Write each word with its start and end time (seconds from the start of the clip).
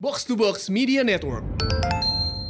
Box 0.00 0.24
to 0.24 0.34
Box 0.34 0.72
Media 0.72 1.04
Network. 1.04 1.44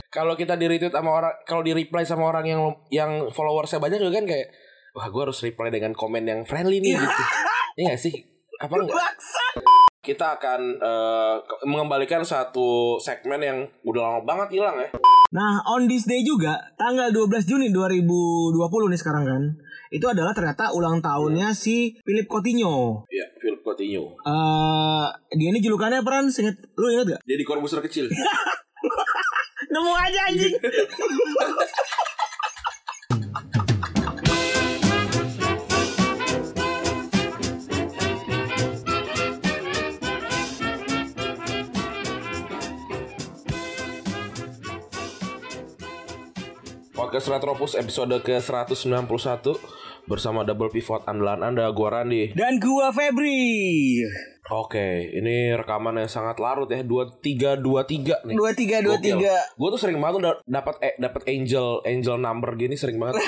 kalau 0.07 0.35
kita 0.35 0.55
di 0.55 0.67
retweet 0.67 0.91
sama 0.91 1.11
orang 1.13 1.35
kalau 1.43 1.63
di 1.63 1.71
reply 1.71 2.03
sama 2.03 2.27
orang 2.27 2.43
yang 2.45 2.61
yang 2.91 3.11
followersnya 3.29 3.79
banyak 3.79 3.99
juga 4.01 4.19
kan 4.19 4.27
kayak 4.27 4.51
wah 4.91 5.07
gue 5.07 5.23
harus 5.23 5.39
reply 5.41 5.71
dengan 5.71 5.91
komen 5.93 6.23
yang 6.23 6.41
friendly 6.43 6.79
nih 6.79 6.95
gitu 6.95 7.23
Iya 7.79 7.95
gak 7.95 8.01
sih 8.01 8.15
apa 8.57 8.75
enggak 8.77 9.15
kita 10.01 10.35
akan 10.37 10.61
eh, 10.77 11.37
ke- 11.41 11.63
mengembalikan 11.65 12.23
satu 12.23 12.99
segmen 12.99 13.39
yang 13.39 13.59
udah 13.83 14.03
lama 14.05 14.21
banget 14.25 14.59
hilang 14.59 14.79
ya 14.79 14.91
Nah, 15.31 15.63
on 15.65 15.87
this 15.87 16.11
day 16.11 16.27
juga, 16.27 16.59
tanggal 16.75 17.15
12 17.15 17.47
Juni 17.47 17.71
2020 17.71 18.51
nih 18.91 18.99
sekarang 18.99 19.23
kan. 19.23 19.43
Itu 19.91 20.07
adalah 20.07 20.31
ternyata 20.31 20.71
ulang 20.71 21.03
tahunnya 21.03 21.51
si 21.51 21.99
Philip 22.07 22.31
Coutinho. 22.31 23.03
Iya, 23.11 23.27
Philip 23.43 23.59
Coutinho. 23.67 24.15
Eh, 24.23 25.07
dia 25.35 25.49
ini 25.51 25.59
julukannya 25.59 26.07
apa 26.07 26.11
Ran? 26.15 26.31
Seinget, 26.31 26.63
lu 26.79 26.95
inget 26.95 27.19
gak? 27.19 27.21
Jadi 27.27 27.43
korbuser 27.43 27.83
kecil. 27.83 28.07
Nemu 29.71 29.91
aja 29.91 30.31
anjing. 30.31 30.55
Podcast 47.21 47.37
Retropus 47.37 47.77
episode 47.77 48.17
ke-191 48.25 49.45
bersama 50.09 50.41
double 50.41 50.73
pivot 50.73 51.05
andalan 51.05 51.53
Anda, 51.53 51.69
gua 51.69 52.01
Randi. 52.01 52.33
Dan 52.33 52.57
gua 52.57 52.97
Febri. 52.97 54.01
Oke, 54.49 55.13
ini 55.13 55.53
rekaman 55.53 56.01
yang 56.01 56.09
sangat 56.09 56.41
larut 56.41 56.65
ya, 56.73 56.81
2323 56.81 58.25
nih. 58.25 58.41
2323. 58.41 59.53
Gue 59.53 59.69
tuh 59.69 59.77
sering 59.77 60.01
banget 60.01 60.25
udah 60.25 60.33
dapat 60.49 60.81
eh, 60.81 60.97
dapat 60.97 61.29
angel 61.29 61.85
angel 61.85 62.17
number 62.17 62.57
gini 62.57 62.73
sering 62.73 62.97
banget. 62.97 63.21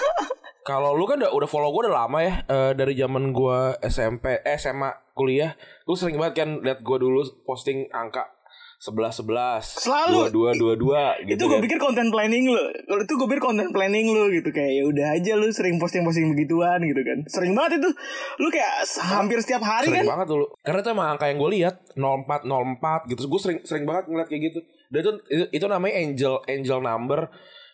Kalau 0.72 0.96
lu 0.96 1.04
kan 1.04 1.20
udah, 1.20 1.36
udah 1.36 1.44
follow 1.52 1.76
gue 1.76 1.92
udah 1.92 2.08
lama 2.08 2.24
ya 2.24 2.40
eh, 2.40 2.72
dari 2.72 2.96
zaman 2.96 3.36
gue 3.36 3.58
SMP 3.84 4.40
eh, 4.48 4.56
SMA 4.56 5.12
kuliah, 5.12 5.52
lu 5.84 5.92
sering 5.92 6.16
banget 6.16 6.40
kan 6.40 6.64
lihat 6.64 6.80
gue 6.80 6.96
dulu 6.96 7.20
posting 7.44 7.84
angka 7.92 8.35
11 8.76 9.24
11 9.24 9.88
Selalu. 9.88 10.18
22 10.36 10.76
22 10.76 11.32
gitu 11.32 11.32
itu 11.32 11.44
gue 11.48 11.56
kan. 11.56 11.64
pikir 11.64 11.78
konten 11.80 12.06
planning 12.12 12.44
lu. 12.52 12.60
Kalau 12.84 13.02
itu 13.02 13.14
gue 13.16 13.28
pikir 13.32 13.42
konten 13.42 13.68
planning 13.72 14.06
lu 14.12 14.28
gitu 14.28 14.52
kayak 14.52 14.72
ya 14.76 14.84
udah 14.84 15.06
aja 15.16 15.32
lu 15.32 15.48
sering 15.48 15.80
posting-posting 15.80 16.28
begituan 16.36 16.84
gitu 16.84 17.00
kan. 17.00 17.18
Sering 17.24 17.56
banget 17.56 17.80
itu. 17.80 17.90
Lu 18.36 18.48
kayak 18.52 18.84
hampir 19.08 19.40
setiap 19.40 19.64
hari 19.64 19.88
sering 19.88 20.04
kan. 20.04 20.12
banget 20.20 20.28
dulu. 20.28 20.46
Karena 20.60 20.78
itu 20.84 20.90
emang 20.92 21.08
angka 21.16 21.26
yang 21.32 21.38
gue 21.40 21.50
lihat 21.56 21.74
04 21.96 22.44
04 22.44 23.10
gitu. 23.16 23.20
Gue 23.32 23.40
sering 23.40 23.58
sering 23.64 23.84
banget 23.88 24.12
ngeliat 24.12 24.28
kayak 24.28 24.42
gitu. 24.52 24.60
Dan 24.92 24.98
itu 25.00 25.12
itu, 25.32 25.44
itu 25.56 25.66
namanya 25.66 25.94
angel 25.96 26.34
angel 26.44 26.78
number. 26.84 27.20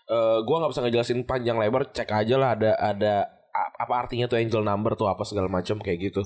Eh 0.06 0.38
gue 0.46 0.54
nggak 0.54 0.70
bisa 0.70 0.80
ngejelasin 0.86 1.26
panjang 1.26 1.58
lebar. 1.58 1.90
Cek 1.90 2.14
aja 2.14 2.34
lah 2.38 2.54
ada 2.54 2.78
ada 2.78 3.14
apa 3.52 3.94
artinya 4.06 4.30
tuh 4.30 4.38
angel 4.38 4.62
number 4.62 4.94
tuh 4.94 5.10
apa 5.10 5.26
segala 5.26 5.50
macam 5.50 5.82
kayak 5.82 5.98
gitu. 6.14 6.22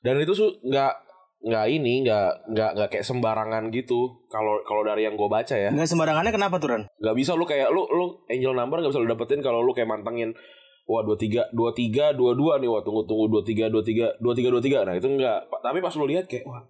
Dan 0.00 0.22
itu 0.22 0.32
nggak 0.62 1.09
nggak 1.40 1.66
ini 1.72 2.04
nggak 2.04 2.52
nggak 2.52 2.70
nggak 2.76 2.88
kayak 2.92 3.06
sembarangan 3.08 3.72
gitu. 3.72 4.24
Kalau 4.28 4.60
kalau 4.68 4.84
dari 4.84 5.08
yang 5.08 5.16
gue 5.16 5.28
baca 5.28 5.56
ya. 5.56 5.72
Nggak 5.72 5.88
sembarangannya 5.88 6.32
kenapa 6.32 6.60
tuh 6.60 6.68
Ran? 6.76 6.82
nggak 7.00 7.16
bisa 7.16 7.32
lu 7.32 7.48
kayak 7.48 7.72
lu 7.72 7.88
lu 7.88 8.20
angel 8.28 8.52
number 8.52 8.84
nggak 8.84 8.92
bisa 8.92 9.00
lu 9.00 9.08
dapetin 9.08 9.40
kalau 9.40 9.64
lu 9.64 9.72
kayak 9.72 9.88
mantengin 9.88 10.36
wah 10.84 11.00
dua 11.06 11.16
tiga 11.16 11.48
dua 11.54 11.70
tiga 11.72 12.12
dua 12.12 12.36
dua 12.36 12.58
nih 12.60 12.68
wah 12.68 12.84
tunggu 12.84 13.06
tunggu 13.08 13.30
dua 13.30 13.42
tiga 13.46 13.72
dua 13.72 13.80
tiga 13.80 14.12
dua 14.20 14.34
tiga 14.36 14.48
dua 14.52 14.62
tiga. 14.62 14.78
Nah 14.84 14.94
itu 14.98 15.08
enggak 15.08 15.48
tapi 15.64 15.80
pas 15.80 15.94
lu 15.96 16.04
lihat 16.04 16.28
kayak 16.28 16.44
wah 16.44 16.60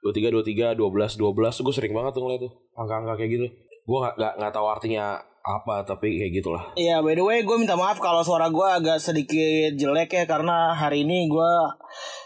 dua 0.00 0.12
tiga 0.14 0.28
dua 0.30 0.44
tiga 0.46 0.66
dua 0.78 0.88
belas 0.94 1.18
dua 1.18 1.34
belas 1.34 1.58
gue 1.58 1.74
sering 1.74 1.90
banget 1.90 2.14
tuh 2.14 2.22
ngeliat 2.22 2.40
tuh. 2.46 2.52
Angka-angka 2.78 3.18
kayak 3.18 3.30
gitu. 3.34 3.46
Gue 3.84 3.98
nggak 3.98 4.38
nggak 4.38 4.52
tahu 4.54 4.66
artinya 4.70 5.18
apa 5.40 5.88
tapi 5.88 6.20
kayak 6.20 6.32
gitulah. 6.36 6.64
Iya, 6.76 7.00
by 7.00 7.16
the 7.16 7.24
way, 7.24 7.40
gue 7.40 7.56
minta 7.56 7.72
maaf 7.72 7.96
kalau 7.96 8.20
suara 8.20 8.52
gue 8.52 8.66
agak 8.66 9.00
sedikit 9.00 9.72
jelek 9.72 10.12
ya 10.12 10.24
karena 10.28 10.76
hari 10.76 11.08
ini 11.08 11.32
gue 11.32 11.52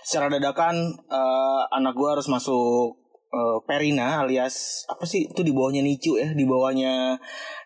secara 0.03 0.27
dadakan 0.27 0.75
eh, 1.11 1.63
anak 1.71 1.95
gue 1.95 2.09
harus 2.11 2.27
masuk 2.27 2.99
eh, 3.31 3.59
Perina 3.63 4.27
alias 4.27 4.83
apa 4.91 5.07
sih? 5.07 5.31
Itu 5.31 5.47
di 5.47 5.55
bawahnya 5.55 5.87
NICU 5.87 6.13
ya, 6.19 6.29
di 6.35 6.43
bawahnya 6.43 7.15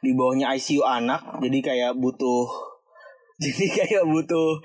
di 0.04 0.12
bawahnya 0.12 0.52
ICU 0.52 0.84
anak, 0.84 1.40
jadi 1.40 1.58
kayak 1.64 1.92
butuh 1.96 2.44
jadi 3.44 3.66
kayak 3.70 4.04
butuh 4.04 4.60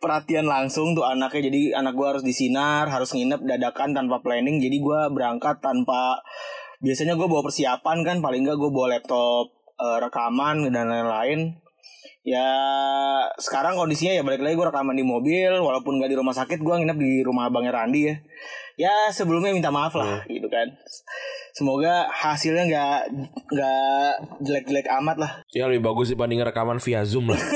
perhatian 0.00 0.48
langsung 0.48 0.96
tuh 0.96 1.04
anaknya. 1.04 1.52
Jadi 1.52 1.76
anak 1.76 1.92
gue 1.92 2.06
harus 2.08 2.24
disinar 2.24 2.88
harus 2.88 3.12
nginep 3.12 3.44
dadakan 3.44 3.92
tanpa 3.92 4.24
planning. 4.24 4.62
Jadi 4.64 4.80
gue 4.80 5.00
berangkat 5.12 5.60
tanpa 5.60 6.24
biasanya 6.80 7.20
gue 7.20 7.28
bawa 7.28 7.44
persiapan 7.46 8.00
kan 8.02 8.16
paling 8.24 8.42
nggak 8.42 8.58
gue 8.58 8.70
bawa 8.72 8.98
laptop 8.98 9.61
eh, 9.78 9.98
rekaman 10.02 10.68
dan 10.72 10.88
lain-lain. 10.88 11.62
Ya 12.22 12.46
sekarang 13.34 13.74
kondisinya 13.74 14.14
ya 14.14 14.22
balik 14.22 14.46
lagi 14.46 14.54
gue 14.54 14.62
rekaman 14.70 14.94
di 14.94 15.02
mobil 15.02 15.58
walaupun 15.58 15.98
gak 15.98 16.06
di 16.06 16.14
rumah 16.14 16.30
sakit 16.30 16.62
gue 16.62 16.70
nginep 16.70 16.94
di 16.94 17.26
rumah 17.26 17.50
abangnya 17.50 17.74
Randi 17.74 18.06
ya. 18.06 18.14
Ya 18.78 18.94
sebelumnya 19.10 19.50
minta 19.50 19.74
maaf 19.74 19.98
lah 19.98 20.22
gitu 20.30 20.46
kan. 20.46 20.70
Semoga 21.52 22.06
hasilnya 22.08 22.64
nggak 22.70 22.98
nggak 23.52 24.12
jelek-jelek 24.38 24.88
amat 25.02 25.16
lah. 25.18 25.32
Ya 25.50 25.66
lebih 25.66 25.82
bagus 25.82 26.14
dibanding 26.14 26.46
rekaman 26.46 26.78
via 26.78 27.02
zoom 27.02 27.34
lah. 27.34 27.42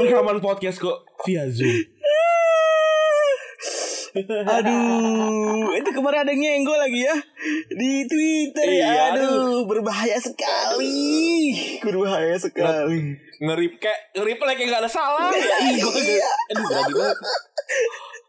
Rekaman 0.00 0.38
podcast 0.38 0.78
kok 0.78 1.02
via 1.26 1.50
zoom 1.50 1.99
Aduh, 4.12 5.70
itu 5.72 5.90
kemarin 5.90 6.20
ada 6.22 6.32
nyenggol 6.32 6.74
lagi 6.74 7.00
ya 7.00 7.14
di 7.70 8.02
Twitter 8.04 8.66
Iya, 8.66 8.88
ya. 8.88 9.02
Aduh, 9.12 9.64
berbahaya 9.64 10.18
sekali, 10.18 11.54
berbahaya 11.80 12.34
sekali. 12.34 13.14
ngerip 13.38 13.78
kayak 13.78 14.00
ngeriply 14.12 14.52
kayak 14.52 14.68
gak 14.68 14.82
ada 14.84 14.90
salah 14.90 15.30
ya 15.30 15.56
Iya. 15.96 16.28
aduh 16.50 16.64
berani 16.66 16.92
banget 16.92 17.18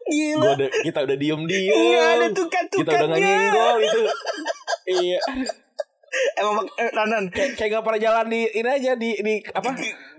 Gila. 0.02 0.40
Gua 0.40 0.52
udah, 0.56 0.68
kita 0.82 0.98
udah 1.00 1.16
diem 1.16 1.40
diem 1.44 1.68
Iya, 1.68 2.02
ada 2.16 2.26
kita 2.32 2.90
udah 2.90 3.06
gak 3.06 3.20
nyenggol 3.20 3.76
itu 3.82 4.02
iya 4.88 5.20
Emang 6.34 6.64
eh, 6.74 6.90
Ranan. 6.90 7.24
kayak 7.28 7.56
kayak 7.56 7.70
gak 7.74 7.84
pernah 7.84 8.00
jalan 8.00 8.26
di 8.28 8.40
ini 8.46 8.68
aja 8.70 8.92
di 8.94 9.10
di 9.16 9.34
apa 9.46 9.70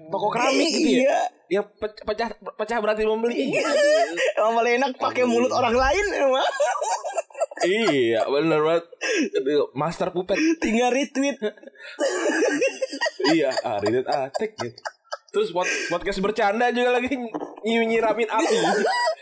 toko 0.05 0.27
keramik 0.27 0.69
gitu 0.69 0.89
ya 0.99 1.01
Iya. 1.01 1.19
Pe- 1.61 2.01
pecah 2.01 2.29
pecah 2.55 2.77
berarti 2.79 3.03
membeli 3.03 3.53
Emang 4.33 4.53
paling 4.55 4.73
enak 4.75 4.91
pakai 4.95 5.23
mulut 5.23 5.51
orang 5.51 5.73
lain 5.73 6.05
emang. 6.15 6.47
iya 7.63 8.25
bener 8.25 8.59
banget 8.59 8.83
master 9.71 10.09
puppet 10.09 10.35
Tinggal 10.57 10.89
retweet. 10.89 11.37
iya 13.29 13.53
ah 13.61 13.77
Ridit 13.77 14.03
Atik 14.03 14.57
gitu 14.57 14.79
terus 15.29 15.49
pod- 15.49 15.69
podcast 15.87 16.19
bercanda 16.19 16.69
juga 16.69 16.93
lagi 16.93 17.09
ny- 17.09 17.33
nyiramin 17.87 18.27
api 18.27 18.55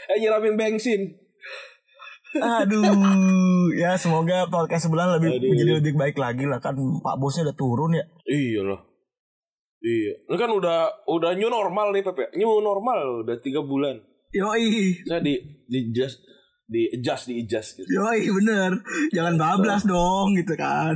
eh 0.08 0.18
nyiramin 0.18 0.56
bensin 0.56 1.02
Aduh, 2.32 2.88
ya 3.76 4.00
semoga 4.00 4.48
podcast 4.48 4.88
sebelah 4.88 5.20
lebih 5.20 5.36
Aduh. 5.36 5.52
menjadi 5.52 5.72
lebih 5.84 6.00
baik 6.00 6.16
lagi 6.16 6.48
lah 6.48 6.64
kan 6.64 6.80
Pak 6.80 7.20
Bosnya 7.20 7.44
udah 7.44 7.58
turun 7.60 7.92
ya. 7.92 8.08
Iya 8.24 8.64
loh. 8.64 8.80
Iya. 9.82 10.14
Ini 10.24 10.38
kan 10.38 10.50
udah 10.50 10.80
udah 11.06 11.32
new 11.34 11.50
normal 11.50 11.90
nih 11.90 12.02
Pepe. 12.02 12.30
New 12.34 12.62
normal 12.62 13.26
udah 13.26 13.36
tiga 13.38 13.62
bulan. 13.62 13.98
Yoi, 14.32 15.02
Saya 15.04 15.20
di 15.20 15.36
di 15.66 15.78
adjust 15.84 16.22
di 16.64 16.88
adjust 16.88 17.28
di 17.28 17.42
adjust 17.42 17.70
gitu. 17.76 17.90
yoi 17.92 18.30
bener. 18.32 18.80
Jangan 19.12 19.36
bablas 19.36 19.84
dong 19.84 20.38
gitu 20.38 20.54
kan. 20.56 20.96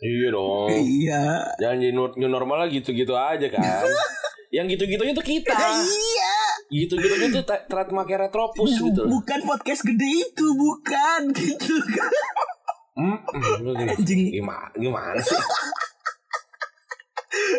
Iya 0.00 0.32
dong. 0.32 0.72
Iya. 0.72 1.52
Jangan 1.58 1.76
jadi 1.76 1.92
new 1.92 2.30
normal 2.30 2.70
gitu-gitu 2.70 3.12
aja 3.12 3.44
kan. 3.50 3.84
Yang 4.56 4.78
gitu-gitunya 4.78 5.12
tuh 5.12 5.26
kita. 5.26 5.52
Iya. 5.52 6.34
Gitu-gitunya 6.70 7.28
tuh 7.30 7.44
tra- 7.44 7.66
trademarknya 7.66 8.26
retropus 8.26 8.72
gitu. 8.72 9.04
loh. 9.04 9.20
Bukan 9.20 9.42
podcast 9.44 9.82
gede 9.84 10.08
itu, 10.24 10.46
bukan 10.54 11.20
gitu 11.38 11.74
kan. 11.92 12.12
Hmm. 12.96 13.18
Anjing. 13.76 14.32
Gimana, 14.32 14.70
gimana 14.74 15.20
sih? 15.20 15.36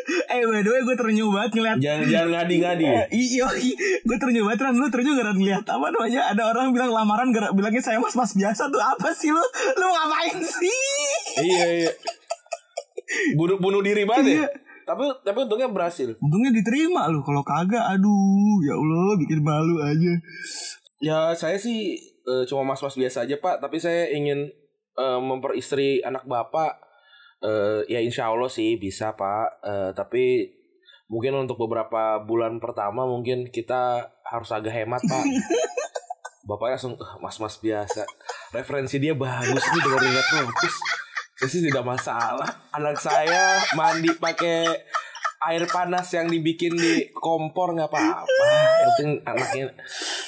Eh, 0.31 0.41
by 0.47 0.63
the 0.63 0.69
way, 0.71 0.81
gue 0.81 0.95
terenyuh 0.95 1.29
banget 1.29 1.51
ngeliat 1.59 1.77
Jangan 1.77 2.05
jangan 2.07 2.29
ngadi-ngadi. 2.33 2.85
Eh, 2.91 3.05
Iya, 3.11 3.47
gue 4.01 4.17
terenyuh 4.17 4.43
banget 4.47 4.59
Ran. 4.63 4.75
Lu 4.79 4.87
terenyuh 4.87 5.13
gak 5.15 5.27
Ran 5.31 5.37
ngeliat 5.37 5.65
apa 5.67 5.85
namanya? 5.91 6.21
Ada 6.31 6.43
orang 6.51 6.71
bilang 6.71 6.91
lamaran 6.95 7.29
gara 7.35 7.51
bilangnya 7.51 7.83
saya 7.83 7.97
mas-mas 7.99 8.33
biasa 8.33 8.71
tuh 8.71 8.81
apa 8.81 9.11
sih 9.11 9.29
lu? 9.29 9.43
Lu 9.77 9.85
ngapain 9.91 10.37
sih? 10.39 10.81
iya 11.43 11.65
iya. 11.85 11.91
Bunuh 13.35 13.59
bunuh 13.59 13.83
diri 13.83 14.07
banget 14.07 14.25
ya. 14.25 14.35
Iya. 14.43 14.47
Tapi 14.87 15.03
tapi 15.23 15.37
untungnya 15.45 15.69
berhasil. 15.71 16.15
Untungnya 16.19 16.51
diterima 16.51 17.07
lu. 17.07 17.21
Kalau 17.23 17.43
kagak, 17.45 17.83
aduh, 17.85 18.59
ya 18.65 18.75
Allah, 18.75 19.15
bikin 19.19 19.39
malu 19.43 19.79
aja. 19.79 20.13
Ya 21.01 21.19
saya 21.33 21.57
sih 21.57 21.97
eh, 22.01 22.43
cuma 22.45 22.63
mas-mas 22.63 22.95
biasa 22.95 23.25
aja 23.25 23.35
pak, 23.39 23.59
tapi 23.59 23.81
saya 23.81 24.09
ingin 24.11 24.49
eh, 24.97 25.19
memperistri 25.21 26.01
anak 26.03 26.25
bapak. 26.27 26.90
Eh, 27.41 27.81
ya 27.89 27.97
insya 27.97 28.29
Allah 28.29 28.49
sih 28.49 28.77
bisa 28.77 29.17
pak, 29.17 29.65
Eh, 29.65 29.91
tapi 29.97 30.53
mungkin 31.09 31.35
untuk 31.41 31.57
beberapa 31.57 32.21
bulan 32.23 32.61
pertama 32.61 33.03
mungkin 33.03 33.49
kita 33.49 34.13
harus 34.23 34.49
agak 34.53 34.71
hemat 34.71 35.01
pak. 35.01 35.25
Bapaknya 36.47 36.77
langsung 36.77 36.95
"Ah, 37.01 37.17
mas-mas 37.21 37.57
biasa. 37.61 38.05
Referensi 38.53 38.97
dia 38.97 39.13
bagus 39.13 39.61
nih 39.61 39.81
dengan 39.81 40.01
ingat 40.09 40.25
saya 41.41 41.49
sih 41.49 41.61
tidak 41.65 41.81
masalah. 41.81 42.49
Anak 42.69 43.01
saya 43.01 43.57
mandi 43.73 44.13
pakai 44.13 44.61
air 45.49 45.65
panas 45.65 46.05
yang 46.13 46.29
dibikin 46.29 46.77
di 46.77 47.09
kompor 47.17 47.73
nggak 47.73 47.89
apa-apa. 47.89 48.49
Yang 48.53 48.89
penting 48.93 49.11
anaknya 49.25 49.65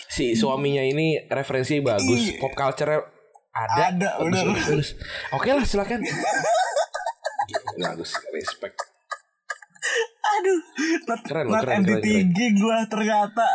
si 0.10 0.34
suaminya 0.34 0.82
ini 0.82 1.22
referensi 1.30 1.78
bagus. 1.86 2.34
Pop 2.42 2.58
culture 2.58 2.98
ada. 3.54 3.94
Ada, 3.94 4.10
bagus, 4.18 4.26
bener. 4.26 4.46
bagus. 4.58 4.88
oke 5.38 5.50
lah 5.54 5.62
silakan 5.62 6.02
bagus 7.78 8.12
respect 8.32 8.78
Aduh, 10.24 10.60
not, 11.06 11.20
Keren 11.28 11.46
not 11.52 11.62
keren, 11.68 11.84
keren, 11.86 12.00
MDTG 12.02 12.38
gue 12.58 12.78
ternyata 12.90 13.46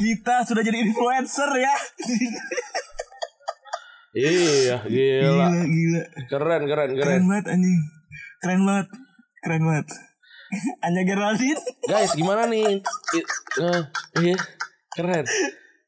kita 0.00 0.46
sudah 0.48 0.62
jadi 0.64 0.78
influencer 0.80 1.50
ya. 1.60 1.74
iya 4.16 4.76
gila 4.86 4.86
gila, 4.86 5.46
gila. 5.66 6.02
keren 6.30 6.62
keren 6.64 6.88
Keren 6.96 7.02
keren 7.02 7.22
banget 7.28 7.46
anjing. 7.52 7.78
Keren 8.40 8.60
banget. 8.64 8.88
Keren 9.44 9.62
banget. 9.66 9.86
Anya 10.86 11.02
Geraldine. 11.02 11.60
guys 11.86 12.12
gimana 12.14 12.46
nih 12.46 12.82
eh, 13.62 13.82
iya 14.22 14.36
keren 14.94 15.26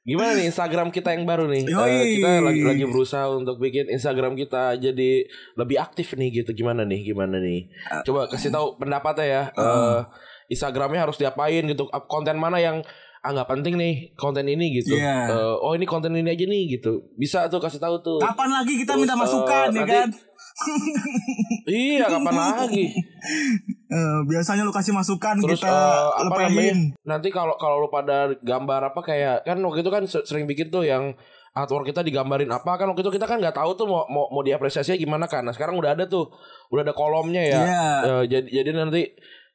gimana 0.08 0.32
nih 0.32 0.48
Instagram 0.48 0.88
kita 0.88 1.12
yang 1.12 1.28
baru 1.28 1.44
nih? 1.46 1.68
Yoi. 1.68 1.92
Eh, 1.92 2.04
kita 2.16 2.40
lagi 2.40 2.62
lagi 2.64 2.84
berusaha 2.88 3.28
untuk 3.28 3.60
bikin 3.60 3.92
Instagram 3.92 4.32
kita 4.34 4.80
jadi 4.80 5.28
lebih 5.54 5.76
aktif 5.76 6.16
nih 6.16 6.32
gitu. 6.32 6.56
Gimana 6.56 6.88
nih? 6.88 7.04
Gimana 7.04 7.36
nih? 7.36 7.68
Coba 8.02 8.24
kasih 8.24 8.48
tahu 8.48 8.80
pendapatnya 8.80 9.26
ya. 9.28 9.42
Eh, 9.52 10.00
Instagramnya 10.48 11.04
harus 11.04 11.20
diapain 11.20 11.60
gitu? 11.60 11.84
Konten 12.08 12.40
mana 12.40 12.56
yang 12.56 12.80
ah 13.18 13.34
nggak 13.34 13.50
penting 13.50 13.74
nih 13.76 14.14
konten 14.14 14.48
ini 14.48 14.80
gitu. 14.80 14.96
Iya. 14.96 15.28
Eh, 15.28 15.54
oh 15.60 15.76
ini 15.76 15.84
konten 15.84 16.16
ini 16.16 16.32
aja 16.32 16.46
nih 16.48 16.80
gitu. 16.80 17.12
Bisa 17.12 17.50
tuh 17.52 17.60
kasih 17.60 17.76
tahu 17.76 18.00
tuh. 18.00 18.16
Kapan 18.16 18.48
lagi 18.48 18.80
kita 18.80 18.96
Terus, 18.96 19.02
minta 19.04 19.14
masukan 19.14 19.68
ya 19.68 19.84
nanti- 19.84 19.92
kan? 19.92 20.10
iya 21.70 22.06
kapan 22.10 22.34
lagi 22.34 22.90
Eh, 23.88 24.20
biasanya 24.28 24.68
lu 24.68 24.72
kasih 24.72 24.92
masukan 24.92 25.40
Terus 25.40 25.64
kita 25.64 25.72
eh, 25.72 26.28
apa 26.28 26.34
namanya? 26.44 26.52
lepehin. 26.52 26.78
Nanti 27.08 27.32
kalau 27.32 27.56
kalau 27.56 27.80
lu 27.80 27.88
pada 27.88 28.28
gambar 28.44 28.92
apa 28.92 29.00
kayak 29.00 29.48
kan 29.48 29.56
waktu 29.64 29.80
itu 29.80 29.88
kan 29.88 30.04
se- 30.04 30.24
sering 30.28 30.44
bikin 30.44 30.68
tuh 30.68 30.84
yang 30.84 31.16
artwork 31.56 31.88
kita 31.88 32.04
digambarin 32.04 32.52
apa 32.52 32.76
kan 32.76 32.84
waktu 32.92 33.00
itu 33.00 33.16
kita 33.16 33.24
kan 33.24 33.40
nggak 33.40 33.56
tahu 33.56 33.72
tuh 33.74 33.88
mau 33.88 34.04
mau, 34.12 34.28
mau 34.28 34.44
diapresiasinya 34.44 35.00
gimana 35.00 35.24
kan. 35.24 35.40
Nah, 35.40 35.56
sekarang 35.56 35.80
udah 35.80 35.96
ada 35.96 36.04
tuh. 36.04 36.28
Udah 36.68 36.84
ada 36.84 36.92
kolomnya 36.92 37.40
ya. 37.40 37.60
Iya. 37.64 37.88
Eh, 38.04 38.24
jadi 38.28 38.48
jadi 38.60 38.70
nanti 38.76 39.02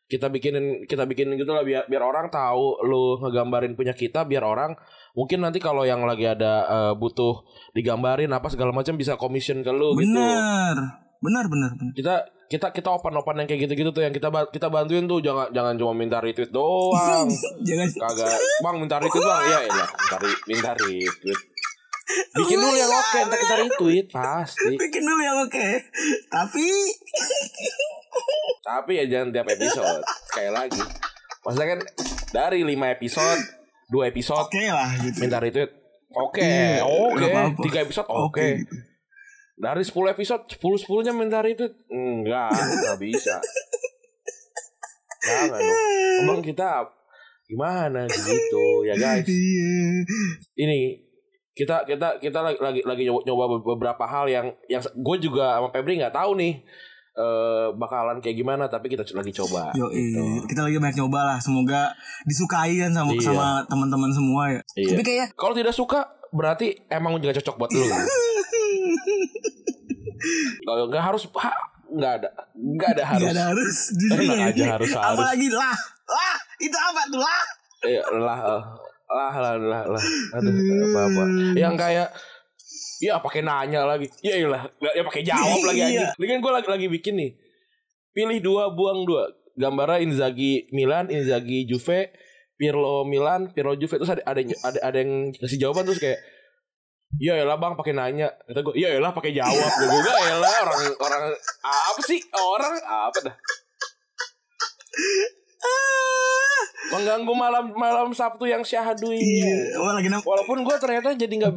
kita 0.09 0.33
bikinin 0.33 0.89
kita 0.89 1.05
bikinin 1.05 1.37
gitu 1.37 1.53
lah 1.53 1.61
biar 1.61 1.85
biar 1.85 2.01
orang 2.01 2.27
tahu 2.27 2.81
lu 2.85 3.21
ngegambarin 3.21 3.73
punya 3.73 3.95
kita 3.95 4.27
biar 4.27 4.43
orang 4.43 4.75
mungkin 5.15 5.41
nanti 5.41 5.57
kalau 5.61 5.85
yang 5.85 6.03
lagi 6.03 6.25
ada 6.25 6.53
eh, 6.65 6.93
butuh 6.97 7.45
digambarin 7.71 8.33
apa 8.33 8.49
segala 8.49 8.73
macam 8.73 8.97
bisa 8.97 9.13
commission 9.13 9.61
ke 9.61 9.69
lu 9.69 9.93
gitu. 9.93 10.09
Bener. 10.09 10.75
Bener, 11.23 11.45
bener, 11.47 11.71
bener. 11.79 11.93
Kita 11.95 12.13
kita 12.53 12.69
kita 12.69 12.89
open 12.93 13.17
open 13.17 13.41
yang 13.41 13.47
kayak 13.49 13.65
gitu-gitu 13.65 13.89
tuh 13.89 14.05
yang 14.05 14.13
kita 14.13 14.29
kita 14.53 14.69
bantuin 14.69 15.09
tuh. 15.09 15.17
Jangan 15.25 15.49
jangan 15.49 15.73
cuma 15.73 15.97
minta 15.97 16.21
retweet 16.21 16.53
doang. 16.53 17.25
Jangan. 17.67 17.89
Kagak. 17.97 18.37
Bang 18.61 18.77
minta 18.77 19.01
retweet 19.01 19.25
bang 19.25 19.41
ya 19.49 19.59
elah 19.65 19.89
minta, 19.89 20.17
minta 20.45 20.71
retweet. 20.77 21.41
Bikin 22.37 22.57
dulu 22.61 22.75
yang 22.77 22.93
oke 22.93 23.19
ntar 23.25 23.37
kita 23.41 23.55
retweet. 23.57 24.05
Pasti. 24.13 24.77
Bikin 24.77 25.01
dulu 25.01 25.21
yang 25.25 25.37
oke. 25.49 25.67
Tapi 26.29 26.67
tapi 28.61 28.91
ya 29.01 29.05
jangan 29.09 29.33
tiap 29.33 29.47
episode. 29.49 30.05
Sekali 30.29 30.51
lagi. 30.53 30.83
Maksudnya 31.43 31.67
kan 31.73 31.79
dari 32.29 32.61
5 32.61 32.95
episode 33.01 33.41
2 33.89 34.11
episode 34.13 34.45
oke 34.45 34.63
lah 34.69 34.89
gitu. 35.01 35.17
minta 35.25 35.41
retweet. 35.41 35.73
Oke. 36.13 36.45
Iya, 36.45 36.85
oke. 36.85 37.25
apa-apa. 37.25 37.61
tiga 37.65 37.79
episode 37.81 38.05
oke 38.05 38.29
Oke, 38.29 38.47
gitu. 38.61 38.92
Dari 39.55 39.81
10 39.81 39.93
episode 40.09 40.43
10 40.49 40.57
10 40.57 41.05
nya 41.05 41.13
minta 41.13 41.39
retweet 41.39 41.73
enggak 41.87 42.49
enggak 42.51 42.97
bisa 42.97 43.35
jangan 45.19 45.59
dong 45.59 45.79
emang 46.21 46.39
kita 46.41 46.83
gimana 47.43 48.07
gitu 48.07 48.65
ya 48.83 48.95
guys 48.95 49.23
Iya. 49.23 50.03
ini 50.57 50.79
kita 51.53 51.85
kita 51.85 52.17
kita 52.17 52.39
lagi 52.41 52.81
lagi, 52.81 53.05
nyoba, 53.05 53.21
nyoba 53.23 53.43
beberapa 53.61 54.03
hal 54.03 54.25
yang 54.25 54.47
yang 54.65 54.81
gue 54.81 55.17
juga 55.21 55.61
sama 55.61 55.69
Febri 55.69 56.01
nggak 56.01 56.11
tahu 56.11 56.33
nih 56.33 56.65
eh 57.13 57.67
bakalan 57.71 58.17
kayak 58.17 58.33
gimana 58.35 58.65
tapi 58.65 58.89
kita 58.89 59.05
lagi 59.13 59.29
coba 59.31 59.69
Yo, 59.77 59.85
gitu. 59.93 60.49
kita 60.49 60.65
lagi 60.65 60.81
banyak 60.81 60.97
nyoba 60.97 61.19
lah. 61.21 61.37
Semoga 61.37 61.93
disukai 62.25 62.73
kan 62.81 62.89
sama 62.89 63.13
Iya. 63.13 63.21
sama 63.21 63.47
teman-teman 63.69 64.09
semua 64.09 64.43
ya. 64.49 64.61
Iya. 64.73 64.97
Tapi 64.97 65.03
kayak 65.05 65.27
Kalau 65.37 65.53
tidak 65.53 65.77
suka 65.77 66.09
berarti 66.33 66.73
emang 66.89 67.21
juga 67.21 67.37
cocok 67.37 67.55
buat 67.55 67.69
lu. 67.69 67.85
Kalau 70.63 70.83
nggak 70.89 71.03
harus 71.03 71.23
ha, 71.37 71.51
nggak 71.93 72.13
ada 72.21 72.29
nggak 72.55 72.89
ada 72.97 73.03
harus. 73.05 73.25
Gak 73.27 73.33
ada 73.35 73.43
harus. 73.51 73.75
Enak 74.09 74.37
aja 74.49 74.63
harus 74.79 74.91
harus. 74.91 75.17
Apalagi 75.19 75.47
lah. 75.51 75.75
Lah, 76.03 76.35
itu 76.59 76.77
apa 76.77 77.01
tuh 77.07 77.21
lah? 77.21 77.41
Iya 77.83 78.03
lah 78.15 78.39
eh, 78.39 78.63
lah 79.13 79.33
lah 79.35 79.53
lah 79.59 79.83
lah. 79.91 80.03
Aduh 80.39 80.51
apa 80.51 80.99
apa. 81.07 81.23
Yang 81.55 81.75
kayak 81.79 82.07
ya 83.03 83.19
pakai 83.19 83.41
nanya 83.43 83.83
lagi. 83.83 84.07
Ya 84.23 84.39
iyalah, 84.39 84.63
nggak 84.79 84.93
ya 84.95 85.03
pakai 85.03 85.23
jawab 85.27 85.59
lagi 85.67 85.81
Iya. 85.83 85.87
aja. 85.91 86.05
Ini 86.15 86.25
kan 86.27 86.37
gue 86.39 86.51
lagi 86.55 86.67
lagi 86.71 86.87
bikin 86.87 87.13
nih. 87.19 87.31
Pilih 88.13 88.39
dua, 88.39 88.71
buang 88.71 89.03
dua. 89.03 89.27
Gambarnya 89.53 90.01
Inzaghi 90.01 90.65
Milan, 90.73 91.13
Inzaghi 91.13 91.69
Juve, 91.69 92.09
Pirlo 92.57 93.05
Milan, 93.05 93.53
Pirlo 93.53 93.77
Juve 93.77 94.01
terus 94.01 94.09
ada 94.09 94.23
ada 94.25 94.41
ada, 94.41 94.79
ada 94.81 94.97
yang 94.97 95.29
kasih 95.35 95.59
jawaban 95.61 95.85
terus 95.85 96.01
kayak 96.01 96.17
Iya 97.13 97.45
lah 97.45 97.57
bang 97.57 97.73
pakai 97.73 97.93
nanya 97.93 98.29
Kata 98.41 98.59
gue 98.61 98.73
Iya 98.73 98.97
lah 98.97 99.13
pakai 99.13 99.31
jawab 99.31 99.53
Gue 99.53 99.87
juga 99.87 100.13
ya 100.17 100.35
lah 100.41 100.53
orang 100.65 100.81
orang 100.97 101.23
apa 101.61 102.01
sih 102.01 102.19
orang 102.33 102.73
apa 102.81 103.19
dah 103.21 103.35
mengganggu 106.93 107.33
malam 107.33 107.65
malam 107.73 108.13
Sabtu 108.13 108.45
yang 108.45 108.61
syahdu 108.61 109.09
ini. 109.09 109.41
Iya, 109.41 109.81
lagi 109.81 110.09
Walaupun 110.21 110.61
gue 110.61 110.75
ternyata 110.77 111.17
jadi 111.17 111.33
nggak 111.33 111.53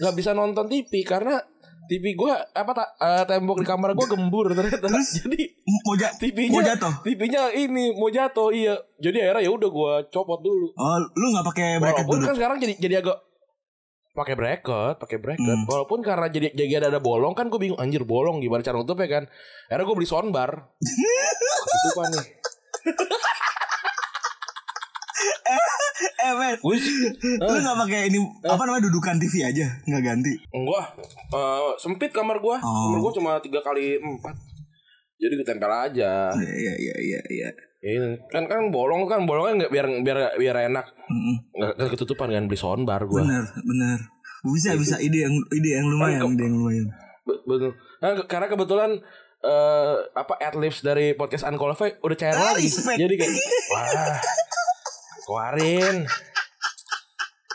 nggak 0.00 0.14
bisa 0.14 0.30
nonton 0.30 0.70
TV 0.70 1.02
karena 1.02 1.42
TV 1.90 2.14
gue 2.14 2.30
apa 2.30 2.70
tak 2.70 2.88
eh, 3.02 3.24
tembok 3.26 3.58
di 3.58 3.66
kamar 3.66 3.98
gue 3.98 4.06
gembur 4.06 4.54
ternyata. 4.54 4.86
jadi 5.18 5.40
mau 5.66 5.94
ja- 5.98 6.14
TV-nya 6.14 6.54
mau 6.54 6.62
jatuh. 6.62 6.92
TV-nya 7.02 7.42
ini 7.50 7.84
mau 7.98 8.06
jatuh 8.06 8.54
iya. 8.54 8.78
Jadi 9.02 9.18
akhirnya 9.18 9.42
ya 9.42 9.50
udah 9.50 9.68
gue 9.68 9.92
copot 10.12 10.38
dulu. 10.38 10.70
Oh, 10.78 10.96
lu 11.18 11.26
nggak 11.34 11.46
pakai 11.50 11.66
bracket 11.82 12.06
Walaupun 12.06 12.14
duduk? 12.14 12.28
kan 12.30 12.34
sekarang 12.38 12.56
jadi 12.62 12.74
jadi 12.78 12.94
agak 13.02 13.18
pakai 14.10 14.34
bracket, 14.34 14.96
pakai 14.98 15.18
bracket. 15.22 15.42
Hmm. 15.42 15.66
Walaupun 15.70 16.02
karena 16.02 16.26
jadi 16.26 16.50
jadi 16.50 16.82
ada 16.82 16.88
ada 16.90 17.00
bolong 17.02 17.32
kan 17.32 17.46
gue 17.46 17.60
bingung 17.60 17.78
anjir 17.78 18.02
bolong 18.02 18.42
gimana 18.42 18.62
cara 18.62 18.78
nutupnya 18.78 19.08
kan. 19.08 19.24
Akhirnya 19.70 19.84
gue 19.86 19.96
beli 19.96 20.08
soundbar. 20.08 20.50
Ketutupan 21.62 22.08
nih. 22.18 22.26
Eh, 26.20 26.32
men, 26.36 26.56
Gue 26.60 26.76
sih 26.76 27.12
lu 27.40 27.48
nggak 27.60 27.76
pakai 27.86 28.12
ini 28.12 28.18
apa 28.44 28.62
namanya 28.64 28.88
dudukan 28.88 29.16
TV 29.20 29.44
aja, 29.44 29.66
nggak 29.88 30.02
ganti. 30.04 30.32
Enggak, 30.52 30.84
eh, 31.32 31.70
sempit 31.80 32.12
kamar 32.12 32.40
gua. 32.40 32.60
Oh. 32.60 32.92
Kamar 32.92 32.98
gua 33.00 33.12
cuma 33.12 33.30
tiga 33.40 33.60
kali 33.64 33.96
empat. 34.00 34.36
Jadi 35.20 35.34
ditempel 35.36 35.68
aja. 35.68 36.32
Iya, 36.32 36.52
iya, 36.56 36.74
iya, 36.74 36.96
iya, 36.98 37.20
iya. 37.28 37.48
Ini 37.80 37.96
kan 38.26 38.44
kan 38.44 38.68
bolong 38.68 39.04
kan 39.04 39.24
bolongnya 39.24 39.64
nggak 39.64 39.72
biar 39.72 39.86
biar 40.00 40.18
biar 40.34 40.56
enak. 40.66 40.86
Nggak 41.50 41.72
nggak 41.76 41.90
ketutupan 41.90 42.28
kan 42.28 42.44
beli 42.44 42.56
soundbar 42.56 43.04
gua. 43.04 43.20
Bener, 43.20 43.44
bener. 43.54 43.98
Bisa, 44.42 44.72
bisa 44.74 44.96
ide 44.96 45.22
yang 45.22 45.36
ide 45.50 45.70
yang 45.76 45.86
lumayan, 45.86 46.18
Kan 46.18 46.32
ide 46.34 46.42
yang 46.42 46.56
lumayan. 46.56 46.86
Be- 47.22 47.42
Betul. 47.42 47.72
Nah, 48.00 48.10
karena 48.24 48.46
kebetulan 48.48 48.90
eh 49.40 49.96
apa 50.10 50.36
adlibs 50.38 50.80
dari 50.80 51.12
podcast 51.12 51.44
Unqualified 51.46 52.00
udah 52.00 52.16
cair 52.18 52.32
Ah, 52.34 52.52
lagi. 52.52 52.64
respect. 52.66 52.96
Jadi 52.96 53.14
kayak 53.14 53.32
wah. 53.70 54.16
Keluarin. 55.22 55.96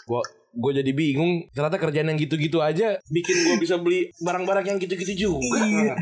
Gua 0.05 0.21
gue 0.55 0.71
jadi 0.73 0.91
bingung 0.91 1.51
ternyata 1.51 1.75
kerjaan 1.75 2.07
yang 2.07 2.15
gitu-gitu 2.15 2.63
aja 2.63 2.95
bikin 3.05 3.35
gue 3.43 3.55
bisa 3.59 3.75
beli 3.75 4.07
barang-barang 4.15 4.63
yang 4.65 4.77
gitu-gitu 4.79 5.27
juga 5.27 5.59
Iya. 5.59 5.93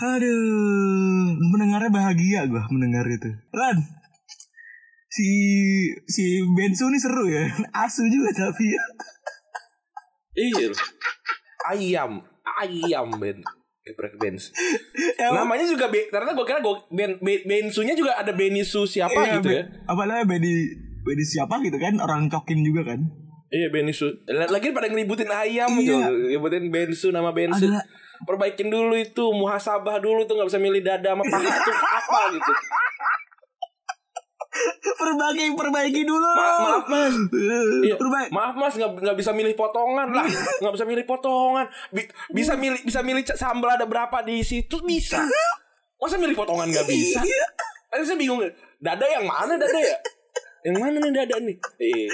Aduh, 0.00 1.28
mendengarnya 1.36 1.88
bahagia 1.88 2.48
gua 2.48 2.64
mendengar 2.68 3.04
itu. 3.04 3.28
Ran, 3.50 3.76
si 5.06 5.28
si 6.06 6.24
Bensu 6.50 6.88
ini 6.88 6.96
seru 6.96 7.28
ya, 7.28 7.44
asu 7.84 8.04
juga 8.04 8.30
tapi 8.32 8.64
ya. 8.66 8.84
Iya. 10.30 10.70
Ayam, 11.68 12.22
ayam 12.56 13.08
Ben. 13.18 13.42
Geprek 13.82 14.14
Benz. 14.16 14.54
Emang- 15.18 15.42
Namanya 15.42 15.66
juga 15.66 15.90
be, 15.90 16.06
ternyata 16.06 16.32
gue 16.32 16.46
kira 16.46 16.60
gue 16.60 16.74
ben, 16.88 17.18
ben, 17.18 17.42
Bensunya 17.42 17.92
juga 17.92 18.14
ada 18.14 18.30
Benisu 18.30 18.86
siapa 18.86 19.10
Iya, 19.18 19.36
gitu 19.36 19.50
ya. 19.50 19.64
Apa 19.84 20.06
namanya 20.06 20.30
Bedi 20.30 20.70
Bedi 21.02 21.24
siapa 21.26 21.58
gitu 21.60 21.76
kan 21.76 21.98
orang 21.98 22.30
cokin 22.30 22.62
juga 22.62 22.86
kan. 22.86 23.02
Iya 23.50 23.68
Benisu. 23.68 24.06
Lagi 24.30 24.70
pada 24.70 24.86
ngeributin 24.86 25.28
ayam 25.28 25.66
Iya. 25.74 25.82
gitu. 25.82 25.96
Ngeributin 26.30 26.64
Bensu 26.70 27.08
nama 27.10 27.34
Bensu. 27.34 27.66
Ada- 27.66 27.84
Perbaikin 28.20 28.68
dulu 28.68 28.94
itu, 28.94 29.24
muhasabah 29.30 29.96
dulu 29.98 30.24
tuh 30.24 30.36
nggak 30.36 30.48
bisa 30.48 30.60
milih 30.60 30.80
dada 30.80 31.12
sama 31.12 31.24
paha 31.24 31.50
tuh 31.58 31.74
apa 31.74 32.20
gitu. 32.32 32.52
perbaiki 34.92 35.44
perbaiki 35.54 36.02
dulu. 36.02 36.26
Ma- 36.26 36.58
maaf 36.60 36.86
mas. 36.86 37.14
Iya, 37.80 37.94
Perbaiki. 37.96 38.30
maaf 38.30 38.54
mas 38.54 38.74
nggak 38.76 38.90
nggak 38.98 39.16
bisa 39.16 39.30
milih 39.32 39.54
potongan 39.54 40.08
lah. 40.10 40.26
Nggak 40.60 40.74
bisa 40.74 40.84
milih 40.84 41.04
potongan. 41.06 41.66
Bi- 41.88 42.10
bisa 42.30 42.52
milih 42.54 42.80
bisa 42.82 43.00
milih 43.00 43.22
sambal 43.32 43.72
ada 43.72 43.86
berapa 43.86 44.20
di 44.20 44.42
situ? 44.42 44.82
Bisa. 44.82 45.22
Masa 45.96 46.16
milih 46.16 46.36
potongan 46.36 46.68
nggak 46.68 46.84
bisa? 46.84 47.20
Kan 47.88 48.04
saya 48.04 48.16
bingung 48.16 48.42
dada 48.76 49.04
yang 49.04 49.24
mana 49.24 49.56
dada 49.56 49.76
ya 49.76 49.96
yang 50.60 50.76
mana 50.76 50.96
nih 51.00 51.12
dada 51.12 51.36
nih 51.40 51.56
eh, 51.56 52.08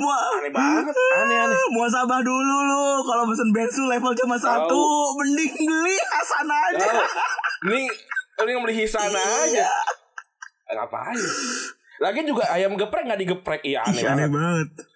Wah, 0.00 0.40
aneh 0.40 0.48
banget 0.48 0.94
aneh 0.96 1.38
aneh 1.44 1.58
mau 1.76 1.84
sabar 1.88 2.24
dulu 2.24 2.56
lu. 2.64 2.84
Kalau 3.04 3.28
pesen 3.28 3.52
bensu 3.52 3.84
level 3.84 4.16
cuma 4.16 4.36
satu, 4.40 4.80
mending 5.20 5.52
beli 5.68 5.96
Hasan 6.00 6.48
aja. 6.48 6.88
Ini 7.68 7.84
ini 8.42 8.52
beli 8.58 8.74
hisana 8.74 9.20
aja 9.44 9.68
ngapain 10.72 11.20
lagi 12.00 12.20
juga 12.26 12.48
ayam 12.50 12.74
geprek 12.74 13.06
nggak 13.06 13.20
digeprek 13.22 13.62
iya 13.62 13.84
aneh 13.86 14.02
Ih, 14.02 14.10
aneh 14.10 14.26
banget 14.26 14.68
banget. 14.74 14.90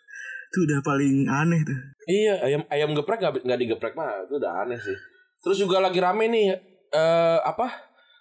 Itu 0.46 0.58
udah 0.66 0.78
paling 0.82 1.16
aneh 1.28 1.60
tuh. 1.62 1.78
Iya, 2.06 2.34
ayam 2.42 2.62
ayam 2.72 2.90
geprek 2.96 3.18
nggak 3.22 3.44
nggak 3.46 3.60
digeprek 3.62 3.94
mah 3.94 4.26
itu 4.26 4.34
udah 4.42 4.66
aneh 4.66 4.78
sih. 4.80 4.96
Terus 5.44 5.58
juga 5.62 5.78
lagi 5.78 6.02
rame 6.02 6.26
nih 6.26 6.46
eh 6.90 7.38
apa? 7.44 7.70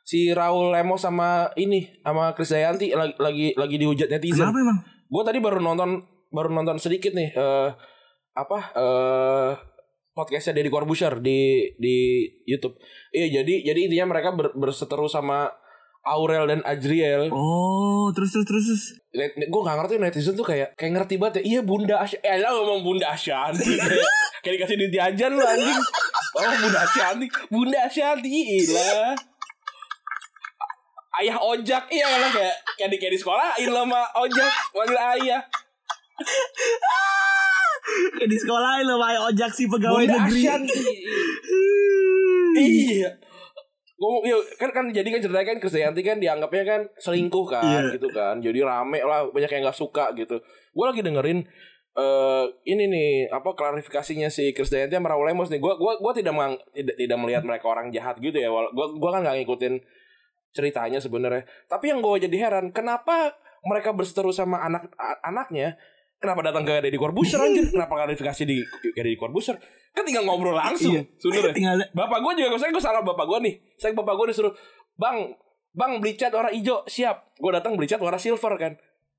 Si 0.06 0.30
Raul 0.30 0.70
Lemos 0.70 1.02
sama 1.02 1.50
ini 1.58 1.90
sama 2.06 2.38
Krisdayanti 2.38 2.94
lagi 2.94 3.18
lagi 3.18 3.48
lagi 3.58 3.76
dihujat 3.82 4.06
netizen. 4.06 4.46
Kenapa 4.46 4.62
emang? 4.62 4.78
Gue 5.10 5.24
tadi 5.26 5.42
baru 5.42 5.58
nonton 5.58 6.06
baru 6.30 6.54
nonton 6.54 6.78
sedikit 6.78 7.18
nih 7.18 7.34
eh 7.34 7.70
apa 8.38 8.60
eh 8.78 9.52
podcastnya 10.14 10.62
Deddy 10.62 10.70
Corbuzier 10.70 11.18
di 11.18 11.74
di 11.82 12.22
YouTube. 12.46 12.78
Iya, 13.10 13.42
jadi 13.42 13.74
jadi 13.74 13.80
intinya 13.90 14.14
mereka 14.14 14.38
ber, 14.38 14.54
berseteru 14.54 15.10
sama 15.10 15.50
Aurel 16.06 16.46
dan 16.54 16.62
Ajriel. 16.62 17.34
Oh, 17.34 18.14
terus 18.14 18.30
terus 18.30 18.46
terus. 18.46 18.66
terus. 19.10 19.34
gue 19.50 19.62
gak 19.66 19.78
ngerti 19.82 19.98
netizen 19.98 20.38
tuh 20.38 20.46
kayak 20.46 20.78
kayak 20.78 21.02
ngerti 21.02 21.18
banget 21.18 21.42
ya 21.42 21.44
iya 21.58 21.60
bunda 21.66 21.98
Asya 21.98 22.22
eh 22.22 22.38
lah 22.38 22.54
ngomong 22.54 22.86
bunda 22.86 23.10
Asyanti 23.10 23.74
kayak, 23.74 24.06
kayak 24.46 24.54
dikasih 24.60 24.76
duit 24.76 24.92
jajan 24.94 25.32
lu 25.34 25.42
anjing 25.42 25.82
oh 26.36 26.54
bunda 26.62 26.80
Asyanti 26.84 27.26
bunda 27.48 27.80
Asyanti 27.88 28.28
iya 28.28 29.16
ayah 31.24 31.38
ojak 31.40 31.84
iya 31.88 32.08
lah 32.10 32.32
kayak 32.32 32.56
kayak 32.76 32.90
di 32.92 32.98
kayak 32.98 33.14
di 33.16 33.20
sekolah 33.20 33.54
lah 33.54 33.56
sama 33.56 34.02
ojak 34.18 34.52
panggil 34.74 35.00
ayah 35.20 35.42
Kayak 38.16 38.30
di 38.32 38.38
sekolah 38.40 38.82
lo 38.82 38.98
pakai 38.98 39.20
ojek 39.30 39.52
sih 39.54 39.68
pegawai 39.70 40.04
bunda 40.10 40.18
negeri. 40.26 40.42
Asyanti 40.42 40.80
iya 42.66 43.12
Ngomong, 43.96 44.28
yuk, 44.28 44.44
kan 44.60 44.76
kan 44.76 44.86
jadi 44.92 45.08
kan 45.08 45.24
ceritanya 45.24 45.56
kan 45.56 45.58
Krisdayanti 45.64 46.02
kan 46.04 46.20
dianggapnya 46.20 46.64
kan 46.68 46.82
selingkuh 47.00 47.48
kan 47.48 47.64
Iya. 47.64 47.96
gitu 47.96 48.12
kan. 48.12 48.44
Jadi 48.44 48.60
rame 48.60 49.00
lah 49.00 49.32
banyak 49.32 49.48
yang 49.48 49.64
nggak 49.64 49.80
suka 49.80 50.12
gitu. 50.20 50.36
Gue 50.76 50.86
lagi 50.86 51.00
dengerin 51.00 51.48
eh 51.96 52.46
ini 52.68 52.92
nih 52.92 53.12
apa 53.32 53.56
klarifikasinya 53.56 54.28
si 54.28 54.52
Krisdayanti 54.52 55.00
sama 55.00 55.16
Raul 55.16 55.32
Lemos 55.32 55.48
nih. 55.48 55.64
Gue 55.64 55.80
gua 55.80 55.96
gua 55.96 56.12
tidak 56.12 56.36
mang, 56.36 56.60
tidak 56.76 57.00
tidak 57.00 57.18
melihat 57.24 57.48
mereka 57.48 57.72
orang 57.72 57.88
jahat 57.96 58.20
gitu 58.20 58.36
ya. 58.36 58.52
Gue 58.52 58.86
gua 59.00 59.10
kan 59.16 59.24
nggak 59.24 59.36
ngikutin 59.42 59.80
ceritanya 60.56 60.98
sebenarnya. 60.98 61.44
Tapi 61.68 61.92
yang 61.92 62.00
gue 62.00 62.24
jadi 62.24 62.38
heran, 62.42 62.72
kenapa 62.72 63.36
mereka 63.62 63.92
berseteru 63.92 64.32
sama 64.32 64.64
anak 64.64 64.88
anaknya? 65.22 65.76
Kenapa 66.16 66.42
datang 66.42 66.64
ke 66.64 66.80
Deddy 66.80 66.96
Corbuzier 66.96 67.38
anjir? 67.38 67.68
Kenapa 67.68 67.92
klarifikasi 67.94 68.44
di 68.48 68.64
ke 68.64 68.96
Deddy 68.96 69.20
Corbuzier? 69.20 69.60
Kan 69.92 70.04
tinggal 70.04 70.24
ngobrol 70.24 70.56
langsung 70.56 70.96
Iya. 70.96 71.04
sebenarnya. 71.20 71.54
Tinggal 71.54 71.76
Bapak 71.92 72.20
gue 72.24 72.32
juga, 72.40 72.56
saya 72.56 72.72
gue 72.72 72.82
salah 72.82 73.04
bapak 73.04 73.26
gue 73.26 73.40
nih. 73.44 73.56
Saya 73.76 73.92
bapak 73.92 74.16
gue 74.16 74.26
disuruh, 74.32 74.54
bang, 74.96 75.36
bang 75.72 75.92
beli 76.00 76.16
cat 76.16 76.32
warna 76.32 76.50
hijau, 76.50 76.88
siap. 76.88 77.36
Gue 77.36 77.52
datang 77.52 77.76
beli 77.76 77.86
cat 77.86 78.00
warna 78.00 78.16
silver 78.16 78.56
kan. 78.56 78.74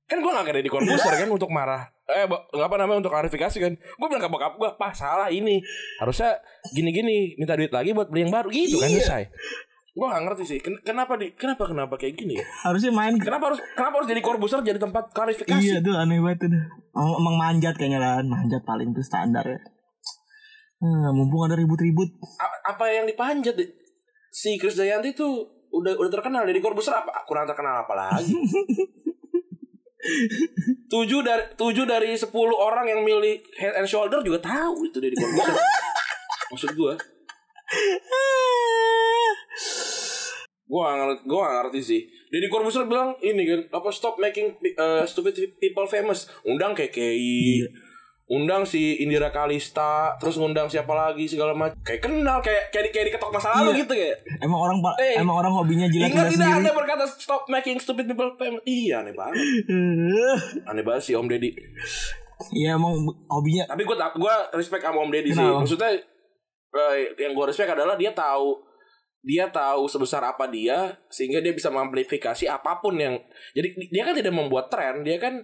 Kan 0.07 0.23
gue 0.23 0.31
gak 0.31 0.45
kayak 0.47 0.63
di 0.63 0.73
Corbuzier 0.73 1.15
kan 1.17 1.29
untuk 1.29 1.53
marah. 1.53 1.85
Eh, 2.07 2.23
apa 2.55 2.77
namanya 2.77 3.03
untuk 3.03 3.11
klarifikasi 3.11 3.57
kan. 3.59 3.73
Gue 3.77 4.07
bilang 4.07 4.23
ke 4.23 4.31
bokap 4.31 4.55
gue, 4.55 4.71
pak 4.75 4.95
salah 4.95 5.29
ini. 5.29 5.59
Harusnya 5.99 6.39
gini-gini, 6.71 7.35
minta 7.37 7.55
duit 7.55 7.71
lagi 7.71 7.91
buat 7.91 8.07
beli 8.07 8.25
yang 8.25 8.33
baru. 8.33 8.49
Gitu 8.49 8.79
kan 8.79 8.87
Iya. 8.87 9.03
selesai. 9.03 9.23
Gue 9.97 10.13
gak 10.13 10.29
ngerti 10.29 10.45
sih, 10.45 10.59
ken- 10.61 10.85
kenapa 10.85 11.17
di, 11.17 11.33
kenapa 11.33 11.65
kenapa 11.65 11.97
kayak 11.97 12.21
gini 12.21 12.37
ya? 12.37 12.45
harusnya 12.69 12.93
main 12.93 13.17
Kenapa 13.17 13.49
harus 13.49 13.65
kenapa 13.73 14.05
harus 14.05 14.09
jadi 14.13 14.21
Corbuzier 14.21 14.61
jadi 14.61 14.77
tempat 14.77 15.09
klarifikasi? 15.17 15.57
Iya 15.57 15.81
tuh 15.81 15.97
aneh 15.97 16.21
banget 16.21 16.45
tuh. 16.45 16.53
Emang, 16.93 17.17
emang 17.17 17.35
manjat 17.41 17.81
kayaknya 17.81 18.05
kan, 18.05 18.29
manjat 18.29 18.61
paling 18.69 18.93
tuh 18.93 19.01
standar 19.01 19.49
ya. 19.49 19.57
Hmm, 20.77 21.17
mumpung 21.17 21.49
ada 21.49 21.57
ribut-ribut. 21.57 22.13
Apa 22.69 22.93
yang 22.93 23.09
dipanjat 23.09 23.57
deh? 23.57 23.73
si 24.37 24.61
Chris 24.61 24.77
Dayanti 24.77 25.17
tuh 25.17 25.49
udah 25.73 25.97
udah 25.97 26.13
terkenal 26.13 26.45
dari 26.45 26.61
Corbuzier 26.61 26.93
apa 26.93 27.25
kurang 27.25 27.49
terkenal 27.49 27.89
apa 27.89 27.95
lagi 27.97 28.33
tujuh 30.93 31.25
dari 31.25 31.57
tujuh 31.57 31.89
dari 31.89 32.13
sepuluh 32.13 32.53
orang 32.53 32.85
yang 32.85 33.01
milih 33.01 33.41
Head 33.57 33.81
and 33.81 33.89
Shoulder 33.89 34.21
juga 34.21 34.45
tahu 34.45 34.85
itu 34.85 35.01
dari 35.01 35.17
Corbuzier 35.17 35.57
maksud 36.53 36.77
gue 36.77 36.93
gue 40.67 40.81
gak 40.81 40.97
ngerti 40.97 41.21
gue 41.25 41.39
gak 41.39 41.55
ngerti 41.57 41.81
sih. 41.81 42.01
Deddy 42.27 42.49
Corbuzier 42.49 42.85
bilang 42.85 43.15
ini 43.21 43.43
kan 43.45 43.61
apa 43.73 43.89
stop 43.89 44.17
making 44.17 44.51
uh, 44.75 45.03
stupid 45.03 45.33
people 45.57 45.87
famous. 45.87 46.27
Undang 46.43 46.75
KKI 46.75 47.63
undang 48.27 48.67
si 48.67 48.99
Indira 48.99 49.31
Kalista 49.31 50.19
terus 50.19 50.35
ngundang 50.35 50.67
siapa 50.67 50.91
lagi 50.91 51.25
segala 51.25 51.55
macam. 51.55 51.79
Kayak 51.81 52.03
kenal 52.03 52.43
kayak 52.43 52.75
kayak 52.75 52.85
di, 52.85 52.91
kayak 52.91 53.07
diketok 53.09 53.31
masa 53.31 53.55
lalu 53.55 53.71
Iya. 53.71 53.81
gitu 53.81 53.93
kayak. 53.95 54.17
Emang 54.43 54.61
orang 54.61 54.77
Eh, 54.99 55.15
emang 55.15 55.37
orang 55.39 55.53
hobinya 55.55 55.87
jilat 55.87 56.11
Ingat 56.11 56.27
tidak 56.27 56.35
sendiri. 56.43 56.59
anda 56.59 56.71
berkata 56.75 57.05
stop 57.07 57.47
making 57.47 57.79
stupid 57.79 58.03
people 58.05 58.35
famous? 58.35 58.59
Iya 58.65 59.01
aneh 59.01 59.15
banget. 59.15 59.39
Aneh 60.69 60.83
banget 60.83 61.03
sih 61.05 61.15
Om 61.15 61.31
Deddy. 61.31 61.55
Iya 62.53 62.75
emang 62.75 62.99
hobinya 63.27 63.65
Tapi 63.65 63.81
gue 63.81 63.95
gue 63.95 64.35
respect 64.53 64.83
sama 64.83 64.99
Om 65.01 65.11
Deddy 65.11 65.31
sih? 65.31 65.41
Maksudnya 65.41 65.95
eh, 66.69 66.97
Yang 67.17 67.33
gue 67.33 67.45
respect 67.47 67.71
adalah 67.71 67.95
dia 67.95 68.11
tahu 68.11 68.59
dia 69.27 69.51
tahu 69.51 69.91
sebesar 69.91 70.23
apa 70.23 70.47
dia 70.47 70.95
sehingga 71.11 71.43
dia 71.43 71.51
bisa 71.51 71.67
mengamplifikasi 71.67 72.47
apa 72.47 72.79
pun 72.79 72.95
yang 72.95 73.19
jadi 73.53 73.91
dia 73.91 74.03
kan 74.03 74.15
tidak 74.15 74.31
membuat 74.31 74.71
tren 74.71 75.03
dia 75.03 75.19
kan 75.19 75.43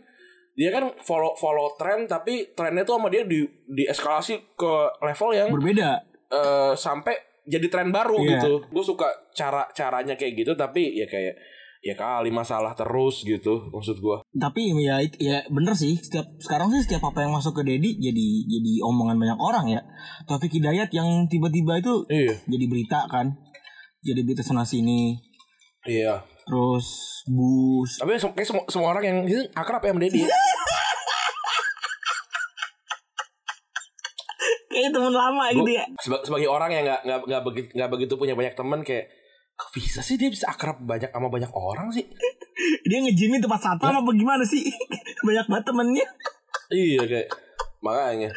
dia 0.55 0.71
kan 0.71 0.87
follow 1.01 1.35
follow 1.35 1.75
tren 1.75 2.07
tapi 2.07 2.53
trennya 2.53 2.85
tuh 2.85 2.95
sama 2.95 3.09
dia 3.09 3.25
di 3.25 3.43
di 3.67 3.83
eskalasi 3.83 4.55
ke 4.55 4.73
level 5.01 5.31
yang 5.33 5.49
berbeda. 5.51 5.99
eh, 6.29 6.73
sampai 6.73 7.17
jadi 7.43 7.67
tren 7.67 7.91
baru 7.91 8.23
Iya. 8.23 8.39
gitu. 8.39 8.53
Gue 8.71 8.85
suka 8.87 9.09
cara 9.33 9.67
caranya 9.73 10.15
kayak 10.15 10.39
gitu 10.39 10.53
tapi 10.55 10.95
ya 10.95 11.05
kayak 11.05 11.35
ya 11.83 11.99
kali 11.99 12.31
masalah 12.31 12.71
terus 12.73 13.27
gitu 13.27 13.67
maksud 13.69 13.99
gue. 13.99 14.17
Tapi 14.31 14.71
ya 14.79 15.03
ya 15.19 15.43
bener 15.49 15.75
sih 15.75 15.99
setiap 15.99 16.31
sekarang 16.39 16.71
sih 16.71 16.87
setiap 16.87 17.03
apa 17.05 17.27
yang 17.27 17.35
masuk 17.35 17.59
ke 17.59 17.67
Dedi 17.67 17.99
jadi 17.99 18.27
jadi 18.47 18.73
omongan 18.87 19.19
banyak 19.19 19.41
orang 19.41 19.67
ya. 19.69 19.81
Taufik 20.23 20.53
Hidayat 20.53 20.95
yang 20.95 21.27
tiba-tiba 21.27 21.77
itu 21.77 22.07
Iya. 22.07 22.39
jadi 22.47 22.65
berita 22.65 23.11
kan. 23.11 23.35
Jadi 24.03 24.21
berita 24.27 24.43
sana 24.43 24.67
sini. 24.67 25.15
Iya. 25.87 26.19
Terus 26.43 26.87
bus. 27.31 28.03
Tapi 28.03 28.19
kayak 28.19 28.47
semua, 28.51 28.65
semua 28.67 28.89
orang 28.91 29.05
yang 29.07 29.17
gitu 29.23 29.47
akrab 29.55 29.83
ya 29.83 29.95
sama 29.95 30.03
Deddy. 30.03 30.27
Kayak 34.73 34.89
temen 34.89 35.13
lama 35.13 35.53
gitu 35.53 35.69
ya. 35.69 35.85
Seba- 36.01 36.25
sebagai 36.25 36.49
orang 36.49 36.73
yang 36.73 36.83
nggak 36.89 37.01
nggak 37.05 37.19
nggak 37.29 37.43
begitu 37.45 37.69
nggak 37.77 37.91
begitu 37.93 38.13
punya 38.17 38.33
banyak 38.33 38.57
teman 38.57 38.81
kayak 38.81 39.05
kok 39.53 39.69
bisa 39.71 40.01
sih 40.01 40.17
dia 40.17 40.33
bisa 40.33 40.49
akrab 40.49 40.81
banyak 40.81 41.13
sama 41.13 41.29
banyak 41.29 41.53
orang 41.53 41.93
sih? 41.93 42.09
Dia 42.89 42.99
ngejimin 43.05 43.39
tempat 43.39 43.61
satpam 43.61 44.01
apa 44.01 44.11
gimana 44.17 44.43
sih? 44.43 44.65
banyak 45.29 45.45
banget 45.45 45.65
temennya. 45.69 46.07
iya 46.73 47.05
kayak 47.05 47.29
makanya 47.85 48.33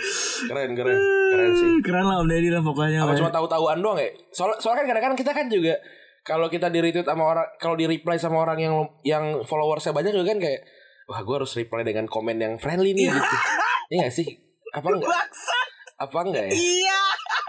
keren 0.50 0.76
keren 0.76 1.00
keren 1.36 1.52
sih. 1.52 1.70
Keren 1.84 2.06
lah 2.08 2.16
Om 2.24 2.28
Deddy 2.32 2.50
lah 2.50 2.64
pokoknya. 2.64 3.00
Apa 3.04 3.14
cuma 3.14 3.30
tahu-tahuan 3.30 3.78
doang 3.84 4.00
ya? 4.00 4.10
Soal 4.32 4.56
soalnya 4.58 4.88
kan 4.88 4.88
kadang-kadang 4.96 5.20
kita 5.20 5.32
kan 5.36 5.46
juga 5.52 5.76
kalau 6.24 6.48
kita 6.48 6.72
di 6.72 6.80
retweet 6.82 7.06
sama 7.06 7.24
orang 7.28 7.48
kalau 7.60 7.76
di 7.76 7.86
reply 7.86 8.16
sama 8.16 8.42
orang 8.42 8.58
yang 8.58 8.74
yang 9.04 9.24
followersnya 9.44 9.94
banyak 9.94 10.16
juga 10.16 10.32
kan 10.34 10.40
kayak 10.40 10.64
wah 11.06 11.22
gue 11.22 11.36
harus 11.38 11.54
reply 11.54 11.84
dengan 11.84 12.08
komen 12.08 12.40
yang 12.40 12.54
friendly 12.56 12.96
nih 12.96 13.12
gitu. 13.12 13.36
Iya 13.94 14.10
gak 14.10 14.16
sih? 14.18 14.26
Apa 14.74 14.88
enggak? 14.90 15.14
Apa 16.02 16.18
enggak 16.26 16.50
ya? 16.50 16.54
Iya. 16.58 17.00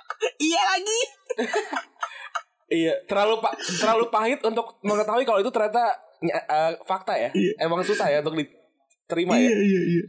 iya 0.52 0.61
lagi. 0.75 1.00
Iya, 2.66 2.99
terlalu 3.07 3.38
pa 3.38 3.55
terlalu 3.55 4.11
pahit 4.11 4.43
untuk 4.43 4.83
mengetahui 4.83 5.23
kalau 5.23 5.38
itu 5.38 5.55
ternyata 5.55 5.87
ny- 6.19 6.35
eh, 6.35 6.75
fakta 6.83 7.14
ya. 7.14 7.31
Emang 7.62 7.78
susah 7.87 8.11
ya 8.11 8.19
untuk 8.26 8.35
diterima 9.07 9.39
Iya 9.39 9.55
ya. 9.55 9.57
iya 9.63 9.83
iya. 9.87 10.03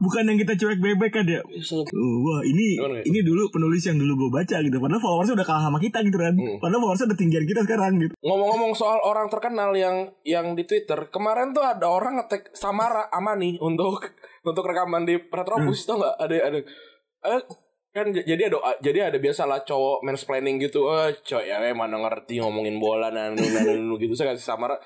Bukan 0.00 0.24
yang 0.24 0.38
kita 0.40 0.56
cuek 0.56 0.80
bebek 0.80 1.12
kan 1.12 1.26
ya. 1.28 1.44
Oh, 1.44 2.16
wah 2.24 2.40
ini 2.40 2.80
Gimana, 2.80 2.96
ya? 2.98 3.04
ini 3.04 3.20
dulu 3.20 3.52
penulis 3.52 3.84
yang 3.84 4.00
dulu 4.00 4.26
gue 4.26 4.30
baca 4.40 4.56
gitu. 4.64 4.76
Padahal 4.80 5.02
followersnya 5.04 5.36
udah 5.36 5.46
kalah 5.46 5.62
sama 5.68 5.78
kita 5.78 6.00
gitu 6.00 6.16
kan. 6.16 6.32
Hmm. 6.32 6.56
Padahal 6.56 6.80
followersnya 6.80 7.06
udah 7.12 7.18
tinggian 7.20 7.44
kita 7.44 7.60
sekarang 7.68 7.92
gitu. 8.00 8.14
Ngomong-ngomong 8.24 8.72
soal 8.72 8.98
orang 9.04 9.28
terkenal 9.28 9.76
yang 9.76 10.08
yang 10.24 10.56
di 10.56 10.64
Twitter, 10.64 11.12
kemarin 11.12 11.52
tuh 11.52 11.60
ada 11.60 11.84
orang 11.92 12.16
ngetek 12.24 12.56
Samara 12.56 13.12
Amani 13.12 13.60
untuk 13.60 14.00
untuk 14.48 14.64
rekaman 14.64 15.04
di 15.04 15.20
Retropus 15.20 15.84
tau 15.84 16.00
nggak? 16.00 16.14
Ada 16.16 16.34
ada 16.48 16.58
eh, 17.28 17.42
kan 17.92 18.06
jadi 18.14 18.48
ada 18.48 18.56
jadi 18.80 19.12
ada 19.12 19.18
biasalah 19.20 19.68
cowok 19.68 20.08
mansplaining 20.08 20.56
gitu. 20.56 20.88
Eh, 20.88 21.20
cowok 21.20 21.44
ya 21.44 21.60
eh, 21.60 21.76
mana 21.76 22.00
ngerti 22.00 22.40
ngomongin 22.40 22.80
bola 22.80 23.12
nanu 23.12 23.44
gitu 24.00 24.16
saya 24.16 24.32
kasih 24.32 24.56
Samara 24.56 24.80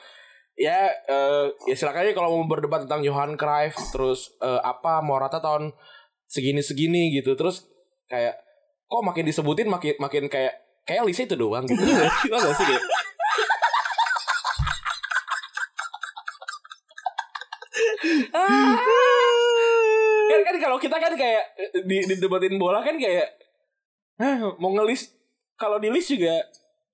ya 0.52 0.92
eh, 1.09 1.47
ya 1.68 1.75
silakan 1.75 2.04
aja 2.04 2.12
kalau 2.12 2.37
mau 2.37 2.44
berdebat 2.44 2.85
tentang 2.85 3.00
Johan 3.00 3.40
Cruyff 3.40 3.76
terus 3.90 4.32
eh, 4.44 4.61
apa 4.61 5.00
Morata 5.00 5.40
tahun 5.40 5.73
segini-segini 6.28 7.12
gitu. 7.16 7.37
Terus 7.37 7.68
kayak 8.09 8.37
kok 8.88 9.02
makin 9.04 9.25
disebutin 9.25 9.68
makin 9.68 9.97
makin 9.97 10.28
kayak 10.28 10.52
kayak 10.85 11.04
Lisa 11.04 11.25
itu 11.25 11.37
doang 11.37 11.64
gitu. 11.64 11.80
Gila 12.28 12.38
gak 12.40 12.54
sih 12.56 12.66
kayak? 12.68 12.85
Kan 20.32 20.40
kan 20.49 20.56
kalau 20.59 20.78
kita 20.80 20.97
kan 20.97 21.12
kayak 21.12 21.44
di, 21.85 22.02
di 22.09 22.14
debatin 22.16 22.56
bola 22.56 22.80
kan 22.80 22.97
kayak 22.97 23.37
mau 24.56 24.73
ngelis 24.73 25.12
kalau 25.61 25.76
di 25.76 25.92
list 25.92 26.12
juga 26.12 26.40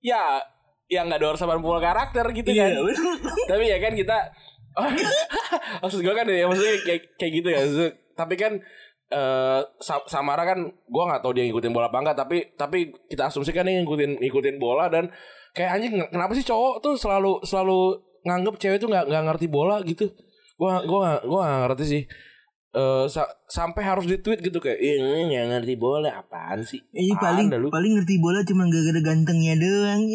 ya 0.03 0.43
ya 0.89 1.05
nggak 1.05 1.21
ada 1.21 1.37
80 1.37 1.61
karakter 1.79 2.25
gitu 2.33 2.49
kan. 2.51 2.69
Iya, 2.73 2.81
bener. 2.81 2.97
tapi 3.45 3.63
ya 3.69 3.77
kan 3.77 3.93
kita 3.93 4.17
maksud 5.81 5.99
gue 6.01 6.13
kan 6.13 6.25
ya 6.25 6.45
maksudnya 6.49 6.75
kayak 6.83 7.01
kayak 7.15 7.31
gitu 7.41 7.47
ya. 7.49 7.59
Maksudnya, 7.61 7.91
tapi 8.13 8.35
kan 8.35 8.53
eh 9.09 9.61
Sa- 9.81 10.05
Samara 10.05 10.45
kan 10.45 10.59
gue 10.69 11.03
nggak 11.09 11.21
tahu 11.25 11.33
dia 11.33 11.45
ngikutin 11.49 11.73
bola 11.73 11.89
apa 11.89 11.97
enggak 11.97 12.17
tapi 12.17 12.37
tapi 12.53 12.93
kita 13.09 13.29
asumsikan 13.29 13.65
nih 13.65 13.81
ngikutin 13.81 14.21
ngikutin 14.21 14.55
bola 14.61 14.85
dan 14.85 15.09
kayak 15.53 15.81
anjing 15.81 15.93
kenapa 16.13 16.37
sih 16.37 16.45
cowok 16.45 16.81
tuh 16.81 16.93
selalu 16.93 17.41
selalu 17.41 17.97
nganggep 18.21 18.55
cewek 18.61 18.77
tuh 18.77 18.89
nggak 18.91 19.09
nggak 19.09 19.23
ngerti 19.25 19.47
bola 19.49 19.81
gitu? 19.81 20.13
Gue 20.59 20.71
gue 20.85 20.99
nggak 21.01 21.21
gue 21.25 21.39
nggak 21.41 21.59
ngerti 21.65 21.85
sih 21.85 22.01
eh 22.69 23.05
sa- 23.05 23.33
sampai 23.43 23.81
harus 23.81 24.05
di 24.05 24.17
tweet 24.17 24.39
gitu 24.39 24.57
kayak 24.57 24.77
"Ih, 24.77 24.95
ini 24.95 25.21
nggak 25.27 25.45
ngerti 25.51 25.73
bola 25.75 26.13
apaan 26.15 26.61
sih 26.61 26.77
Eh 26.91 27.09
paling 27.15 27.49
lu? 27.51 27.67
paling 27.67 27.97
ngerti 27.97 28.15
bola 28.17 28.41
cuma 28.41 28.65
gara-gara 28.65 29.01
gantengnya 29.03 29.55
doang. 29.55 30.01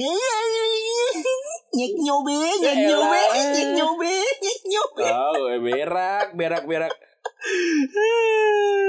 Nyek 1.75 1.93
nyobe, 1.99 2.39
nyek 2.63 2.77
nyobe, 2.87 3.23
nyek 3.51 3.69
nyobe, 3.75 4.15
nyek 4.39 4.59
nyobe. 4.65 5.07
Oh, 5.11 5.51
berak, 5.59 6.27
berak, 6.33 6.63
berak. 6.65 6.95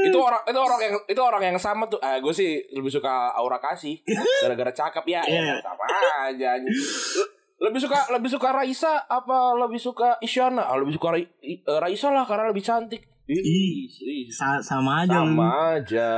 itu 0.06 0.14
orang 0.16 0.42
itu 0.46 0.60
orang 0.60 0.80
yang 0.80 0.96
itu 1.04 1.18
orang 1.20 1.44
yang 1.44 1.58
sama 1.58 1.90
tuh. 1.90 1.98
Ah, 1.98 2.22
gue 2.22 2.30
sih 2.30 2.62
lebih 2.70 2.94
suka 2.94 3.34
Aura 3.34 3.58
kasih 3.58 4.06
gara-gara 4.46 4.70
cakep 4.70 5.02
ya. 5.08 5.22
Iya. 5.26 5.42
ya, 5.42 5.56
sama 5.58 5.84
aja. 6.24 6.50
Lebih 7.58 7.80
suka 7.82 8.00
lebih 8.12 8.30
suka 8.30 8.54
Raisa 8.54 9.02
apa 9.02 9.58
lebih 9.58 9.82
suka 9.82 10.22
Isyana? 10.22 10.62
Ah, 10.62 10.78
lebih 10.78 10.94
suka 10.94 11.10
Ra- 11.10 11.34
eh, 11.42 11.58
Raisa 11.82 12.14
lah 12.14 12.22
karena 12.24 12.54
lebih 12.54 12.62
cantik. 12.62 13.02
Ih, 13.26 13.42
Ih. 13.42 13.90
ih, 13.90 14.24
Sa- 14.30 14.62
sama 14.62 15.02
aja 15.02 15.26
lu. 15.26 15.34
sama 15.34 15.50
aja. 15.74 16.10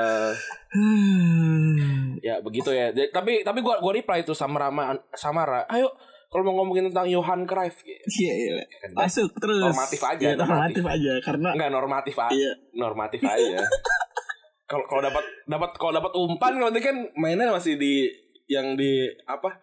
Hmm. 0.69 2.19
Ya 2.19 2.41
begitu 2.41 2.67
ya. 2.69 2.91
Jadi- 2.91 3.09
tapi 3.09 3.39
tapi 3.41 3.61
gua 3.61 3.77
gua 3.77 3.93
reply 3.93 4.19
itu 4.19 4.33
sama 4.33 4.59
Rama 4.59 4.91
Samara. 5.13 5.63
Ayo 5.67 5.87
kalau 6.27 6.43
mau 6.43 6.59
ngomongin 6.59 6.91
tentang 6.91 7.07
Johan 7.07 7.45
Cruyff 7.45 7.79
gitu. 7.79 8.03
Iya, 8.19 8.33
iya. 8.35 8.63
Kan 8.81 8.89
Masuk 8.97 9.31
terus. 9.37 9.63
Normatif 9.63 10.01
aja, 10.01 10.19
Iya, 10.19 10.35
normatif 10.35 10.81
normatif. 10.81 10.83
aja 10.83 11.13
karena 11.23 11.49
Enggak 11.53 11.71
normatif 11.71 12.15
aja. 12.17 12.33
Iya. 12.33 12.51
Normatif 12.73 13.21
aja. 13.21 13.57
Kalau 14.67 14.83
kalau 14.83 14.99
dapat 14.99 15.23
dapat 15.47 15.71
kalau 15.79 15.95
dapat 15.95 16.11
umpan 16.13 16.51
berarti 16.53 16.83
kan 16.83 16.95
mainnya 17.15 17.47
masih 17.49 17.79
di 17.79 18.03
yang 18.45 18.75
di 18.75 18.99
apa? 19.23 19.55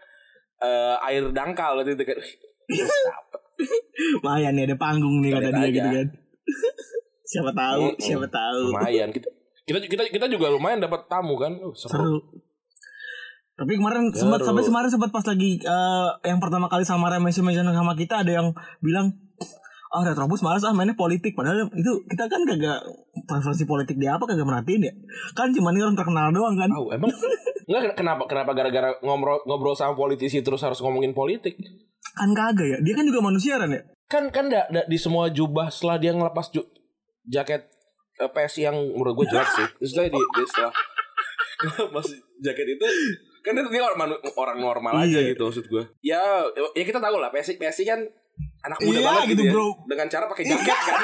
eh, 0.56 0.96
air 1.04 1.28
dangkal 1.28 1.84
gitu 1.84 2.00
kan. 2.00 2.16
Lumayan 4.16 4.56
nih 4.56 4.64
ada 4.64 4.76
panggung 4.76 5.20
nih 5.20 5.28
kata 5.30 5.50
dia 5.50 5.60
aja. 5.60 5.68
gitu 5.70 5.88
kan. 5.92 6.06
Siapa 7.24 7.50
tahu, 7.50 7.82
Mm-mm. 7.90 8.00
siapa 8.00 8.26
tahu. 8.28 8.60
Lumayan 8.70 9.08
kita 9.10 9.28
kita 9.64 9.78
kita 9.82 10.02
kita 10.12 10.26
juga 10.28 10.48
lumayan 10.48 10.78
dapat 10.78 11.08
tamu 11.08 11.34
kan. 11.34 11.56
Uh, 11.56 11.72
seru. 11.72 11.92
Seru. 11.96 12.18
Tapi 13.54 13.78
kemarin 13.78 14.10
sempat 14.10 14.42
Seru. 14.42 14.48
sampai 14.50 14.62
kemarin 14.64 14.90
sempat 14.90 15.10
pas 15.10 15.24
lagi 15.24 15.50
eh, 15.56 16.08
yang 16.26 16.42
pertama 16.42 16.66
kali 16.66 16.82
sama 16.82 17.06
Messi 17.16 17.38
mention 17.38 17.64
sama 17.66 17.94
kita 17.94 18.20
ada 18.20 18.32
yang 18.34 18.50
bilang 18.82 19.14
oh 19.94 20.02
Retrobus 20.02 20.42
malas 20.42 20.66
ah 20.66 20.74
mainnya 20.74 20.98
politik 20.98 21.38
padahal 21.38 21.70
itu 21.70 21.92
kita 22.04 22.26
kan 22.26 22.42
kagak 22.42 22.82
preferensi 23.24 23.62
politik 23.62 23.94
dia 23.94 24.18
apa 24.18 24.26
kagak 24.26 24.42
merhatiin 24.42 24.82
ya 24.82 24.92
kan 25.32 25.54
cuma 25.54 25.70
ini 25.70 25.86
orang 25.86 25.94
terkenal 25.94 26.34
doang 26.34 26.58
kan 26.58 26.66
Tahu 26.66 26.86
emang 26.90 27.14
Enggak 27.70 27.94
kenapa 27.94 28.26
kenapa 28.26 28.50
gara-gara 28.52 28.90
ngobrol 29.00 29.38
ngobrol 29.46 29.72
sama 29.72 29.94
politisi 29.94 30.42
terus 30.42 30.60
harus 30.60 30.82
ngomongin 30.82 31.14
politik. 31.14 31.54
kan 32.12 32.34
kagak 32.34 32.66
ya 32.66 32.78
dia 32.82 32.92
kan 32.92 33.06
juga 33.06 33.22
manusia 33.22 33.54
kan 33.54 33.70
ya 33.70 33.86
Kan 34.04 34.28
kan 34.28 34.50
da, 34.50 34.66
da- 34.66 34.84
di 34.84 34.98
semua 34.98 35.30
jubah 35.30 35.70
setelah 35.70 35.96
dia 35.96 36.10
ngelepas 36.10 36.50
ju- 36.50 36.66
jaket 37.24 37.62
eh, 38.16 38.30
PSI 38.30 38.60
yang 38.66 38.76
menurut 38.76 39.14
gue 39.18 39.26
jelek 39.28 39.48
sih. 39.50 39.66
Dia 39.80 40.06
di, 40.06 40.20
di 40.20 40.42
setelah 40.44 40.72
jaket 42.44 42.66
itu 42.76 42.86
kan 43.44 43.52
dia, 43.52 43.64
dia 43.68 43.82
orang 43.84 44.08
orang 44.36 44.58
normal 44.58 44.92
aja 45.04 45.20
Iya. 45.20 45.36
gitu 45.36 45.42
maksud 45.48 45.64
gue. 45.68 45.84
Ya 46.00 46.20
ya 46.72 46.84
kita 46.84 46.96
tahu 46.96 47.20
lah 47.20 47.28
PSI 47.28 47.56
PSI 47.56 47.84
kan 47.84 48.00
anak 48.64 48.78
muda 48.80 48.98
Iya, 48.98 49.06
banget 49.06 49.22
gitu, 49.24 49.32
gitu, 49.32 49.42
ya. 49.44 49.52
bro. 49.52 49.68
Dengan 49.84 50.06
cara 50.08 50.24
pakai 50.26 50.44
jaket 50.48 50.78
kan. 50.80 51.00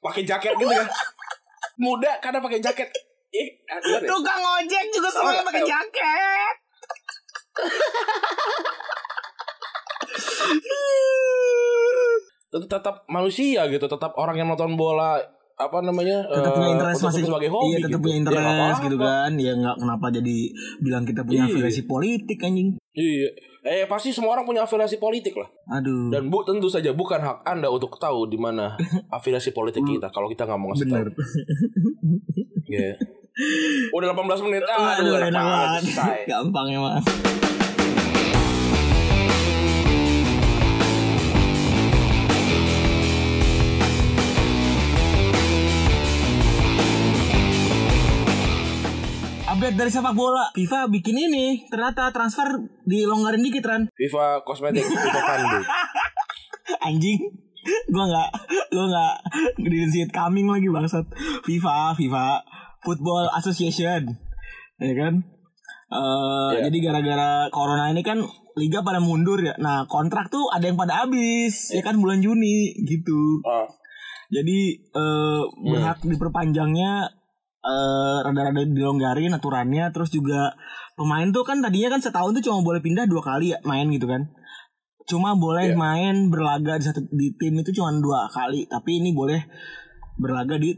pakai 0.00 0.22
jaket 0.24 0.52
gitu 0.56 0.72
kan. 0.72 0.88
Muda 1.76 2.12
karena 2.20 2.38
pakai 2.40 2.60
jaket. 2.60 2.88
Ya? 3.30 3.46
tukang 4.02 4.42
ojek 4.42 4.90
juga 4.90 5.06
semuanya 5.06 5.46
pakai 5.46 5.62
jaket 5.62 6.54
tetap, 12.50 12.68
tetap 12.68 12.96
manusia 13.06 13.70
gitu, 13.70 13.86
tetap 13.86 14.12
orang 14.18 14.34
yang 14.34 14.50
nonton 14.50 14.74
bola 14.74 15.22
apa 15.60 15.76
namanya 15.80 16.24
tetap 16.24 16.50
eh, 16.50 16.56
punya 16.56 16.68
interest 16.72 16.96
untuk- 16.96 17.08
masih 17.10 17.22
sebagai 17.22 17.50
hobi 17.50 17.66
iya 17.66 17.76
tetap 17.78 17.90
gitu. 17.90 18.00
punya 18.00 18.10
Ya, 18.10 18.20
interest 18.20 18.40
apa-apa. 18.40 18.80
gitu 18.80 18.96
kan 18.98 19.30
ya 19.36 19.52
nggak 19.54 19.76
kenapa 19.76 20.06
jadi 20.10 20.36
bilang 20.78 21.04
kita 21.04 21.20
punya 21.22 21.42
Iya. 21.42 21.52
afiliasi 21.52 21.82
politik 21.84 22.38
anjing 22.40 22.68
Iya. 22.90 23.28
Eh 23.62 23.84
pasti 23.84 24.08
semua 24.08 24.32
orang 24.32 24.42
punya 24.42 24.64
afiliasi 24.64 24.96
politik 24.96 25.36
lah. 25.36 25.44
aduh 25.70 26.08
Dan 26.08 26.26
bu 26.26 26.40
tentu 26.42 26.66
saja 26.66 26.90
bukan 26.90 27.20
hak 27.20 27.44
Anda 27.44 27.68
untuk 27.68 27.92
tahu 27.94 28.24
di 28.24 28.34
mana 28.34 28.72
afiliasi 29.10 29.52
politik 29.52 29.84
kita 29.84 30.08
kalau 30.08 30.26
kita 30.26 30.42
nggak 30.42 30.56
mau 30.56 30.72
ngasih 30.72 30.88
tahu. 30.88 31.04
Iya. 32.66 32.96
Udah 33.96 34.10
18 34.10 34.42
menit. 34.42 34.64
Ah, 34.64 34.96
aduh 34.96 35.12
aduh, 35.12 35.28
enak 35.28 35.44
banget 35.44 35.82
gampang 36.30 36.66
emang 36.70 36.98
Update 49.60 49.76
dari 49.76 49.92
sepak 49.92 50.16
bola. 50.16 50.48
FIFA 50.56 50.88
bikin 50.88 51.20
ini 51.20 51.68
Ternyata 51.68 52.08
transfer 52.16 52.48
dilonggarin 52.80 53.44
dikit 53.44 53.60
Ran. 53.60 53.92
FIFA 53.92 54.40
kosmetik, 54.40 54.88
FIFA 55.04 55.20
Fandu. 55.20 55.60
Anjing. 56.80 57.20
Gua 57.92 58.08
gak 58.08 58.30
Gua 58.72 58.88
gak 58.88 59.14
Didn't 59.60 59.92
see 59.92 60.00
it 60.00 60.16
coming 60.16 60.48
lagi 60.48 60.64
bangsat. 60.64 61.04
FIFA 61.44 61.92
FIFA 61.92 62.40
Football 62.80 63.28
Association. 63.36 64.08
Ya 64.80 64.92
kan? 64.96 65.28
Eh, 65.92 66.50
Iya. 66.56 66.72
Jadi 66.72 66.76
gara-gara 66.80 67.52
corona 67.52 67.92
ini 67.92 68.00
kan 68.00 68.16
Liga 68.56 68.80
pada 68.80 68.96
mundur 68.96 69.44
ya. 69.44 69.60
Nah 69.60 69.84
kontrak 69.84 70.32
tuh 70.32 70.48
ada 70.48 70.64
yang 70.64 70.80
pada 70.80 71.04
habis 71.04 71.68
Ya 71.68 71.84
kan 71.84 72.00
bulan 72.00 72.24
Juni 72.24 72.80
gitu. 72.88 73.44
Oh, 73.44 73.68
Jadi 74.32 74.88
eh 74.88 75.42
berhak 75.68 76.00
diperpanjangnya 76.00 77.19
eh 77.60 78.18
rada-rada 78.22 78.64
dilonggarin 78.64 79.30
aturannya 79.30 79.88
terus 79.90 80.08
juga 80.08 80.56
pemain 80.94 81.28
tuh 81.28 81.42
kan 81.42 81.60
tadinya 81.60 81.90
kan 81.90 82.00
setahun 82.00 82.32
tuh 82.32 82.42
cuma 82.42 82.60
boleh 82.60 82.80
pindah 82.80 83.04
dua 83.04 83.20
kali 83.20 83.52
ya 83.52 83.58
main 83.62 83.88
gitu 83.88 84.04
kan. 84.04 84.24
Cuma 85.04 85.34
boleh 85.34 85.72
Iya. 85.72 85.76
main 85.76 86.16
berlaga 86.28 86.76
di 86.76 86.84
satu 86.84 87.02
di 87.04 87.34
tim 87.34 87.56
itu 87.56 87.72
cuma 87.72 87.90
dua 87.94 88.24
kali, 88.26 88.64
tapi 88.64 88.96
ini 88.96 89.10
boleh 89.10 89.42
berlaga 90.16 90.54
di 90.54 90.76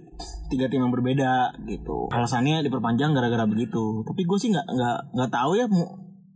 tiga 0.49 0.67
tim 0.67 0.81
yang 0.81 0.91
berbeda 0.91 1.53
gitu. 1.65 2.07
Alasannya 2.09 2.63
diperpanjang 2.63 3.11
gara-gara 3.11 3.45
begitu. 3.45 4.03
Tapi 4.03 4.23
gue 4.23 4.39
sih 4.39 4.49
nggak 4.49 4.65
nggak 4.65 4.99
nggak 5.13 5.31
tahu 5.31 5.53
ya 5.55 5.67
mu- 5.67 5.93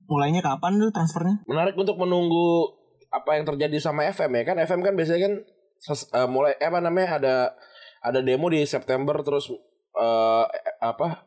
mulainya 0.07 0.39
kapan 0.39 0.77
tuh 0.77 0.91
transfernya. 0.91 1.43
menarik 1.45 1.75
untuk 1.75 1.97
menunggu 1.97 2.71
apa 3.09 3.35
yang 3.35 3.43
terjadi 3.45 3.79
sama 3.81 4.05
FM 4.05 4.31
ya 4.35 4.45
kan 4.45 4.57
FM 4.57 4.81
kan 4.81 4.93
biasanya 4.93 5.21
kan 5.25 5.35
ses- 5.79 6.07
eh, 6.09 6.29
mulai 6.29 6.55
eh, 6.55 6.67
apa 6.67 6.79
namanya 6.79 7.17
ada 7.17 7.35
ada 8.01 8.21
demo 8.21 8.47
di 8.47 8.63
September 8.63 9.19
terus 9.21 9.51
eh, 9.97 10.45
apa 10.81 11.25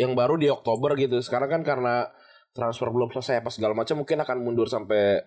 yang 0.00 0.16
baru 0.16 0.40
di 0.40 0.48
Oktober 0.48 0.96
gitu. 0.96 1.20
Sekarang 1.20 1.48
kan 1.48 1.62
karena 1.62 2.08
transfer 2.52 2.88
belum 2.92 3.08
selesai 3.12 3.40
apa 3.40 3.48
segala 3.48 3.72
macam 3.72 4.04
mungkin 4.04 4.20
akan 4.20 4.36
mundur 4.44 4.68
sampai 4.68 5.20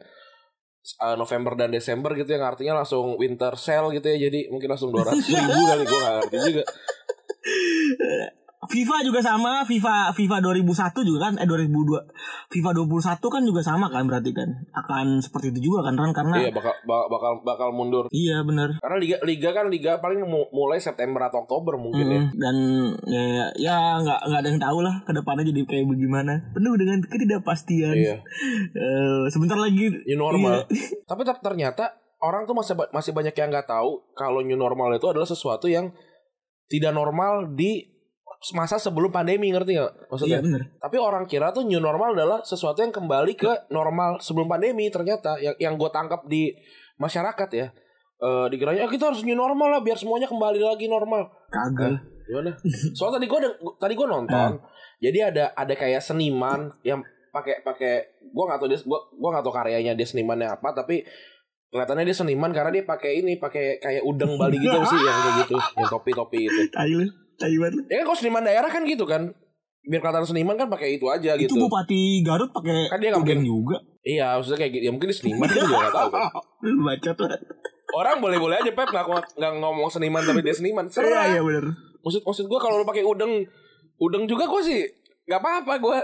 eh, 1.02 1.16
November 1.18 1.54
dan 1.58 1.70
Desember 1.74 2.14
gitu 2.18 2.30
yang 2.34 2.46
artinya 2.46 2.82
langsung 2.82 3.18
winter 3.18 3.54
sale 3.58 3.94
gitu 3.94 4.08
ya. 4.10 4.30
Jadi 4.30 4.50
mungkin 4.50 4.70
langsung 4.74 4.90
200 4.94 5.22
ribu 5.22 5.62
kali 5.66 5.84
gue 5.86 6.00
gak 6.00 6.14
ngerti 6.22 6.38
juga 6.50 6.64
FIFA 8.66 8.98
juga 9.02 9.20
sama, 9.20 9.62
FIFA 9.62 10.12
FIFA 10.12 10.38
2001 10.42 10.66
juga 11.02 11.20
kan 11.24 11.34
eh 11.36 11.46
2002. 11.46 12.02
FIFA 12.50 12.70
21 12.76 13.18
kan 13.26 13.42
juga 13.42 13.62
sama 13.62 13.88
kan 13.88 14.04
berarti 14.04 14.30
kan. 14.30 14.50
Akan 14.72 15.18
seperti 15.18 15.50
itu 15.50 15.66
juga 15.66 15.84
kan 15.84 15.96
Ran 15.96 16.12
karena 16.12 16.36
iya 16.38 16.50
bakal 16.50 16.74
ba- 16.84 17.08
bakal 17.08 17.32
bakal 17.42 17.70
mundur 17.70 18.06
Iya 18.08 18.42
bener 18.42 18.76
karena 18.78 18.98
liga 18.98 19.18
liga 19.22 19.50
kan 19.52 19.66
liga 19.68 19.98
paling 19.98 20.22
mu- 20.22 20.52
mulai 20.52 20.78
September 20.78 21.22
atau 21.24 21.42
Oktober 21.42 21.76
mungkin 21.76 22.06
ya 22.06 22.14
Mm, 22.18 22.30
dan 22.36 22.56
ya 23.06 23.24
ya 23.56 23.76
nggak 23.98 24.20
nggak 24.24 24.40
ada 24.40 24.50
yang 24.50 24.62
tahu 24.62 24.80
lah 24.80 24.96
ke 25.02 25.12
depannya 25.12 25.46
jadi 25.46 25.62
kayak 25.64 25.86
bagaimana 25.86 26.34
penuh 26.52 26.74
dengan 26.74 26.98
ketidakpastian 27.02 27.94
iya 27.94 28.16
Eh, 28.68 29.24
sebentar 29.28 29.56
lagi 29.56 29.88
new 29.88 30.18
normal. 30.18 30.66
Iya. 30.66 30.86
Tapi 31.10 31.22
ter- 31.22 31.40
ternyata 31.40 31.84
orang 32.18 32.44
tuh 32.44 32.54
masih 32.54 32.74
masih 32.90 33.12
banyak 33.12 33.32
yang 33.32 33.50
nggak 33.50 33.66
tahu 33.66 34.12
kalau 34.14 34.40
new 34.40 34.56
normal 34.56 34.92
itu 34.92 35.06
adalah 35.06 35.26
sesuatu 35.26 35.66
yang 35.66 35.92
tidak 36.66 36.92
normal 36.92 37.52
di 37.52 37.95
masa 38.54 38.78
sebelum 38.78 39.10
pandemi 39.10 39.50
ngerti 39.50 39.80
nggak 39.80 40.12
maksudnya? 40.12 40.38
Iya 40.38 40.46
bener. 40.46 40.62
Tapi 40.78 40.96
orang 41.00 41.24
kira 41.26 41.50
tuh 41.50 41.66
new 41.66 41.82
normal 41.82 42.14
adalah 42.14 42.44
sesuatu 42.46 42.84
yang 42.84 42.94
kembali 42.94 43.34
ke 43.34 43.72
normal 43.74 44.22
sebelum 44.22 44.46
pandemi 44.46 44.92
ternyata 44.94 45.40
yang 45.42 45.56
yang 45.58 45.74
gue 45.80 45.90
tangkap 45.90 46.28
di 46.30 46.54
masyarakat 47.02 47.50
ya. 47.56 47.68
Eh 48.22 48.46
dikiranya 48.54 48.86
"Ah, 48.86 48.92
kita 48.92 49.10
harus 49.10 49.26
new 49.26 49.36
normal 49.36 49.80
lah 49.80 49.82
biar 49.82 49.98
semuanya 49.98 50.30
kembali 50.30 50.60
lagi 50.62 50.86
normal. 50.86 51.26
Kagak. 51.50 52.04
Gimana? 52.26 52.52
Soalnya 52.94 53.22
tadi 53.22 53.28
gue 53.32 53.40
tadi 53.82 53.94
gue 53.96 54.08
nonton. 54.08 54.52
Jadi 55.02 55.20
ada 55.22 55.54
ada 55.54 55.74
kayak 55.74 56.02
seniman 56.02 56.70
yang 56.86 57.02
pakai 57.30 57.60
pakai 57.68 57.94
gue 58.24 58.44
nggak 58.48 58.60
tahu 58.64 58.68
dia 58.72 58.80
gue 58.80 59.00
gue 59.20 59.30
nggak 59.30 59.44
tahu 59.44 59.54
karyanya 59.54 59.92
dia 59.92 60.08
senimannya 60.08 60.48
apa 60.56 60.72
tapi 60.72 61.04
kelihatannya 61.68 62.08
dia 62.08 62.16
seniman 62.16 62.56
karena 62.56 62.72
dia 62.72 62.88
pakai 62.88 63.20
ini 63.20 63.36
pakai 63.36 63.84
kayak 63.84 64.08
udeng 64.08 64.40
Bali 64.40 64.56
gitu 64.56 64.80
sih 64.88 64.96
yang 64.96 65.18
kayak 65.20 65.36
gitu 65.44 65.56
yang 65.76 65.90
topi 65.92 66.12
topi 66.16 66.40
gitu. 66.48 66.72
Tai 67.38 67.48
lu. 67.48 67.58
Tai 67.58 67.60
banget 67.62 67.74
lu. 67.74 67.82
Ya 67.86 67.96
kan 67.96 68.06
kalau 68.06 68.18
seniman 68.18 68.44
daerah 68.44 68.70
kan 68.70 68.82
gitu 68.84 69.04
kan 69.04 69.22
biar 69.82 70.02
kelihatan 70.02 70.26
seniman 70.26 70.56
kan 70.56 70.66
pakai 70.66 70.98
itu 70.98 71.06
aja 71.06 71.38
Itu 71.38 71.46
gitu. 71.46 71.56
Bupati 71.62 72.26
Garut 72.26 72.50
pakai 72.50 72.90
Kan 72.90 72.98
dia 72.98 73.14
mungkin- 73.14 73.46
juga. 73.46 73.78
Iya 74.02 74.38
maksudnya 74.38 74.60
kayak 74.60 74.72
gitu 74.72 74.84
ya 74.86 74.92
mungkin 74.92 75.08
dia 75.10 75.18
seniman 75.18 75.48
dia 75.48 75.62
juga 75.62 75.78
gak 75.80 75.94
tahu 75.94 76.10
kan. 76.10 76.24
Lu 76.66 76.82
bacot 76.82 77.18
lah. 77.22 77.32
Orang 77.94 78.18
boleh-boleh 78.20 78.56
aja 78.58 78.72
Pep 78.72 78.88
nggak 78.88 79.06
nggak 79.34 79.52
ngomong 79.56 79.88
seniman 79.88 80.22
tapi 80.22 80.42
dia 80.42 80.52
seniman. 80.52 80.86
Iya 80.86 80.94
Serah. 80.96 81.26
iya 81.28 81.42
bener. 81.42 81.66
Maksud 82.02 82.22
maksud 82.22 82.46
gue 82.46 82.60
kalau 82.60 82.78
lu 82.78 82.86
pakai 82.86 83.02
udeng 83.02 83.46
udeng 83.98 84.26
juga 84.26 84.46
gue 84.46 84.62
sih 84.62 84.82
nggak 85.26 85.40
apa-apa 85.40 85.74
gue 85.80 85.98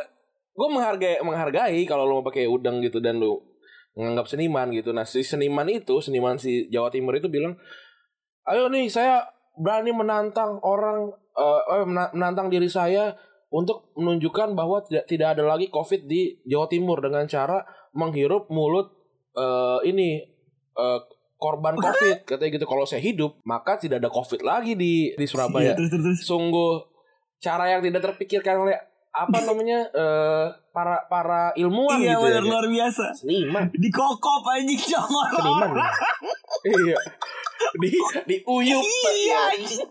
gue 0.51 0.67
menghargai 0.67 1.21
menghargai 1.21 1.81
kalau 1.85 2.05
lu 2.05 2.13
mau 2.17 2.25
pakai 2.25 2.45
udeng 2.45 2.79
gitu 2.79 2.97
dan 2.97 3.17
lu 3.17 3.37
menganggap 3.93 4.25
seniman 4.25 4.71
gitu. 4.71 4.89
Nah 4.91 5.03
si 5.03 5.21
seniman 5.21 5.67
itu 5.67 5.99
seniman 5.99 6.37
si 6.37 6.69
Jawa 6.69 6.87
Timur 6.87 7.11
itu 7.13 7.27
bilang, 7.27 7.53
ayo 8.45 8.71
nih 8.71 8.87
saya 8.87 9.25
berani 9.53 9.91
menantang 9.91 10.57
orang 10.61 11.11
mena- 11.83 12.11
menantang 12.11 12.47
diri 12.47 12.67
saya 12.67 13.15
untuk 13.47 13.91
menunjukkan 13.93 14.55
bahwa 14.55 14.79
tidak 14.81 15.05
tidak 15.05 15.35
ada 15.35 15.43
lagi 15.45 15.67
COVID 15.67 16.07
di 16.07 16.39
Jawa 16.43 16.67
Timur 16.67 16.99
dengan 16.99 17.27
cara 17.27 17.59
menghirup 17.91 18.47
mulut 18.47 18.91
eh, 19.33 19.79
ini 19.85 20.23
eh, 20.71 20.99
korban 21.35 21.75
COVID 21.83 22.23
katanya 22.23 22.51
gitu. 22.53 22.65
Kalau 22.65 22.83
saya 22.83 22.99
hidup 22.99 23.43
maka 23.43 23.75
tidak 23.75 23.99
ada 23.99 24.07
COVID 24.07 24.41
lagi 24.41 24.75
di 24.75 25.11
di 25.11 25.25
Surabaya. 25.25 25.75
Iya. 25.75 26.15
Sungguh 26.17 26.79
cara 27.37 27.67
yang 27.67 27.81
tidak 27.81 28.05
terpikirkan 28.05 28.55
oleh 28.61 28.77
apa 29.11 29.37
namanya 29.47 29.91
eh, 29.91 30.45
para 30.71 31.03
para 31.11 31.51
ilmuwan 31.55 31.99
Iya 31.99 32.15
gitu 32.15 32.23
bener 32.23 32.43
ya. 32.43 32.47
luar 32.47 32.65
biasa. 32.67 33.05
Seniman. 33.11 33.67
Dikokop 33.83 34.47
anjing 34.47 34.79
sama 34.79 35.27
Seniman. 35.27 35.71
iya. 36.63 36.97
Di 37.75 37.91
di 38.23 38.35
uyup. 38.47 38.79
Iya 38.79 39.39
anjing. 39.51 39.83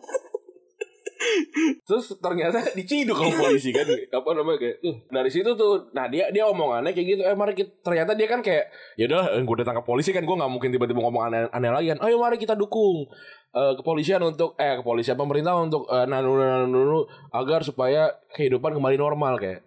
Terus 1.84 2.16
ternyata 2.16 2.64
diciduk 2.72 3.12
sama 3.12 3.36
polisi 3.36 3.70
kan 3.76 3.84
apa 3.88 4.30
namanya 4.32 4.58
kayak 4.58 4.76
uh, 4.80 4.96
dari 5.12 5.30
situ 5.30 5.52
tuh. 5.52 5.92
Nah 5.92 6.08
dia 6.08 6.32
dia 6.32 6.48
omongannya 6.48 6.96
kayak 6.96 7.08
gitu. 7.16 7.22
Eh 7.28 7.36
mari 7.36 7.52
kita 7.52 7.70
ternyata 7.84 8.16
dia 8.16 8.24
kan 8.24 8.40
kayak 8.40 8.72
ya 8.96 9.04
udah 9.04 9.44
gue 9.44 9.54
udah 9.60 9.66
tangkap 9.68 9.84
polisi 9.84 10.16
kan 10.16 10.24
gue 10.24 10.36
nggak 10.36 10.52
mungkin 10.52 10.72
tiba-tiba 10.72 11.00
ngomong 11.04 11.22
aneh, 11.28 11.40
aneh 11.52 11.70
lagi 11.70 11.86
kan. 11.92 12.00
Ayo 12.00 12.16
mari 12.16 12.40
kita 12.40 12.56
dukung 12.56 13.04
eh, 13.52 13.72
kepolisian 13.76 14.24
untuk 14.24 14.56
eh 14.56 14.80
kepolisian 14.80 15.20
pemerintah 15.20 15.60
untuk 15.60 15.84
eh, 15.92 16.08
nanu 16.08 16.40
nanu 16.40 16.66
nanu 16.72 17.00
agar 17.36 17.60
supaya 17.60 18.16
kehidupan 18.32 18.72
kembali 18.80 18.96
normal 18.96 19.36
kayak. 19.36 19.60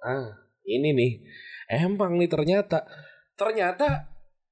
Ah 0.00 0.40
ini 0.62 0.94
nih 0.94 1.12
emang 1.70 2.14
nih 2.18 2.30
ternyata 2.30 2.86
ternyata 3.34 4.06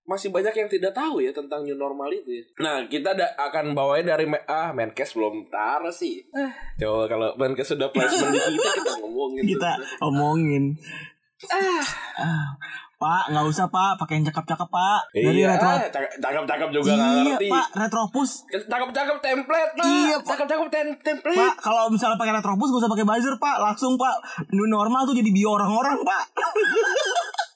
masih 0.08 0.32
banyak 0.32 0.54
yang 0.54 0.66
tidak 0.66 0.90
tahu 0.90 1.20
ya 1.20 1.28
tentang 1.30 1.60
new 1.60 1.76
normal 1.76 2.08
itu 2.08 2.32
ya. 2.32 2.44
Nah, 2.58 2.76
kita 2.84 3.12
da- 3.12 3.36
akan 3.38 3.76
bawain 3.76 4.02
dari 4.02 4.24
me- 4.24 4.40
ah 4.42 4.72
Menkes 4.72 5.12
belum 5.12 5.46
taruh 5.46 5.92
sih. 5.92 6.24
Coba 6.74 7.04
kalau 7.06 7.36
Menkes 7.36 7.68
sudah 7.68 7.86
placement 7.88 8.32
di 8.32 8.40
kita 8.40 8.70
kita 8.74 8.92
ngomongin. 8.98 9.42
Kita 9.46 9.70
omongin. 10.00 10.64
Ah. 12.16 12.56
Pak, 12.98 13.30
nggak 13.30 13.46
usah 13.46 13.70
Pak, 13.70 13.94
pakai 13.96 14.18
yang 14.18 14.26
cakep-cakep 14.26 14.66
Pak. 14.66 15.00
Dari 15.14 15.38
Iya, 15.38 15.54
retro. 15.54 15.70
ah, 15.70 15.78
cakep- 15.86 16.14
cakep-cakep 16.18 16.68
juga 16.72 16.90
nggak 16.90 17.06
Iya 17.06 17.22
ngerti. 17.30 17.46
Pak, 17.46 17.66
retropus. 17.78 18.30
Cakep-cakep 18.50 19.16
template, 19.20 19.72
Pak. 19.72 19.86
Iya, 19.86 20.16
Pak. 20.18 20.26
Cakep-cakep 20.26 20.66
tem- 20.66 20.98
template. 20.98 21.38
Pak, 21.38 21.54
kalau 21.62 21.86
misalnya 21.88 22.16
pakai 22.16 22.34
retropus 22.34 22.68
gak 22.68 22.80
usah 22.80 22.90
pakai 22.90 23.06
buzzer 23.06 23.34
Pak, 23.36 23.56
langsung 23.62 23.94
Pak. 23.94 24.16
New 24.50 24.66
normal 24.66 25.04
tuh 25.04 25.14
jadi 25.14 25.30
bio 25.30 25.52
orang-orang 25.52 26.02
Pak. 26.02 26.22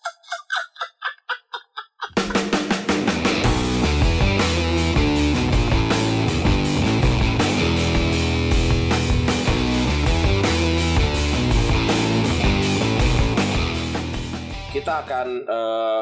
Kita 14.92 15.08
akan 15.08 15.28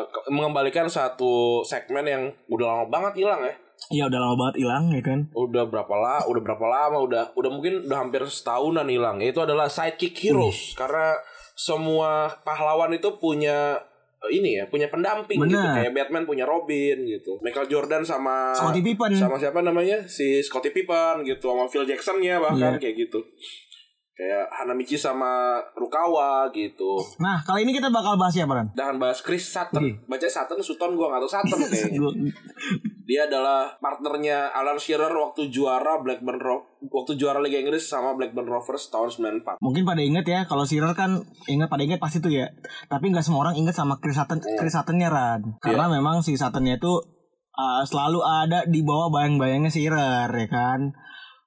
ke- 0.05 0.35
mengembalikan 0.35 0.90
satu 0.90 1.62
segmen 1.62 2.03
yang 2.03 2.22
udah 2.50 2.66
lama 2.66 2.85
banget 2.90 3.22
hilang 3.22 3.38
ya. 3.38 3.55
Iya 3.88 4.05
udah 4.11 4.18
lama 4.18 4.35
banget 4.37 4.57
hilang 4.59 4.85
ya 4.90 4.98
kan. 4.98 5.31
Udah 5.31 5.62
berapa 5.64 5.94
lah, 5.94 6.26
udah 6.26 6.42
berapa 6.42 6.66
lama, 6.66 6.98
udah 6.98 7.22
udah 7.33 7.50
mungkin 7.55 7.87
udah 7.87 7.98
hampir 8.03 8.18
setahunan 8.26 8.83
hilang. 8.85 9.22
Itu 9.22 9.38
adalah 9.38 9.70
sidekick 9.70 10.18
heroes 10.18 10.74
karena 10.74 11.14
semua 11.55 12.35
pahlawan 12.42 12.90
itu 12.90 13.14
punya 13.14 13.79
eh, 14.20 14.31
ini 14.35 14.59
ya, 14.59 14.66
punya 14.66 14.90
pendamping 14.90 15.38
gitu. 15.38 15.55
Benar. 15.55 15.70
Kayak 15.79 15.92
Batman 15.94 16.26
punya 16.26 16.42
Robin 16.42 17.07
gitu. 17.07 17.38
Michael 17.46 17.70
Jordan 17.70 18.03
sama 18.03 18.50
Scottie 18.50 18.83
Pippen. 18.83 19.14
sama 19.14 19.38
siapa 19.38 19.62
namanya? 19.62 20.03
Si 20.03 20.42
Scottie 20.42 20.74
Pippen 20.74 21.22
gitu, 21.22 21.46
sama 21.46 21.70
Phil 21.70 21.87
Jackson 21.87 22.18
ya 22.18 22.42
bahkan 22.42 22.74
Iya. 22.74 22.83
kayak 22.83 23.07
gitu. 23.07 23.22
Kayak 24.20 24.52
Hanamichi 24.52 25.00
sama 25.00 25.56
Rukawa 25.72 26.52
gitu. 26.52 27.00
Nah, 27.16 27.40
kali 27.40 27.64
ini 27.64 27.72
kita 27.72 27.88
bakal 27.88 28.20
bahas 28.20 28.37
siapa 28.37 28.52
Ran? 28.52 28.68
Jangan 28.76 29.00
bahas 29.00 29.24
Chris 29.24 29.48
Sutton. 29.48 29.80
Iya. 29.80 29.96
Baca 30.04 30.28
Sutton, 30.28 30.61
Sutton 30.61 30.92
gua 30.92 31.16
gak 31.16 31.24
tau 31.24 31.40
Sutton 31.40 31.59
kayaknya. 31.64 32.04
Dia 33.09 33.24
adalah 33.24 33.80
partnernya 33.80 34.52
Alan 34.52 34.76
Shearer 34.76 35.09
waktu 35.09 35.48
juara 35.48 36.04
Blackburn 36.04 36.37
Ro 36.37 36.78
waktu 36.85 37.16
juara 37.16 37.40
Liga 37.40 37.64
Inggris 37.64 37.88
sama 37.88 38.12
Blackburn 38.12 38.44
Rovers 38.44 38.92
tahun 38.92 39.40
94. 39.40 39.56
Mungkin 39.64 39.88
pada 39.88 40.04
inget 40.04 40.28
ya 40.28 40.44
kalau 40.44 40.68
Shearer 40.68 40.92
kan 40.92 41.24
ingat 41.48 41.72
pada 41.72 41.80
inget 41.80 41.96
pasti 41.96 42.20
tuh 42.20 42.28
ya. 42.28 42.52
Tapi 42.92 43.09
nggak 43.09 43.24
semua 43.24 43.48
orang 43.48 43.56
inget 43.56 43.72
sama 43.72 43.96
Chris 44.04 44.20
Sutton 44.20 44.44
Chris 44.44 44.76
Suttonnya 44.76 45.09
Ran. 45.09 45.56
Karena 45.64 45.88
memang 45.88 46.20
si 46.20 46.37
Suttonnya 46.37 46.76
itu 46.76 46.92
uh, 47.56 47.83
selalu 47.88 48.20
ada 48.20 48.68
di 48.68 48.85
bawah 48.85 49.09
bayang-bayangnya 49.09 49.72
Shearer 49.72 50.28
ya 50.28 50.48
kan. 50.52 50.92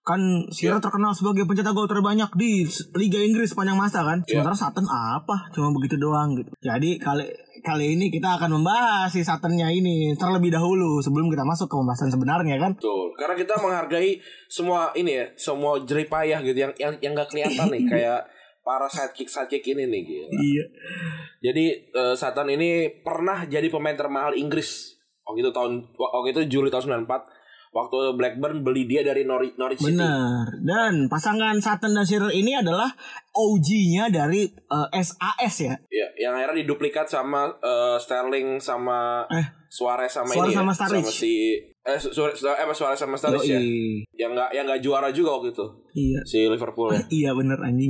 Kan 0.04 0.52
Shearer 0.52 0.84
terkenal 0.84 1.16
sebagai 1.16 1.48
pencetak 1.48 1.72
gol 1.72 1.88
terbanyak 1.88 2.28
di 2.36 2.68
Liga 3.00 3.24
Inggris 3.24 3.56
sepanjang 3.56 3.80
masa 3.80 4.04
kan. 4.04 4.20
Sementara 4.28 4.52
Sutton 4.52 4.84
apa? 4.84 5.48
Cuma 5.56 5.72
begitu 5.72 5.96
doang 5.96 6.36
gitu. 6.36 6.52
Jadi 6.60 7.00
kali 7.00 7.24
kali 7.64 7.96
ini 7.96 8.12
kita 8.12 8.36
akan 8.36 8.60
membahas 8.60 9.08
si 9.08 9.24
Suttonnya 9.24 9.72
ini 9.72 10.12
terlebih 10.20 10.52
dahulu 10.52 11.00
sebelum 11.00 11.32
kita 11.32 11.48
masuk 11.48 11.72
ke 11.72 11.76
pembahasan 11.80 12.12
sebenarnya 12.12 12.60
kan. 12.60 12.76
Betul. 12.76 13.16
Karena 13.16 13.36
kita 13.40 13.56
menghargai 13.64 14.20
semua 14.52 14.92
ini 14.92 15.24
ya, 15.24 15.26
semua 15.40 15.80
jeripayah 15.80 16.44
gitu 16.44 16.60
yang 16.68 16.74
yang 16.76 16.94
yang 17.00 17.12
gak 17.16 17.32
kelihatan 17.32 17.72
nih 17.72 17.84
kayak 17.96 18.28
para 18.60 18.92
sidekick 18.92 19.32
sidekick 19.32 19.64
ini 19.72 19.88
nih 19.88 20.02
gitu. 20.04 20.28
Iya. 20.36 20.66
Jadi 21.48 21.66
eh, 21.96 22.16
Satan 22.20 22.52
ini 22.52 22.92
pernah 23.08 23.48
jadi 23.48 23.72
pemain 23.72 23.96
termahal 23.96 24.36
Inggris. 24.36 25.00
Waktu 25.24 25.48
itu 25.48 25.52
tahun 25.56 25.88
waktu 25.96 26.30
itu 26.36 26.60
Juli 26.60 26.68
tahun 26.68 27.08
94 27.08 27.33
waktu 27.74 28.14
Blackburn 28.14 28.62
beli 28.62 28.86
dia 28.86 29.02
dari 29.02 29.26
Norwich, 29.26 29.58
Norwich 29.58 29.82
City. 29.82 29.98
Benar. 29.98 30.62
Dan 30.62 31.10
pasangan 31.10 31.58
Sutton 31.58 31.98
dan 31.98 32.06
Shearer 32.06 32.30
ini 32.30 32.54
adalah 32.54 32.94
OG-nya 33.34 34.08
dari 34.08 34.46
eh, 34.48 34.88
SAS 35.02 35.56
ya. 35.60 35.74
Ya, 35.90 36.08
yang 36.16 36.38
akhirnya 36.38 36.62
diduplikat 36.62 37.06
sama 37.06 37.50
eh, 37.60 37.98
Sterling 37.98 38.58
sama 38.58 39.26
Eh. 39.28 39.46
Suarez 39.68 40.14
sama 40.14 40.30
Suarez 40.30 40.54
ini 40.54 40.54
sama 40.54 40.70
ya, 40.70 40.78
sama 40.78 41.10
si 41.10 41.34
eh 41.84 41.98
Suarez 41.98 42.38
eh 42.38 42.76
Suarez 42.78 42.94
sama 42.96 43.18
Sturridge 43.18 43.50
ya. 43.50 43.58
Yang 44.14 44.32
enggak 44.38 44.50
yang 44.54 44.66
enggak 44.70 44.82
juara 44.86 45.10
juga 45.10 45.34
waktu 45.34 45.50
itu 45.50 45.66
Iya. 45.94 46.22
si 46.30 46.46
Liverpool 46.46 46.94
ya. 46.94 47.02
Iya 47.26 47.30
bener 47.34 47.58
anjing. 47.58 47.90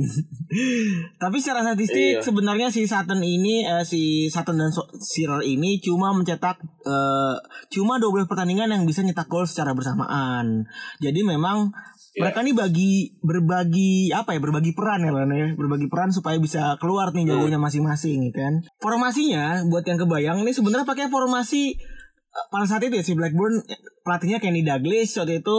Tapi 1.22 1.36
secara 1.36 1.60
statistik 1.60 2.18
Iya. 2.18 2.24
sebenarnya 2.24 2.72
si 2.72 2.88
Sutton 2.88 3.20
ini 3.20 3.68
eh, 3.68 3.84
si 3.84 4.32
Sutton 4.32 4.56
dan 4.56 4.72
Shearer 4.96 5.44
ini 5.44 5.76
cuma 5.76 6.16
mencetak 6.16 6.56
eh, 6.88 7.36
cuma 7.68 8.00
12 8.00 8.24
pertandingan 8.24 8.72
yang 8.72 8.88
bisa 8.88 9.04
nyetak 9.04 9.28
gol 9.28 9.44
secara 9.44 9.76
bersamaan. 9.76 10.64
Jadi 11.04 11.20
memang 11.20 11.68
Iya. 12.14 12.30
mereka 12.30 12.46
nih 12.46 12.54
bagi 12.54 12.92
berbagi 13.26 14.14
apa 14.14 14.38
ya 14.38 14.40
berbagi 14.40 14.70
peran 14.70 15.02
ya 15.02 15.10
Lan 15.10 15.34
ya. 15.34 15.50
Berbagi 15.58 15.90
peran 15.90 16.14
supaya 16.14 16.38
bisa 16.38 16.78
keluar 16.78 17.10
nih 17.10 17.26
jagonya 17.26 17.58
masing-masing 17.58 18.30
ya 18.30 18.32
kan. 18.32 18.54
Formasinya 18.78 19.66
buat 19.66 19.82
yang 19.82 19.98
kebayang 19.98 20.38
ini 20.46 20.54
sebenarnya 20.54 20.86
pakai 20.86 21.10
formasi 21.10 21.74
eh, 21.74 22.46
pada 22.54 22.70
saat 22.70 22.86
itu 22.86 22.94
ya 22.94 23.02
si 23.02 23.18
Blackburn 23.18 23.66
eh, 23.66 23.78
pelatihnya 24.06 24.38
Kenny 24.38 24.62
Douglas 24.62 25.10
waktu 25.18 25.42
itu 25.42 25.58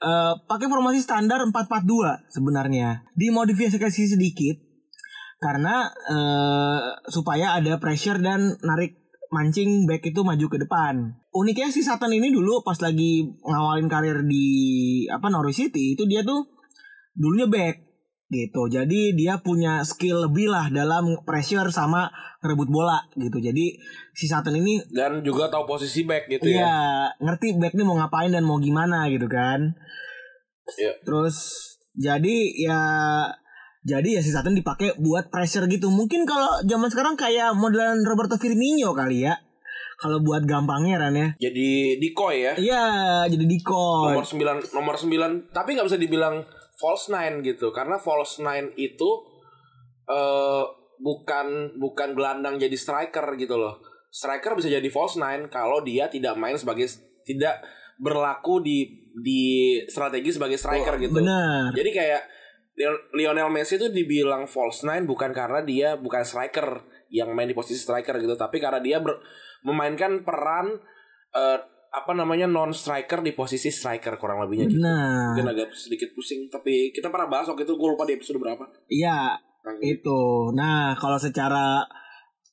eh, 0.00 0.34
pakai 0.48 0.66
formasi 0.72 1.04
standar 1.04 1.44
4-4-2 1.44 2.32
sebenarnya. 2.32 3.04
Dimodifikasi 3.12 4.02
sedikit 4.16 4.56
karena 5.38 5.84
eh, 6.08 6.80
supaya 7.12 7.60
ada 7.60 7.76
pressure 7.76 8.24
dan 8.24 8.56
narik 8.64 8.98
mancing 9.28 9.84
back 9.84 10.00
itu 10.08 10.24
maju 10.24 10.46
ke 10.48 10.58
depan 10.64 11.12
uniknya 11.38 11.70
si 11.70 11.86
Satan 11.86 12.10
ini 12.10 12.34
dulu 12.34 12.66
pas 12.66 12.78
lagi 12.82 13.22
ngawalin 13.46 13.86
karir 13.86 14.26
di 14.26 14.46
apa 15.06 15.30
Norwich 15.30 15.62
City 15.62 15.94
itu 15.94 16.02
dia 16.10 16.26
tuh 16.26 16.42
dulunya 17.14 17.46
back 17.46 17.88
gitu. 18.28 18.68
Jadi 18.68 19.16
dia 19.16 19.40
punya 19.40 19.80
skill 19.82 20.28
lebih 20.28 20.52
lah 20.52 20.68
dalam 20.68 21.16
pressure 21.24 21.72
sama 21.72 22.12
ngerebut 22.44 22.68
bola 22.68 23.00
gitu. 23.16 23.40
Jadi 23.40 23.78
si 24.12 24.26
Satan 24.28 24.54
ini 24.58 24.78
Dan 24.92 25.24
juga 25.24 25.48
tahu 25.48 25.64
posisi 25.64 26.04
back 26.04 26.28
gitu 26.28 26.44
Iya, 26.44 26.60
ya. 26.60 26.76
ngerti 27.18 27.56
back 27.56 27.74
nih 27.74 27.86
mau 27.86 27.96
ngapain 27.96 28.30
dan 28.30 28.44
mau 28.44 28.60
gimana 28.60 29.08
gitu 29.08 29.26
kan. 29.26 29.72
Iya. 30.76 30.92
Terus 31.02 31.36
jadi 31.96 32.36
ya 32.54 32.80
jadi 33.88 34.18
ya 34.18 34.22
si 34.22 34.30
Satan 34.30 34.52
dipakai 34.52 35.00
buat 35.00 35.32
pressure 35.32 35.64
gitu. 35.66 35.88
Mungkin 35.88 36.28
kalau 36.28 36.60
zaman 36.68 36.92
sekarang 36.92 37.16
kayak 37.16 37.56
modelan 37.56 38.04
Roberto 38.04 38.36
Firmino 38.36 38.92
kali 38.92 39.24
ya. 39.24 39.40
Kalau 39.98 40.22
buat 40.22 40.46
gampangnya 40.46 41.02
Ran 41.02 41.18
ya. 41.18 41.28
Jadi 41.50 41.98
decoy 41.98 42.46
ya. 42.46 42.54
Iya, 42.54 42.86
jadi 43.26 43.44
decoy. 43.44 44.14
Nomor 44.14 44.24
9 44.24 44.70
nomor 44.70 44.94
9 44.94 45.50
tapi 45.50 45.74
nggak 45.74 45.86
bisa 45.90 45.98
dibilang 45.98 46.46
false 46.78 47.10
nine 47.10 47.42
gitu 47.42 47.74
karena 47.74 47.98
false 47.98 48.38
nine 48.38 48.70
itu 48.78 49.10
eh 50.06 50.64
bukan 50.98 51.78
bukan 51.78 52.14
gelandang 52.14 52.62
jadi 52.62 52.74
striker 52.78 53.34
gitu 53.34 53.58
loh. 53.58 53.82
Striker 54.14 54.54
bisa 54.54 54.70
jadi 54.70 54.86
false 54.86 55.18
nine 55.18 55.50
kalau 55.50 55.82
dia 55.82 56.06
tidak 56.06 56.38
main 56.38 56.54
sebagai 56.54 56.86
tidak 57.26 57.58
berlaku 57.98 58.62
di 58.62 58.86
di 59.18 59.42
strategi 59.90 60.30
sebagai 60.30 60.54
striker 60.54 60.94
gitu. 61.02 61.18
Benar. 61.18 61.74
Jadi 61.74 61.90
kayak 61.90 62.22
Lionel 63.18 63.50
Messi 63.50 63.74
itu 63.74 63.90
dibilang 63.90 64.46
false 64.46 64.86
nine 64.86 65.02
bukan 65.02 65.34
karena 65.34 65.66
dia 65.66 65.98
bukan 65.98 66.22
striker 66.22 66.86
yang 67.10 67.34
main 67.34 67.50
di 67.50 67.56
posisi 67.56 67.80
striker 67.80 68.20
gitu, 68.22 68.38
tapi 68.38 68.62
karena 68.62 68.78
dia 68.78 69.02
ber- 69.02 69.18
memainkan 69.62 70.22
peran 70.22 70.78
eh, 71.32 71.58
apa 71.88 72.12
namanya 72.12 72.44
non 72.44 72.70
striker 72.70 73.24
di 73.24 73.32
posisi 73.32 73.72
striker 73.72 74.20
kurang 74.20 74.44
lebihnya 74.44 74.68
gitu. 74.68 74.76
Benar. 74.78 75.32
Mungkin 75.32 75.48
agak 75.48 75.68
sedikit 75.72 76.12
pusing, 76.12 76.46
tapi 76.52 76.92
kita 76.92 77.08
pernah 77.08 77.26
bahas 77.32 77.48
waktu 77.48 77.64
itu 77.64 77.74
gue 77.74 77.88
lupa 77.88 78.04
di 78.04 78.14
episode 78.20 78.38
berapa. 78.38 78.64
Iya, 78.86 79.40
Nah, 79.68 79.74
itu. 79.84 80.20
Nah, 80.54 80.96
kalau 80.96 81.18
secara 81.20 81.84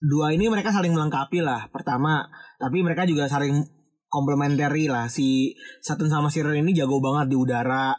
dua 0.01 0.35
ini 0.35 0.51
mereka 0.51 0.73
saling 0.73 0.91
melengkapi 0.91 1.39
lah. 1.39 1.69
Pertama, 1.71 2.27
tapi 2.59 2.83
mereka 2.83 3.07
juga 3.07 3.29
saling 3.29 3.63
komplementari 4.09 4.91
lah. 4.91 5.07
Si 5.07 5.55
Sutton 5.79 6.11
sama 6.11 6.27
Shearer 6.27 6.59
ini 6.59 6.75
jago 6.75 6.99
banget 6.99 7.31
di 7.31 7.37
udara. 7.39 7.95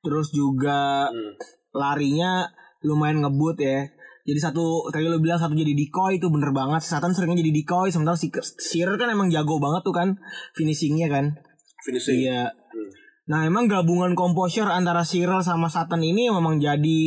Terus 0.00 0.32
juga 0.32 1.08
Hmm. 1.08 1.32
larinya 1.74 2.48
lumayan 2.84 3.24
ngebut 3.24 3.56
ya. 3.60 3.88
Jadi 4.24 4.40
satu 4.40 4.88
tadi 4.88 5.04
lu 5.04 5.20
bilang 5.20 5.36
satu 5.36 5.52
jadi 5.52 5.76
decoy 5.76 6.16
itu 6.16 6.32
bener 6.32 6.56
banget. 6.56 6.80
Sutton 6.80 7.12
seringnya 7.12 7.44
jadi 7.44 7.52
decoy 7.52 7.92
sementara 7.92 8.16
si 8.16 8.32
Shearer 8.56 8.96
kan 8.96 9.12
emang 9.12 9.28
jago 9.28 9.60
banget 9.60 9.84
tuh 9.84 9.92
kan 9.92 10.16
finishingnya 10.56 11.12
kan. 11.12 11.36
Finishing. 11.84 12.24
Iya. 12.24 12.48
Hmm. 12.48 12.90
Nah, 13.24 13.40
emang 13.48 13.68
gabungan 13.68 14.12
composure 14.12 14.68
antara 14.68 15.00
Cyril 15.04 15.40
sama 15.40 15.72
Sutton 15.72 16.00
ini 16.04 16.28
memang 16.28 16.60
jadi 16.60 17.00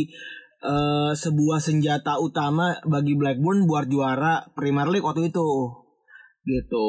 eh, 0.62 1.12
sebuah 1.13 1.62
senjata 1.62 2.17
utama 2.17 2.77
bagi 2.86 3.13
Blackburn 3.13 3.69
buat 3.69 3.86
juara 3.89 4.45
Premier 4.58 4.89
League 4.89 5.06
waktu 5.06 5.30
itu. 5.30 5.49
Gitu. 6.45 6.88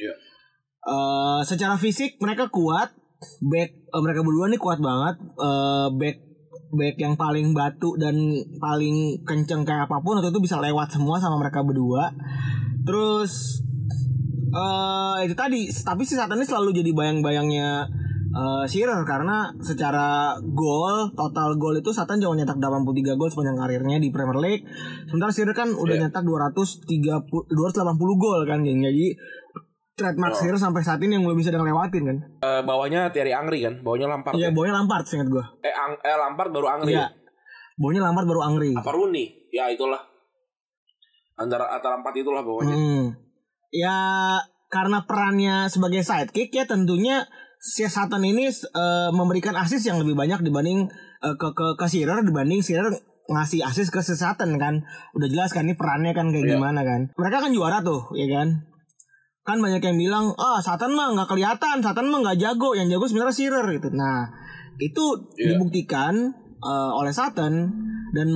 Iya. 0.00 0.14
Eh, 0.84 1.40
secara 1.48 1.80
fisik 1.80 2.20
mereka 2.20 2.52
kuat. 2.52 2.92
Back 3.40 3.70
eh, 3.72 4.00
mereka 4.04 4.20
berdua 4.20 4.52
nih 4.52 4.60
kuat 4.60 4.80
banget. 4.84 5.16
Eh, 5.20 5.88
back 5.96 6.27
back 6.68 7.00
yang 7.00 7.16
paling 7.16 7.56
batu 7.56 7.96
dan 7.96 8.16
paling 8.60 9.24
kenceng 9.24 9.64
kayak 9.64 9.88
apa 9.88 10.00
pun 10.00 10.20
waktu 10.20 10.28
itu 10.28 10.40
bisa 10.40 10.60
lewat 10.60 10.92
semua 10.92 11.16
sama 11.16 11.40
mereka 11.40 11.64
berdua. 11.64 12.12
Terus 12.84 13.64
eh 14.48 15.16
itu 15.28 15.36
tadi 15.36 15.68
tapi 15.68 16.02
si 16.08 16.16
Satan 16.16 16.40
ini 16.40 16.48
selalu 16.48 16.72
jadi 16.80 16.90
bayang-bayangnya 16.96 17.84
eh 18.28 18.64
Shearer 18.64 19.04
karena 19.04 19.52
secara 19.60 20.36
gol 20.40 21.12
total 21.12 21.56
gol 21.60 21.76
itu 21.76 21.92
Satan 21.92 22.16
cuma 22.16 22.32
nyetak 22.32 22.56
83 22.56 23.16
gol 23.20 23.28
sepanjang 23.28 23.56
karirnya 23.56 24.00
di 24.00 24.08
Premier 24.08 24.40
League 24.40 24.64
sementara 25.04 25.32
Shearer 25.32 25.52
kan 25.52 25.68
udah 25.72 25.96
Iya. 25.96 26.08
nyetak 26.08 26.24
230 26.24 27.28
280 27.28 27.96
gol 28.16 28.40
kan 28.48 28.64
jadi 28.64 29.06
trademark 29.98 30.30
Oh. 30.30 30.38
Shearer 30.38 30.56
sampai 30.56 30.80
saat 30.80 31.00
ini 31.00 31.12
yang 31.12 31.24
belum 31.24 31.34
bisa 31.34 31.50
dia 31.50 31.58
lewatin 31.58 32.02
kan 32.04 32.16
Eh, 32.38 32.62
bawahnya 32.62 33.10
Thierry 33.10 33.30
Angri 33.30 33.60
kan, 33.60 33.82
bawahnya 33.82 34.06
Lampard. 34.06 34.32
iya 34.32 34.48
ya? 34.48 34.50
bawahnya 34.50 34.74
Lampard 34.76 35.04
seingat 35.04 35.26
gue 35.26 35.44
Eh, 35.60 35.74
Ang- 35.74 35.98
eh 35.98 36.16
Lampard 36.16 36.50
baru 36.50 36.66
Angri. 36.70 36.94
iya 36.94 37.10
bawahnya 37.74 38.00
Lampard 38.00 38.26
baru 38.26 38.40
Angri 38.44 38.70
Apa 38.72 38.90
Rooney? 38.90 39.26
Ya 39.48 39.66
itulah. 39.66 39.98
Antara 41.34 41.64
antara 41.68 41.96
empat 41.96 42.14
itulah 42.14 42.42
bawahnya. 42.42 42.74
Hmm. 42.74 43.06
Ya 43.70 43.96
karena 44.68 45.02
perannya 45.02 45.66
sebagai 45.66 46.02
sidekick 46.02 46.50
ya 46.50 46.64
tentunya 46.64 47.24
si 47.58 47.86
Satan 47.86 48.20
ini 48.22 48.50
eh, 48.50 49.10
memberikan 49.10 49.54
asis 49.54 49.82
yang 49.82 49.98
lebih 49.98 50.12
banyak 50.12 50.42
dibanding 50.42 50.90
eh, 51.18 51.34
ke 51.34 51.48
ke 51.52 51.66
ke 51.74 51.86
Shearer 51.86 52.20
dibanding 52.20 52.58
Shearer 52.58 52.90
ngasih 53.24 53.60
asis 53.62 53.88
ke 53.88 54.00
si 54.00 54.12
Satan 54.12 54.56
kan. 54.56 54.82
Udah 55.12 55.28
jelas 55.28 55.52
kan 55.52 55.62
ini 55.62 55.72
perannya 55.72 56.10
kan 56.10 56.28
kayak 56.28 56.44
Iya. 56.44 56.52
gimana 56.56 56.80
kan. 56.82 57.00
Mereka 57.14 57.36
kan 57.38 57.50
juara 57.52 57.80
tuh, 57.80 58.10
ya 58.12 58.26
kan? 58.26 58.66
Kan 59.48 59.64
banyak 59.64 59.80
yang 59.80 59.96
bilang, 59.96 60.36
"Ah, 60.36 60.60
Satan 60.60 60.92
mah 60.92 61.16
nggak 61.16 61.32
kelihatan, 61.32 61.80
Satan 61.80 62.12
mah 62.12 62.20
nggak 62.20 62.36
jago, 62.36 62.76
yang 62.76 62.84
jago 62.86 63.08
sebenarnya 63.08 63.32
Shearer 63.32 63.64
gitu." 63.72 63.88
Nah, 63.96 64.28
itu 64.76 65.04
Iya. 65.40 65.56
dibuktikan 65.56 66.14
eh, 66.58 66.90
oleh 66.92 67.14
Satan 67.14 67.70
dan 68.10 68.28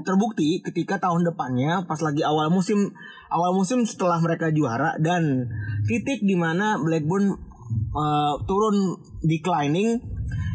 terbukti 0.00 0.62
ketika 0.62 1.02
tahun 1.02 1.26
depannya 1.26 1.82
pas 1.82 1.98
lagi 1.98 2.22
awal 2.22 2.46
musim 2.46 2.94
awal 3.26 3.50
musim 3.50 3.82
setelah 3.82 4.22
mereka 4.22 4.54
juara 4.54 4.94
dan 5.02 5.50
titik 5.82 6.22
di 6.22 6.38
mana 6.38 6.78
Blackburn 6.78 7.26
eh, 7.90 8.34
turun 8.46 8.94
declining 9.20 9.98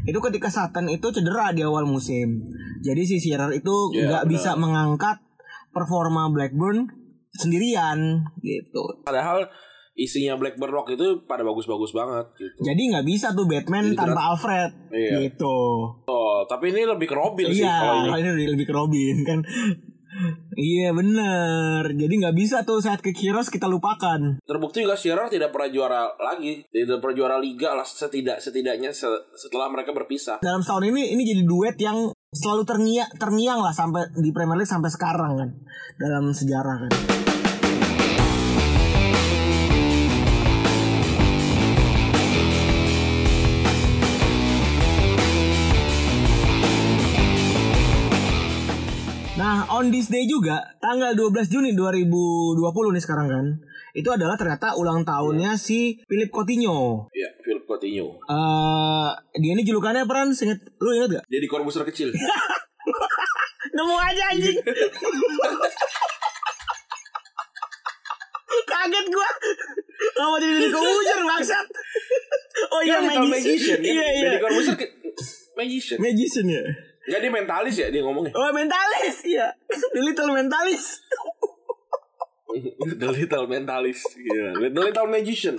itu 0.07 0.19
ketika 0.23 0.47
Satan 0.47 0.87
itu 0.87 1.11
cedera 1.11 1.51
di 1.51 1.67
awal 1.67 1.83
musim. 1.83 2.47
Jadi 2.79 3.03
si 3.03 3.19
Shearer 3.19 3.51
itu 3.51 3.91
Iya, 3.91 4.07
nggak 4.07 4.23
benar. 4.23 4.31
bisa 4.31 4.51
mengangkat 4.55 5.17
performa 5.71 6.31
Blackburn 6.31 6.87
sendirian 7.35 8.23
gitu. 8.39 9.03
Padahal 9.03 9.43
isinya 9.95 10.35
Blackburn 10.35 10.69
Rock 10.69 10.91
itu 10.91 11.23
pada 11.23 11.41
bagus-bagus 11.41 11.89
banget 11.89 12.27
gitu. 12.35 12.59
Jadi 12.61 12.81
nggak 12.91 13.05
bisa 13.05 13.31
tuh 13.31 13.47
Batman 13.47 13.89
Jadi 13.89 13.97
tanpa 13.97 14.21
Alfred 14.29 14.71
Iya. 14.91 15.23
gitu. 15.23 15.57
Oh, 16.03 16.39
tapi 16.45 16.69
ini 16.69 16.83
lebih 16.83 17.07
ke 17.07 17.15
Robin 17.15 17.47
sih 17.47 17.63
kalau 17.63 18.05
Iya, 18.05 18.19
ini. 18.21 18.31
ini 18.35 18.45
lebih 18.49 18.65
ke 18.65 18.73
Robin 18.73 19.15
kan. 19.23 19.39
Iya 20.53 20.95
bener 20.95 21.91
Jadi 21.91 22.13
nggak 22.15 22.31
bisa 22.33 22.63
tuh 22.63 22.79
saat 22.79 23.03
ke 23.03 23.11
Kiros 23.11 23.51
kita 23.51 23.67
lupakan 23.67 24.39
Terbukti 24.41 24.79
juga 24.79 24.95
Shearer 24.95 25.27
tidak 25.27 25.51
pernah 25.51 25.67
juara 25.67 26.07
lagi, 26.15 26.63
tidak 26.65 27.03
pernah 27.03 27.15
juara 27.15 27.35
liga 27.35 27.75
lah 27.75 27.83
setidak 27.83 28.39
setidaknya 28.39 28.95
se- 28.95 29.11
setelah 29.35 29.67
mereka 29.67 29.91
berpisah. 29.91 30.39
Dalam 30.39 30.63
setahun 30.63 30.87
ini 30.87 31.11
Ini 31.11 31.23
jadi 31.25 31.43
duet 31.43 31.75
yang 31.75 32.15
Selalu 32.31 32.63
terngiang, 32.63 33.11
terngiang 33.13 33.59
lah 33.59 33.71
Sampai 33.71 34.07
di 34.13 34.31
Premier 34.31 34.55
League 34.55 34.67
sampai 34.67 34.87
sekarang 34.87 35.35
kan 35.35 35.49
Dalam 35.95 36.31
sejarah 36.31 36.87
kan 36.87 36.91
Nah, 49.55 49.71
on 49.71 49.87
this 49.87 50.11
day 50.11 50.27
juga, 50.27 50.75
tanggal 50.83 51.15
12 51.15 51.47
Juni 51.47 51.71
2020 51.79 52.59
nih 52.91 52.99
sekarang 52.99 53.27
kan, 53.31 53.45
itu 53.95 54.11
adalah 54.11 54.35
ternyata 54.35 54.75
ulang 54.75 55.07
tahunnya 55.07 55.55
si 55.55 55.95
Philip 56.11 56.27
Coutinho. 56.27 57.07
Iya, 57.15 57.31
Philip 57.39 57.63
Coutinho. 57.63 58.19
Eh, 58.27 59.09
dia 59.39 59.55
ini 59.55 59.63
julukannya 59.63 60.03
peran, 60.03 60.35
inget, 60.35 60.59
lu 60.83 60.91
inget 60.91 61.09
gak? 61.15 61.23
Dia 61.31 61.39
di 61.39 61.47
Corbusier 61.47 61.87
kecil. 61.87 62.11
Nemu 63.79 63.95
aja 63.95 64.35
anjing. 64.35 64.59
Kaget 68.75 69.07
gua. 69.07 69.29
Apa 70.19 70.35
jadi 70.43 70.67
di 70.67 70.67
komputer 70.67 71.19
bangsat? 71.23 71.67
Oh 72.75 72.83
iya, 72.83 72.99
Iya, 72.99 73.07
magician. 73.07 73.31
Magician. 73.31 73.79
kan? 73.79 73.87
Iya, 73.87 74.07
iya. 74.19 74.27
Jadi 74.35 74.43
Corbusier 74.43 74.75
Magician. 75.55 75.97
Magician 76.03 76.43
ya. 76.51 76.63
Enggak 77.05 77.19
dia 77.19 77.31
mentalis 77.31 77.75
ya 77.75 77.87
dia 77.87 78.01
ngomongnya. 78.01 78.33
Oh, 78.33 78.49
mentalis. 78.49 79.15
Iya. 79.23 79.47
The 79.93 80.01
Little 80.01 80.31
Mentalis. 80.31 80.83
The 82.81 83.07
Little 83.09 83.45
Mentalis. 83.45 83.99
Gila. 84.11 84.49
The 84.65 84.81
Little 84.81 85.07
Magician. 85.07 85.55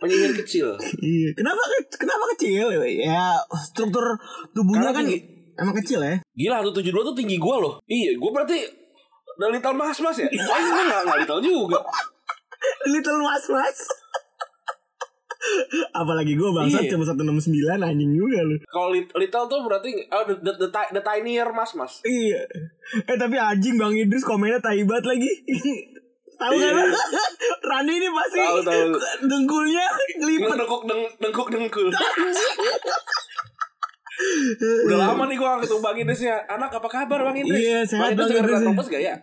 Penyihir 0.00 0.32
kecil. 0.34 0.74
Iya. 0.98 1.30
Kenapa 1.36 1.60
ke- 1.60 1.92
kenapa 1.96 2.24
kecil? 2.32 2.72
Ya, 2.96 3.36
struktur 3.60 4.16
tubuhnya 4.50 4.90
Karena 4.90 4.96
kan 4.96 5.04
tinggi. 5.04 5.18
emang 5.54 5.76
kecil 5.76 6.00
ya. 6.00 6.16
Gila 6.32 6.56
172 6.64 6.88
tuh 7.04 7.14
tinggi 7.14 7.36
gua 7.36 7.60
loh. 7.60 7.74
Iya, 7.84 8.16
gua 8.16 8.30
berarti 8.32 8.64
The 9.36 9.46
Little 9.46 9.76
Mas 9.76 10.00
Mas 10.00 10.16
ya? 10.16 10.26
Gua 10.26 10.56
enggak 10.56 11.00
enggak 11.04 11.18
Little 11.20 11.42
juga. 11.44 11.78
The 12.82 12.90
Little 12.90 13.20
Mas 13.20 13.44
Mas. 13.46 13.78
Apalagi 15.90 16.32
gue 16.32 16.50
bangsat 16.50 16.84
Iya. 16.84 16.90
cuma 16.92 17.04
169 17.04 17.48
anjing 17.80 18.12
juga 18.12 18.40
lu. 18.40 18.60
Kalau 18.62 18.88
lit- 18.90 19.08
Little 19.10 19.46
tuh 19.46 19.60
berarti 19.62 19.88
oh, 20.06 20.22
the, 20.22 20.34
the, 20.38 20.52
the, 20.58 20.68
the 20.68 21.00
tinier 21.00 21.48
Mas 21.48 21.72
Mas. 21.72 22.00
Iya. 22.02 22.44
Eh 23.02 23.16
tapi 23.16 23.34
anjing 23.34 23.74
Bang 23.74 23.92
Idris 23.92 24.20
komennya 24.20 24.58
taibat 24.58 25.00
lagi. 25.02 25.28
Tahu 26.40 26.56
kan? 26.56 26.72
Randy 27.68 27.92
ini 27.94 28.08
pasti 28.10 28.38
Tahu, 28.38 28.58
tahu. 28.62 28.96
dengkulnya 29.28 29.84
ngelipet. 30.16 30.48
Dengkuk 30.54 30.82
deng, 30.84 31.02
dengkuk 31.18 31.48
dengkul. 31.48 31.88
Udah 34.60 34.98
lama 34.98 35.24
nih 35.24 35.36
gue 35.36 35.46
gak 35.46 35.60
ketemu 35.62 35.80
Bang 35.80 35.96
Idris 35.96 36.20
ya 36.22 36.36
Anak 36.46 36.68
apa 36.70 36.88
kabar 36.90 37.20
Bang 37.22 37.32
Idris? 37.34 37.56
Iya, 37.56 37.78
sehat 37.82 38.12
Bang 38.12 38.12
Idris 38.12 38.20
Bang 38.20 38.28
denger 38.30 38.44
Idris. 38.46 38.56
Retropus 38.60 38.86
gak 38.88 39.02
ya? 39.02 39.14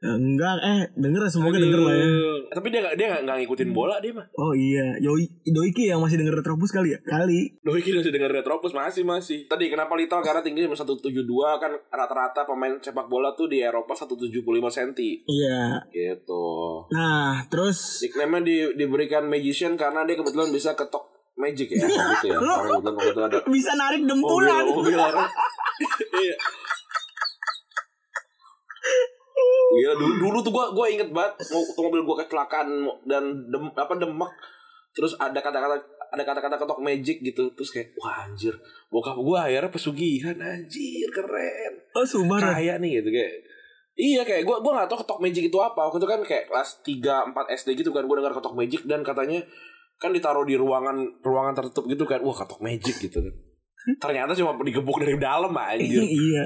Enggak, 0.00 0.56
eh 0.60 0.88
denger 0.96 1.28
semoga 1.28 1.54
denger 1.54 1.76
lah 1.76 1.92
ya. 1.92 2.06
Tapi 2.50 2.66
dia 2.68 2.80
gak, 2.80 2.96
dia 2.96 3.06
gak, 3.10 3.22
gak 3.22 3.36
ngikutin 3.36 3.68
bola 3.70 4.00
dia 4.00 4.10
mah 4.10 4.24
Oh 4.34 4.56
iya, 4.56 4.96
Yoi, 4.96 5.28
Doiki 5.44 5.86
yang 5.86 6.00
masih 6.00 6.16
denger 6.16 6.40
Retropus 6.40 6.72
kali 6.72 6.96
ya? 6.96 6.98
Kali. 7.00 7.60
Doi 7.60 7.78
kira 7.78 8.00
masih 8.00 8.08
denger 8.08 8.32
Retropus 8.32 8.72
masih 8.72 9.04
masih. 9.04 9.44
Tadi 9.44 9.68
kenapa 9.68 9.92
Lito 9.94 10.16
karena 10.18 10.40
tingginya 10.40 10.72
cuma 10.72 10.80
172 10.80 11.20
kan 11.56 11.72
rata-rata 11.86 12.42
pemain 12.42 12.74
sepak 12.76 13.06
bola 13.06 13.36
tuh 13.36 13.46
di 13.46 13.60
Eropa 13.60 13.92
175 13.92 14.40
cm 14.72 14.90
Iya. 15.28 15.84
gitu. 15.90 16.48
Nah, 16.90 17.44
terus 17.46 18.00
Nickname-nya 18.00 18.40
di, 18.40 18.56
diberikan 18.76 19.28
magician 19.28 19.76
karena 19.76 20.02
dia 20.02 20.16
kebetulan 20.16 20.48
bisa 20.48 20.72
ketok 20.72 21.06
magic 21.36 21.70
ya 21.70 21.84
gitu 21.84 22.26
ya. 22.26 22.36
Karena 22.40 22.80
kebetulan 22.82 23.06
itu 23.06 23.20
ada 23.22 23.38
bisa 23.46 23.72
narik 23.74 24.00
mobil 24.02 24.10
dempulan. 24.10 24.64
mobil 24.66 24.96
orang. 24.96 25.28
Iya. 26.12 26.36
Iya 29.70 29.90
dulu, 29.94 30.14
dulu 30.18 30.38
tuh 30.42 30.52
gua 30.52 30.74
gua 30.74 30.86
inget 30.90 31.14
banget 31.14 31.38
mau 31.54 31.62
mobil 31.86 32.02
gua 32.02 32.16
kecelakaan 32.26 32.66
dan 33.06 33.24
dem, 33.46 33.70
apa 33.74 33.92
demak. 33.94 34.32
Terus 34.90 35.14
ada 35.14 35.38
kata-kata 35.38 35.78
ada 36.10 36.22
kata-kata 36.26 36.58
ketok 36.58 36.82
magic 36.82 37.22
gitu. 37.22 37.54
Terus 37.54 37.70
kayak 37.70 37.94
wah 38.02 38.26
anjir. 38.26 38.54
Bokap 38.90 39.14
gua 39.22 39.46
akhirnya 39.46 39.70
pesugihan 39.70 40.34
anjir 40.42 41.06
keren. 41.14 41.72
Oh, 41.94 42.02
sumpah. 42.02 42.42
Ran. 42.42 42.58
kaya 42.58 42.74
nih 42.82 42.98
gitu 42.98 43.10
kayak 43.14 43.34
Iya 44.00 44.22
kayak 44.24 44.42
gua 44.48 44.58
gua 44.58 44.82
gak 44.82 44.90
tau 44.90 44.98
ketok 45.06 45.20
magic 45.22 45.42
itu 45.52 45.58
apa. 45.62 45.80
Waktu 45.86 45.98
itu 46.02 46.08
kan 46.08 46.20
kayak 46.26 46.44
kelas 46.50 46.70
3 46.82 47.30
4 47.30 47.56
SD 47.62 47.68
gitu 47.78 47.90
kan 47.94 48.02
gua 48.10 48.18
dengar 48.18 48.34
ketok 48.34 48.58
magic 48.58 48.82
dan 48.90 49.06
katanya 49.06 49.44
kan 50.00 50.10
ditaruh 50.10 50.48
di 50.48 50.56
ruangan 50.58 51.22
ruangan 51.22 51.54
tertutup 51.54 51.86
gitu 51.86 52.02
kan. 52.10 52.18
Wah 52.26 52.34
ketok 52.34 52.58
magic 52.58 52.98
gitu 52.98 53.22
kan. 53.22 53.34
Ternyata 54.00 54.36
cuma 54.36 54.52
digebuk 54.60 54.98
dari 54.98 55.16
dalam 55.16 55.54
anjir. 55.54 56.02
Iya. 56.20 56.44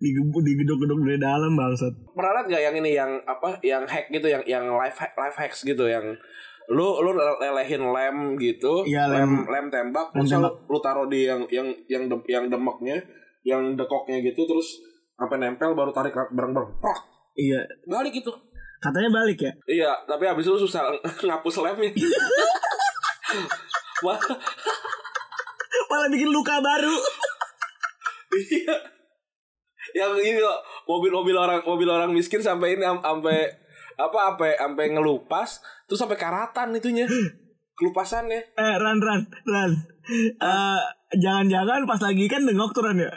Digebuk 0.00 0.40
digedok-gedok 0.40 0.98
dari 1.02 1.18
dalam 1.18 1.52
bangsat. 1.52 1.92
pernah 2.10 2.32
liat 2.34 2.46
gak 2.46 2.62
yang 2.62 2.74
ini 2.74 2.90
yang 2.92 3.12
apa 3.22 3.60
yang 3.60 3.84
hack 3.84 4.08
gitu 4.08 4.26
yang 4.26 4.40
yang 4.44 4.64
life 4.70 4.96
hack 4.96 5.12
life 5.14 5.36
hacks 5.36 5.60
gitu 5.60 5.84
yang 5.84 6.16
lu 6.66 6.88
lu 6.98 7.10
lelehin 7.12 7.84
lem 7.84 8.16
gitu 8.36 8.80
Iya, 8.82 9.04
lem 9.06 9.28
lem- 9.36 9.46
lem 9.46 9.66
tembak 9.68 10.08
lem 10.08 10.22
terus 10.22 10.32
tembak. 10.32 10.52
lu, 10.62 10.70
lu 10.70 10.78
taruh 10.78 11.04
di 11.04 11.24
yang 11.24 11.44
yang 11.48 11.68
yang 11.86 12.06
dem, 12.06 12.20
yang 12.24 12.44
demeknya 12.46 12.96
yang 13.42 13.74
dekoknya 13.74 14.22
gitu 14.22 14.44
terus 14.44 14.80
sampai 15.12 15.36
nempel 15.36 15.74
baru 15.74 15.90
tarik 15.90 16.12
bareng-bareng 16.12 16.72
Prak! 16.76 16.98
Iya. 17.34 17.60
balik 17.84 18.14
gitu 18.14 18.32
Katanya 18.78 19.12
balik 19.14 19.36
ya. 19.38 19.52
iya 19.66 19.92
tapi 20.02 20.24
habis 20.24 20.42
itu 20.42 20.56
susah 20.58 20.88
ngapus 21.20 21.60
lemnya 21.60 21.92
Wah, 24.00 24.16
Malah 25.86 26.08
bikin 26.08 26.26
luka 26.26 26.56
baru. 26.56 26.96
iya 28.48 28.74
yang 29.92 30.12
ini 30.14 30.36
loh 30.36 30.58
mobil-mobil 30.84 31.34
orang 31.34 31.60
mobil 31.62 31.86
orang 31.86 32.10
miskin 32.10 32.38
sampai 32.38 32.74
ini 32.74 32.82
am- 32.82 33.00
sampai 33.00 33.48
apa 33.94 34.18
sampai 34.28 34.50
sampai 34.54 34.84
ngelupas 34.90 35.58
terus 35.84 35.98
sampai 35.98 36.16
karatan 36.16 36.72
itunya 36.72 37.04
kelupasannya 37.74 38.40
Eh, 38.52 38.74
Ran, 38.76 38.98
Ran, 38.98 39.20
Ran. 39.44 39.72
Eh, 40.36 40.80
jangan-jangan 41.14 41.84
pas 41.84 42.00
lagi 42.00 42.24
kan 42.24 42.42
nengok 42.42 42.70
tuh 42.70 42.82
Ran 42.82 42.96
ya. 42.96 43.08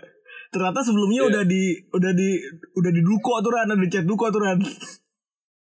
Ternyata 0.49 0.79
sebelumnya 0.79 1.23
Iya. 1.23 1.29
udah 1.29 1.43
di 1.43 1.63
udah 1.89 2.11
di 2.11 2.29
udah 2.73 2.91
di 2.91 3.01
duko 3.01 3.33
tuh 3.39 3.51
Ran, 3.51 3.67
udah 3.67 3.79
di 3.79 3.89
chat 3.89 4.03
duko 4.03 4.29
tuh 4.29 4.39
Ran. 4.39 4.59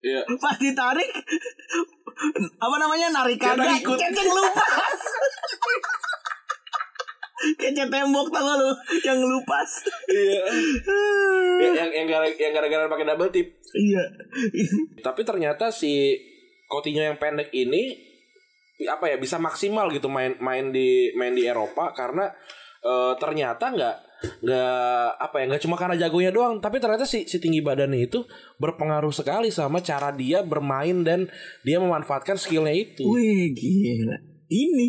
iya 0.02 0.22
Pas 0.44 0.58
ditarik 0.58 1.10
apa 2.56 2.76
namanya 2.76 3.10
narik 3.12 3.38
kagak 3.38 3.80
ikut. 3.80 3.98
lupas. 3.98 5.02
Kayak 7.60 7.73
cat 7.75 7.89
tembok 7.91 8.27
tau 8.32 8.43
gak 8.43 8.58
lu 8.60 8.71
yang 9.03 9.19
lupas. 9.19 9.69
iya 10.08 10.41
Ya, 11.63 11.69
yang 11.86 11.89
yang 11.93 12.08
gara 12.10 12.27
yang 12.27 12.51
gara-gara 12.51 12.89
pakai 12.91 13.06
double 13.08 13.32
tip 13.32 13.47
iya. 13.77 14.03
tapi 14.99 15.21
ternyata 15.23 15.71
si 15.71 16.17
Coutinho 16.67 16.99
yang 16.99 17.15
pendek 17.21 17.53
ini 17.56 17.93
apa 18.84 19.08
ya 19.13 19.21
bisa 19.21 19.38
maksimal 19.39 19.88
gitu 19.93 20.12
main 20.12 20.36
main 20.43 20.73
di 20.73 21.13
main 21.15 21.32
di 21.32 21.45
Eropa 21.47 21.93
karena 21.95 22.27
eh, 22.84 23.13
ternyata 23.21 23.69
nggak 23.71 23.95
nggak 24.43 25.08
apa 25.19 25.36
ya 25.39 25.45
nggak 25.51 25.63
cuma 25.67 25.75
karena 25.75 25.95
jagonya 25.99 26.32
doang 26.32 26.63
tapi 26.63 26.79
ternyata 26.79 27.03
si 27.03 27.27
si 27.27 27.38
tinggi 27.43 27.60
badannya 27.60 28.08
itu 28.08 28.23
berpengaruh 28.60 29.12
sekali 29.12 29.51
sama 29.51 29.84
cara 29.84 30.15
dia 30.15 30.43
bermain 30.43 31.03
dan 31.03 31.27
dia 31.63 31.79
memanfaatkan 31.79 32.39
skillnya 32.39 32.75
itu 32.75 33.03
Wih 33.03 33.51
gila. 33.56 34.15
Ini 34.53 34.88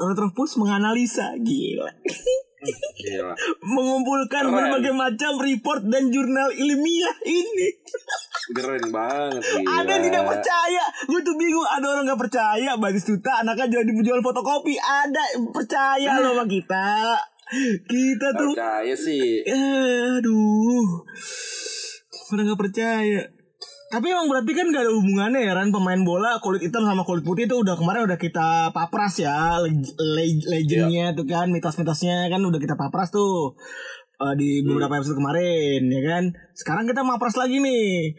Retropus 0.00 0.56
menganalisa 0.56 1.36
gila. 1.44 1.88
Gila. 2.98 3.34
Mengumpulkan 3.62 4.48
Keren. 4.48 4.54
berbagai 4.56 4.94
macam 4.96 5.32
report 5.38 5.86
dan 5.86 6.10
jurnal 6.10 6.50
ilmiah 6.50 7.16
ini. 7.28 7.68
keren 8.48 8.88
banget 8.88 9.44
gila. 9.44 9.84
Ada 9.84 9.90
yang 9.92 10.04
tidak 10.08 10.24
percaya. 10.24 10.84
Gue 11.06 11.20
tuh 11.20 11.36
bingung. 11.36 11.68
Ada 11.68 11.86
orang 11.86 12.04
nggak 12.08 12.22
percaya. 12.26 12.70
Batistuta 12.80 13.44
anaknya 13.44 13.80
jadi 13.80 13.92
penjual 13.92 14.24
fotokopi. 14.24 14.74
Ada 14.74 15.22
percaya 15.52 16.18
loh 16.18 16.32
sama 16.34 16.44
kita. 16.48 16.88
Kita 17.88 18.28
tuh. 18.36 18.52
percaya 18.52 18.92
sih 18.92 19.40
Eh, 19.44 20.20
aduh. 20.20 21.04
Pada 22.28 22.40
nggak 22.44 22.60
percaya. 22.60 23.37
Tapi 23.88 24.12
emang 24.12 24.28
berarti 24.28 24.52
kan 24.52 24.68
gak 24.68 24.84
ada 24.84 24.92
hubungannya 24.92 25.40
ya 25.48 25.56
Ran? 25.56 25.72
Pemain 25.72 25.96
bola 26.04 26.36
kulit 26.44 26.60
hitam 26.60 26.84
sama 26.84 27.08
kulit 27.08 27.24
putih 27.24 27.48
itu 27.48 27.56
udah 27.56 27.72
kemarin 27.72 28.04
udah 28.04 28.20
kita 28.20 28.68
papras 28.76 29.16
ya 29.16 29.56
leg- 29.64 29.96
le- 29.96 30.44
legendnya 30.44 31.16
tuh 31.16 31.24
kan 31.24 31.48
mitos-mitosnya 31.48 32.28
kan 32.28 32.44
udah 32.44 32.60
kita 32.60 32.76
papras 32.76 33.08
tuh 33.08 33.56
eh, 34.20 34.34
di 34.36 34.60
beberapa 34.60 35.00
episode 35.00 35.16
kemarin 35.16 35.88
ya 35.88 36.00
kan? 36.04 36.24
Sekarang 36.52 36.84
kita 36.84 37.00
mapras 37.00 37.40
lagi 37.40 37.64
nih. 37.64 38.12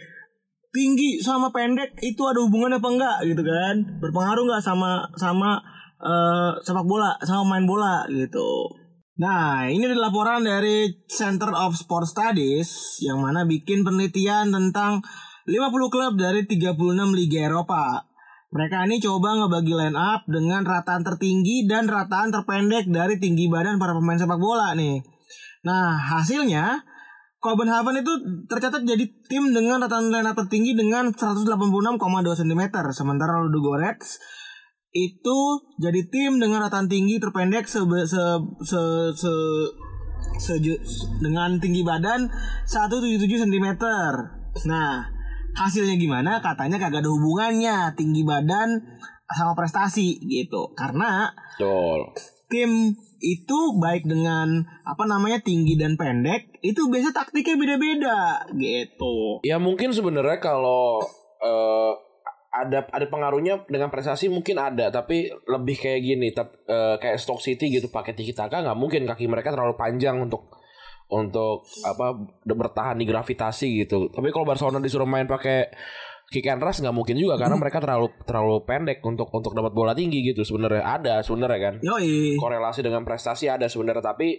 Tinggi 0.70 1.22
sama 1.22 1.54
pendek 1.54 1.98
itu 2.02 2.22
ada 2.26 2.42
hubungannya 2.42 2.82
apa 2.82 2.90
enggak 2.90 3.18
gitu 3.30 3.42
kan? 3.46 3.76
Berpengaruh 4.02 4.50
nggak 4.50 4.66
sama 4.66 5.06
sama 5.22 5.62
eh, 6.02 6.52
sepak 6.66 6.86
bola 6.90 7.14
sama 7.22 7.46
main 7.46 7.70
bola 7.70 8.10
gitu. 8.10 8.74
Nah, 9.20 9.68
ini 9.68 9.84
adalah 9.84 10.10
laporan 10.10 10.48
dari 10.48 10.88
Center 11.06 11.52
of 11.52 11.76
Sport 11.76 12.08
Studies 12.08 12.98
yang 13.04 13.20
mana 13.20 13.44
bikin 13.44 13.84
penelitian 13.84 14.48
tentang 14.48 15.04
50 15.50 15.90
klub 15.90 16.14
dari 16.14 16.46
36 16.46 16.78
liga 17.18 17.50
Eropa. 17.50 18.06
Mereka 18.50 18.86
ini 18.90 18.98
coba 19.02 19.38
ngebagi 19.38 19.74
line 19.74 19.98
up 19.98 20.26
dengan 20.26 20.66
rataan 20.66 21.02
tertinggi 21.06 21.66
dan 21.66 21.86
rataan 21.90 22.34
terpendek 22.34 22.90
dari 22.90 23.18
tinggi 23.18 23.46
badan 23.50 23.82
para 23.82 23.94
pemain 23.98 24.18
sepak 24.18 24.38
bola 24.38 24.74
nih. 24.78 25.02
Nah, 25.66 25.98
hasilnya 25.98 26.86
Copenhagen 27.40 28.04
itu 28.04 28.14
tercatat 28.52 28.84
jadi 28.84 29.06
tim 29.32 29.56
dengan 29.56 29.80
rataan 29.80 30.12
line 30.12 30.28
up 30.28 30.36
tertinggi 30.36 30.76
dengan 30.76 31.16
186,2 31.16 31.98
cm, 32.36 32.62
sementara 32.92 33.40
Ludogorets 33.48 34.20
itu 34.90 35.38
jadi 35.78 36.02
tim 36.10 36.42
dengan 36.42 36.66
rataan 36.66 36.90
tinggi 36.90 37.22
terpendek 37.22 37.70
se 37.70 37.80
se 38.10 38.24
se, 38.66 38.82
se, 39.14 39.32
seju- 40.42 40.82
dengan 41.22 41.62
tinggi 41.62 41.86
badan 41.86 42.28
177 42.66 43.46
cm. 43.46 43.68
Nah, 44.66 45.19
hasilnya 45.56 45.96
gimana? 45.96 46.44
Katanya 46.44 46.78
kagak 46.78 47.06
ada 47.06 47.12
hubungannya 47.12 47.94
tinggi 47.96 48.26
badan 48.26 49.00
sama 49.30 49.54
prestasi 49.54 50.18
gitu. 50.26 50.74
Karena 50.74 51.30
Betul. 51.56 52.14
tim 52.50 52.98
itu 53.20 53.60
baik 53.78 54.08
dengan 54.08 54.64
apa 54.88 55.04
namanya 55.04 55.44
tinggi 55.44 55.76
dan 55.76 56.00
pendek 56.00 56.56
itu 56.64 56.88
biasa 56.88 57.12
taktiknya 57.12 57.60
beda-beda 57.60 58.48
gitu. 58.56 59.44
Ya 59.44 59.60
mungkin 59.60 59.92
sebenarnya 59.92 60.40
kalau 60.40 61.04
eh, 61.44 61.94
ada 62.50 62.90
ada 62.90 63.06
pengaruhnya 63.06 63.70
dengan 63.70 63.94
prestasi 63.94 64.26
mungkin 64.32 64.58
ada 64.58 64.90
tapi 64.90 65.30
lebih 65.46 65.78
kayak 65.78 66.02
gini 66.02 66.28
tep, 66.34 66.66
eh, 66.66 66.96
kayak 66.98 67.22
Stoke 67.22 67.44
City 67.44 67.70
gitu 67.70 67.94
pakai 67.94 68.18
tiki 68.18 68.34
taka 68.34 68.66
nggak 68.66 68.80
mungkin 68.80 69.06
kaki 69.06 69.30
mereka 69.30 69.54
terlalu 69.54 69.78
panjang 69.78 70.18
untuk 70.18 70.50
untuk 71.10 71.66
apa 71.82 72.14
bertahan 72.46 72.98
di 72.98 73.06
gravitasi 73.06 73.86
gitu. 73.86 74.10
Tapi 74.10 74.30
kalau 74.30 74.46
Barcelona 74.46 74.78
disuruh 74.78 75.10
main 75.10 75.26
pakai 75.26 75.70
kick 76.30 76.46
and 76.46 76.62
rush 76.62 76.78
nggak 76.80 76.94
mungkin 76.94 77.18
juga 77.18 77.42
karena 77.42 77.58
mereka 77.58 77.82
terlalu 77.82 78.14
terlalu 78.22 78.62
pendek 78.62 79.02
untuk 79.02 79.34
untuk 79.34 79.50
dapat 79.50 79.74
bola 79.74 79.98
tinggi 79.98 80.22
gitu 80.22 80.46
sebenarnya 80.46 80.86
ada 80.86 81.26
sebenarnya 81.26 81.58
kan 81.58 81.76
Yoi. 81.82 82.38
korelasi 82.38 82.86
dengan 82.86 83.02
prestasi 83.02 83.50
ada 83.50 83.66
sebenarnya 83.66 84.14
tapi 84.14 84.38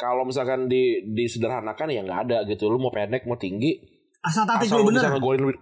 kalau 0.00 0.24
misalkan 0.24 0.64
di 0.64 1.04
disederhanakan 1.04 1.92
ya 1.92 2.00
nggak 2.00 2.20
ada 2.24 2.38
gitu 2.48 2.72
lu 2.72 2.80
mau 2.80 2.88
pendek 2.88 3.28
mau 3.28 3.36
tinggi 3.36 3.76
Asal 4.24 4.48
taktik 4.48 4.72
asal 4.72 4.80
lu 4.80 4.88
lu 4.88 4.96
bisa 4.96 5.12
bener. 5.12 5.20
ngegolin 5.20 5.40
lebih 5.44 5.58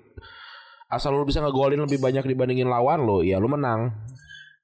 asal 0.86 1.10
lu 1.10 1.26
bisa 1.26 1.42
ngegolin 1.42 1.80
lebih 1.82 1.98
banyak 1.98 2.22
dibandingin 2.22 2.70
lawan 2.70 3.02
lo 3.02 3.26
ya 3.26 3.42
lu 3.42 3.50
menang 3.50 3.90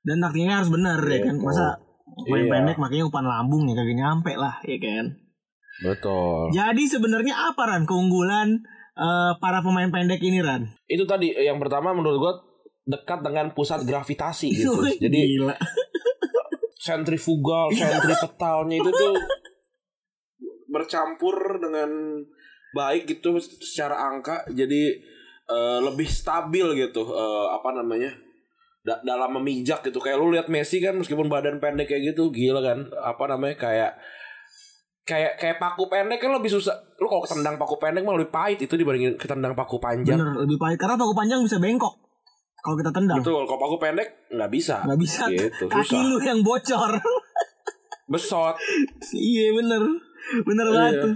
Dan 0.00 0.22
taktiknya 0.22 0.62
harus 0.62 0.70
bener 0.70 0.96
ya 1.02 1.26
kan. 1.26 1.36
Masa 1.42 1.74
main 2.24 2.46
Iya. 2.46 2.50
pendek 2.54 2.76
makanya 2.78 3.04
umpan 3.04 3.26
lambung 3.26 3.66
ya 3.66 3.74
kagak 3.74 3.98
nyampe 3.98 4.32
lah 4.32 4.54
ya 4.62 4.78
kan. 4.78 5.04
Betul. 5.80 6.52
Jadi 6.52 6.84
sebenarnya 6.86 7.52
apa 7.52 7.62
Ran 7.68 7.84
keunggulan 7.88 8.60
eh, 8.96 9.32
para 9.40 9.64
pemain 9.64 9.88
pendek 9.88 10.20
ini 10.20 10.44
Ran? 10.44 10.68
Itu 10.86 11.08
tadi 11.08 11.32
yang 11.32 11.56
pertama 11.56 11.96
menurut 11.96 12.18
gua 12.20 12.32
dekat 12.84 13.24
dengan 13.24 13.52
pusat 13.52 13.84
gravitasi 13.84 14.48
gitu. 14.60 14.80
Jadi 14.84 15.18
gila. 15.36 15.56
sentrifugal, 16.80 17.68
sentripetalnya 17.76 18.80
itu 18.80 18.88
tuh 18.88 19.12
bercampur 20.70 21.60
dengan 21.60 21.90
baik 22.72 23.04
gitu 23.10 23.36
secara 23.42 23.98
angka 24.08 24.46
jadi 24.54 24.96
eh, 25.50 25.78
lebih 25.82 26.06
stabil 26.06 26.64
gitu 26.78 27.02
eh, 27.10 27.46
apa 27.50 27.74
namanya 27.74 28.14
da- 28.86 29.02
dalam 29.02 29.36
memijak 29.42 29.82
gitu 29.82 29.98
kayak 29.98 30.16
lu 30.16 30.30
lihat 30.30 30.46
Messi 30.46 30.78
kan 30.78 30.94
meskipun 30.94 31.26
badan 31.26 31.58
pendek 31.58 31.90
kayak 31.90 32.14
gitu 32.14 32.30
gila 32.30 32.62
kan 32.62 32.86
apa 33.02 33.24
namanya 33.26 33.58
kayak 33.58 33.92
kayak 35.02 35.36
kayak 35.36 35.56
paku 35.56 35.86
pendek 35.86 36.18
kan 36.18 36.30
lebih 36.30 36.48
susah 36.48 36.72
lu 36.96 37.06
kalau 37.06 37.22
ketendang 37.22 37.56
paku 37.56 37.76
pendek 37.76 38.00
mah 38.00 38.14
lebih 38.14 38.30
pahit 38.30 38.58
itu 38.58 38.72
dibandingin 38.72 39.16
ketendang 39.16 39.52
paku 39.52 39.76
panjang 39.76 40.14
Bener 40.14 40.36
lebih 40.38 40.56
pahit 40.56 40.76
karena 40.76 40.94
paku 40.94 41.12
panjang 41.12 41.40
bisa 41.40 41.56
bengkok 41.56 41.94
kalau 42.60 42.76
kita 42.76 42.90
tendang. 42.90 43.18
betul 43.18 43.42
kalau 43.42 43.56
paku 43.58 43.76
pendek 43.78 44.08
nggak 44.28 44.50
bisa 44.50 44.76
Nggak 44.82 45.00
bisa 45.00 45.22
gitu 45.28 45.64
kaki 45.66 45.80
susah 45.88 46.00
lu 46.02 46.16
yang 46.20 46.40
bocor. 46.40 46.92
besot 48.06 48.54
iya 49.12 49.50
bener 49.50 49.82
Bener 50.40 50.62
Iya. 50.62 50.74
banget 50.74 50.94
tuh. 51.00 51.14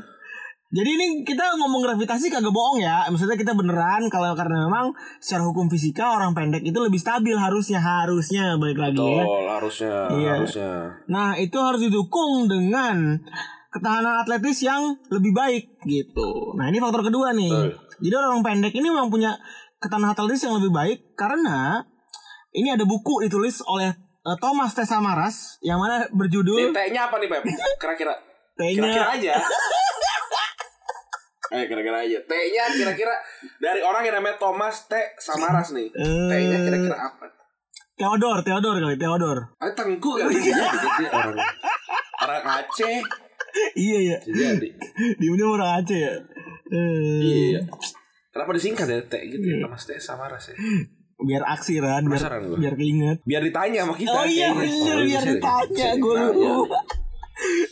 Jadi 0.75 0.91
ini 0.91 1.07
kita 1.23 1.55
ngomong 1.55 1.87
gravitasi 1.87 2.27
kagak 2.27 2.51
bohong 2.51 2.83
ya. 2.83 3.07
Maksudnya 3.07 3.37
kita 3.37 3.55
beneran 3.55 4.11
kalau 4.11 4.35
karena 4.35 4.67
memang 4.67 4.91
secara 5.17 5.45
hukum 5.45 5.69
fisika 5.69 6.11
orang 6.11 6.35
pendek 6.35 6.65
itu 6.65 6.75
lebih 6.75 6.99
stabil 6.99 7.31
harusnya 7.31 7.79
harusnya 7.79 8.59
balik 8.59 8.81
lagi 8.81 8.99
ya. 8.99 9.23
betul 9.23 9.45
harusnya 9.47 9.95
Iya. 10.11 10.33
harusnya 10.35 10.71
Nah, 11.07 11.37
itu 11.37 11.55
harus 11.55 11.79
didukung 11.79 12.51
dengan 12.51 13.23
ketahanan 13.75 14.23
atletis 14.23 14.63
yang 14.63 14.95
lebih 15.11 15.35
baik 15.35 15.83
gitu. 15.83 16.55
Nah, 16.55 16.71
ini 16.71 16.79
faktor 16.79 17.03
kedua 17.03 17.35
nih. 17.35 17.51
Betul. 17.51 17.99
Jadi 18.07 18.15
orang 18.15 18.43
pendek 18.47 18.71
ini 18.71 18.87
memang 18.87 19.11
punya 19.11 19.35
ketahanan 19.83 20.15
atletis 20.15 20.47
yang 20.47 20.55
lebih 20.57 20.71
baik 20.71 20.99
karena 21.13 21.83
ini 22.55 22.71
ada 22.71 22.87
buku 22.87 23.27
ditulis 23.27 23.59
oleh 23.67 23.91
eh, 24.23 24.37
Thomas 24.39 24.73
T. 24.73 24.87
Samaras 24.87 25.59
yang 25.61 25.83
mana 25.83 26.07
berjudul 26.09 26.71
T-nya 26.71 27.11
apa 27.11 27.19
nih 27.19 27.27
Pep? 27.27 27.43
Kira-kira 27.77 28.15
T-nya 28.55 28.79
Kira-kira 28.79 29.07
aja 29.11 29.35
Eh 31.51 31.65
kira-kira 31.67 31.99
aja 32.03 32.19
T-nya 32.25 32.65
kira-kira 32.73 33.15
Dari 33.59 33.83
orang 33.83 34.07
yang 34.07 34.23
namanya 34.23 34.39
Thomas 34.39 34.87
T. 34.87 34.95
Samaras 35.19 35.75
nih 35.75 35.91
Eh. 35.93 36.29
T-nya 36.31 36.59
kira-kira 36.63 36.97
apa? 36.97 37.27
Theodor, 37.95 38.43
Theodor 38.43 38.83
kali, 38.83 38.99
Theodor. 38.99 39.39
Ah, 39.63 39.71
tengku 39.71 40.19
kali 40.19 40.35
dia 40.35 40.51
jadi 40.75 40.89
dia 40.99 41.11
orang 41.15 41.39
Orang 42.19 42.43
Aceh 42.43 42.99
iya 43.77 43.99
ya. 44.05 44.17
Jadi 44.23 44.69
Dia 45.15 45.31
ini 45.31 45.43
orang 45.43 45.79
Aceh 45.79 45.99
ya. 45.99 46.15
Eh, 46.67 47.21
Iya 47.21 47.61
Kenapa 48.29 48.51
disingkat 48.51 48.87
ya 48.87 48.99
T 49.01 49.15
gitu 49.29 49.45
ya 49.45 49.57
Thomas 49.61 49.83
T. 49.83 49.95
Samaras 49.97 50.51
ya 50.51 50.57
Biar 51.17 51.47
aksi 51.47 51.79
Ran, 51.79 52.05
biar, 52.05 52.19
Penasaran 52.19 52.43
gua. 52.45 52.59
biar 52.59 52.75
keinget. 52.75 53.19
Biar 53.23 53.41
ditanya 53.41 53.79
sama 53.83 53.95
kita 53.95 54.13
Oh 54.13 54.27
iya 54.27 54.51
bener 54.51 54.67
Oh, 54.67 55.01
biar 55.01 55.23
bisa- 55.23 55.33
ditanya 55.33 55.89
gue 55.95 56.15
lupa. 56.35 56.79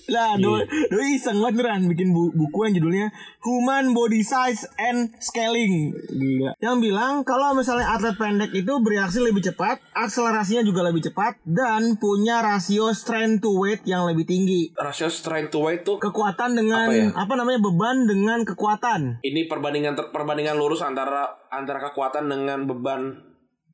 Lah, 0.04 0.34
doi, 0.34 0.62
doi 0.88 1.08
iseng 1.12 1.38
banget 1.38 1.62
Ran 1.62 1.86
bikin 1.86 2.10
bu- 2.10 2.30
buku 2.30 2.58
yang 2.64 2.74
judulnya 2.74 3.08
Human 3.40 3.90
Body 3.90 4.20
Size 4.20 4.66
and 4.76 5.14
Scaling. 5.16 5.94
Gila. 6.08 6.58
Yang 6.58 6.76
bilang 6.80 7.22
kalau 7.22 7.52
misalnya 7.52 7.86
atlet 7.88 8.14
pendek 8.14 8.50
itu 8.50 8.72
bereaksi 8.78 9.18
lebih 9.18 9.42
cepat, 9.42 9.78
akselerasinya 9.92 10.62
juga 10.62 10.82
lebih 10.82 11.02
cepat 11.04 11.38
dan 11.44 11.94
punya 11.96 12.40
rasio 12.40 12.90
strength 12.90 13.12
to 13.40 13.54
weight 13.54 13.82
yang 13.84 14.02
lebih 14.04 14.22
tinggi. 14.22 14.70
Rasio 14.72 15.06
strength 15.06 15.50
to 15.50 15.60
weight 15.60 15.82
tuh 15.82 15.98
Kekuatan 15.98 16.54
dengan 16.54 16.86
Apa 16.86 17.20
apa, 17.20 17.28
ya? 17.28 17.36
namanya 17.36 17.60
beban 17.60 17.96
dengan 18.04 18.38
kekuatan. 18.42 19.00
ini 19.20 19.44
perbandingan 19.44 19.92
ter- 19.92 20.10
perbandingan 20.10 20.54
lurus 20.54 20.80
antara 20.80 21.22
antara 21.48 21.78
kekuatan 21.80 22.26
dengan 22.26 22.64
beban 22.64 23.12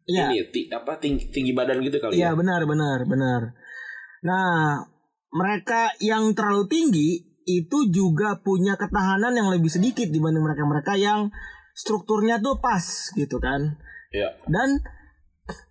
Iya. 0.04 0.26
ini 0.26 0.40
ti- 0.48 0.68
apa 0.68 0.96
tinggi, 0.96 1.28
tinggi 1.28 1.52
badan 1.52 1.80
gitu 1.80 1.96
kali 1.98 2.16
Iya 2.16 2.32
ya. 2.32 2.32
benar 2.32 2.64
benar 2.64 2.98
benar. 3.02 3.40
Nah 4.20 4.80
mereka 5.32 5.92
yang 6.00 6.32
terlalu 6.32 6.68
tinggi 6.68 7.08
itu 7.48 7.88
juga 7.88 8.40
punya 8.44 8.76
ketahanan 8.76 9.32
yang 9.32 9.48
lebih 9.48 9.72
sedikit 9.72 10.12
dibanding 10.12 10.44
mereka-mereka 10.44 11.00
yang 11.00 11.32
strukturnya 11.72 12.40
tuh 12.44 12.60
pas 12.60 12.84
gitu 13.16 13.40
kan. 13.40 13.80
Iya. 14.12 14.36
Dan 14.44 14.84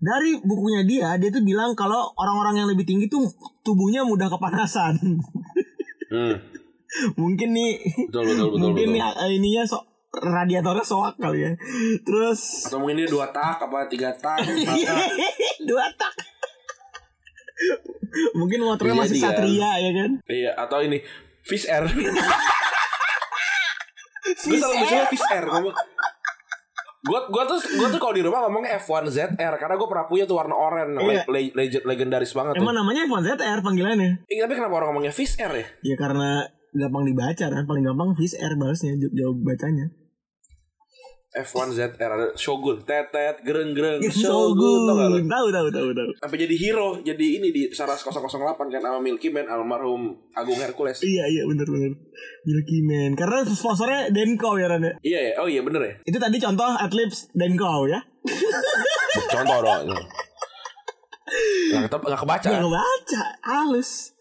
dari 0.02 0.42
bukunya 0.42 0.82
dia 0.82 1.22
dia 1.22 1.30
tuh 1.30 1.46
bilang 1.46 1.78
kalau 1.78 2.10
orang-orang 2.18 2.66
yang 2.66 2.68
lebih 2.70 2.86
tinggi 2.86 3.06
tuh 3.06 3.30
tubuhnya 3.62 4.02
mudah 4.02 4.26
kepanasan. 4.30 5.22
Hmm. 6.10 6.36
mungkin 7.20 7.52
nih 7.52 7.84
Betul 8.08 8.32
betul 8.32 8.48
betul. 8.48 8.60
mungkin 8.64 8.88
betul. 8.96 8.96
nih 8.96 9.02
eh, 9.28 9.30
ininya 9.36 9.64
so 9.68 9.78
radiatornya 10.18 10.82
soak 10.82 11.20
kali 11.22 11.46
ya. 11.46 11.52
Terus 12.02 12.66
Atau 12.72 12.82
mungkin 12.82 13.06
dia 13.06 13.10
dua 13.12 13.30
tak 13.30 13.62
apa 13.62 13.86
tiga 13.86 14.10
tak. 14.18 14.42
dua 15.70 15.86
tak. 15.94 16.37
Mungkin 18.34 18.60
motornya 18.62 18.94
Iya, 18.94 19.02
masih 19.02 19.16
dia. 19.16 19.24
satria 19.24 19.72
ya 19.78 19.92
kan. 19.94 20.10
Iya 20.26 20.52
atau 20.56 20.80
ini 20.80 20.98
fish 21.42 21.66
air. 21.66 21.84
gue 24.28 24.58
selalu 24.58 24.76
bicara 24.82 25.06
fish 25.08 25.28
air. 25.30 25.46
Gue 25.48 27.20
gue 27.24 27.44
tuh 27.46 27.60
gue 27.62 27.88
tuh 27.88 28.00
kalau 28.00 28.12
di 28.12 28.20
rumah 28.20 28.44
ngomongnya 28.44 28.76
F1 28.78 29.08
ZR 29.08 29.54
karena 29.56 29.76
gue 29.76 29.88
pernah 29.88 30.06
punya 30.06 30.24
tuh 30.24 30.36
warna 30.36 30.52
oranye 30.52 31.00
Iya. 31.00 31.24
le- 31.26 31.54
legend 31.54 31.84
legendaris 31.86 32.32
banget 32.32 32.58
tuh. 32.58 32.62
Emang 32.62 32.76
namanya 32.76 33.08
F1 33.08 33.22
ZR 33.24 33.60
panggilannya? 33.62 34.12
Eh, 34.26 34.38
tapi 34.38 34.54
kenapa 34.54 34.74
orang 34.76 34.92
ngomongnya 34.92 35.14
fish 35.14 35.38
air 35.38 35.54
ya? 35.54 35.66
Ya 35.86 35.96
karena 35.96 36.44
gampang 36.70 37.06
dibaca 37.06 37.46
kan, 37.48 37.64
paling 37.64 37.82
gampang 37.82 38.12
Fish 38.14 38.38
Air 38.38 38.54
balasnya 38.54 38.94
jawab 39.10 39.40
bacanya. 39.42 39.88
F1 41.36 41.76
ZR 41.76 42.08
ada 42.08 42.32
Shogun, 42.40 42.88
tetet, 42.88 43.44
gereng 43.44 43.76
gereng, 43.76 44.00
Shogun. 44.08 44.88
tau 44.88 44.96
gak 44.96 45.08
lu? 45.12 45.18
Tahu 45.28 45.48
tahu 45.52 45.68
tahu 45.76 45.90
tahu. 45.92 46.10
Sampai 46.24 46.38
jadi 46.40 46.56
hero, 46.56 47.04
jadi 47.04 47.28
ini 47.44 47.52
di 47.52 47.68
Saras 47.68 48.00
008 48.00 48.32
kan 48.56 48.80
sama 48.80 49.04
Milky 49.04 49.28
Man 49.28 49.44
almarhum 49.52 50.16
Agung 50.32 50.56
Hercules. 50.56 51.04
Iya 51.04 51.28
iya 51.28 51.44
benar 51.44 51.68
benar. 51.68 51.92
Milky 52.48 52.80
Man. 52.80 53.12
Karena 53.20 53.44
sponsornya 53.44 54.08
Denko 54.08 54.56
ya 54.56 54.72
Ran 54.72 54.88
ya. 54.88 54.94
Iya 55.04 55.20
ya, 55.20 55.34
oh 55.44 55.48
iya 55.52 55.62
bener 55.68 55.82
ya. 55.84 55.94
Itu 56.08 56.16
tadi 56.16 56.40
contoh 56.40 56.72
Adlibs 56.80 57.28
Denko 57.36 57.92
ya. 57.92 58.00
Contoh 59.34 59.60
dong. 59.66 59.88
Nggak, 61.68 61.82
ketep, 61.90 62.02
nggak 62.08 62.22
kebaca. 62.22 62.48
Gak 62.54 62.72
baca, 62.72 63.24
halus. 63.44 64.16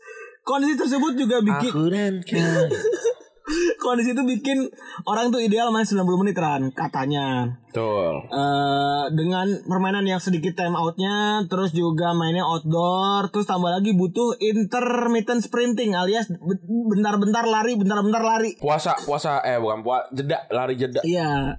Kondisi 0.47 0.75
tersebut 0.79 1.13
juga 1.19 1.43
bikin 1.43 1.71
Aku 1.75 1.85
dan 1.91 2.15
kau. 2.23 2.67
kondisi 3.79 4.11
itu 4.11 4.23
bikin 4.23 4.67
orang 5.05 5.29
tuh 5.29 5.39
ideal 5.39 5.69
main 5.69 5.83
90 5.83 6.03
menit 6.17 6.35
Ran 6.35 6.71
katanya. 6.71 7.57
Betul. 7.67 8.25
eh 8.27 9.05
dengan 9.13 9.45
permainan 9.63 10.03
yang 10.03 10.17
sedikit 10.17 10.55
time 10.55 10.73
outnya, 10.73 11.45
terus 11.47 11.71
juga 11.71 12.11
mainnya 12.11 12.43
outdoor, 12.43 13.29
terus 13.29 13.45
tambah 13.45 13.69
lagi 13.69 13.93
butuh 13.93 14.35
intermittent 14.41 15.41
sprinting 15.41 15.93
alias 15.93 16.27
be- 16.27 16.63
bentar-bentar 16.89 17.45
lari, 17.45 17.75
bentar-bentar 17.75 18.19
lari. 18.19 18.57
Puasa, 18.57 18.97
puasa, 18.99 19.41
eh 19.41 19.57
bukan 19.57 19.81
puasa, 19.81 20.09
jeda, 20.11 20.49
lari 20.49 20.75
jeda. 20.75 21.01
Iya, 21.03 21.53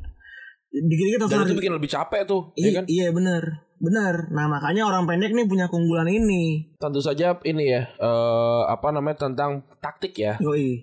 dikit-dikit 0.70 1.20
harus 1.22 1.32
Dan 1.32 1.40
lari. 1.40 1.48
itu 1.48 1.58
bikin 1.58 1.74
lebih 1.74 1.90
capek 1.90 2.22
tuh, 2.26 2.42
I- 2.54 2.66
ya 2.66 2.70
kan? 2.76 2.86
Iya 2.86 3.08
bener, 3.12 3.44
bener. 3.78 4.16
Nah 4.30 4.46
makanya 4.48 4.84
orang 4.84 5.06
pendek 5.06 5.32
nih 5.32 5.46
punya 5.46 5.70
keunggulan 5.70 6.10
ini. 6.10 6.74
Tentu 6.76 6.98
saja 6.98 7.38
ini 7.44 7.64
ya, 7.70 7.86
eh 7.94 8.62
apa 8.66 8.90
namanya 8.90 9.24
tentang 9.24 9.64
taktik 9.78 10.18
ya. 10.18 10.36
Yoi. 10.40 10.82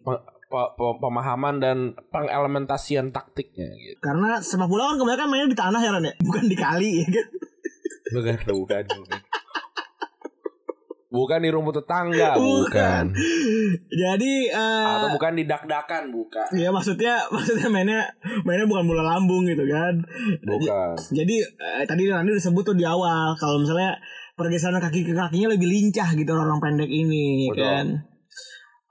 Pemahaman 1.00 1.58
dan 1.58 1.76
pengelementasian 2.08 3.10
taktiknya 3.10 3.68
gitu. 3.74 3.98
Karena 3.98 4.38
sepak 4.38 4.68
bola 4.68 4.92
kan 4.92 5.00
kebanyakan 5.00 5.28
mainnya 5.28 5.48
di 5.50 5.58
tanah 5.58 5.80
ya 5.82 5.90
Ran 5.90 6.04
ya, 6.06 6.14
bukan 6.20 6.44
di 6.46 6.56
kali 6.56 6.90
ya 7.02 7.08
kan. 7.10 7.26
Bukan, 8.14 8.36
bukan, 8.46 8.84
bukan. 8.84 9.20
Bukan 11.14 11.46
di 11.46 11.50
rumput 11.54 11.78
tetangga, 11.78 12.34
Bukan. 12.34 12.58
bukan. 12.66 13.04
Jadi 13.86 14.50
eh 14.50 14.86
Atau 14.98 15.14
bukan 15.14 15.32
di 15.38 15.46
dak-dakan, 15.46 16.10
bukan. 16.10 16.46
ya 16.58 16.74
maksudnya 16.74 17.22
maksudnya 17.34 17.70
mainnya 17.70 18.02
mainnya 18.42 18.66
bukan 18.66 18.82
bola 18.82 19.14
lambung 19.14 19.46
gitu 19.46 19.62
kan. 19.62 19.94
Bukan. 20.42 20.94
Jadi 21.14 21.38
eh, 21.38 21.86
tadi 21.86 22.10
Randy 22.10 22.34
udah 22.34 22.42
sebut 22.42 22.66
tuh 22.66 22.74
di 22.74 22.82
awal 22.82 23.30
kalau 23.38 23.62
misalnya 23.62 23.94
pergeseran 24.34 24.82
kaki 24.82 25.06
ke 25.06 25.14
kakinya 25.14 25.54
lebih 25.54 25.70
lincah 25.70 26.10
gitu 26.18 26.34
orang 26.34 26.58
pendek 26.58 26.90
ini 26.90 27.46
Betul. 27.46 27.62
kan. 27.62 27.86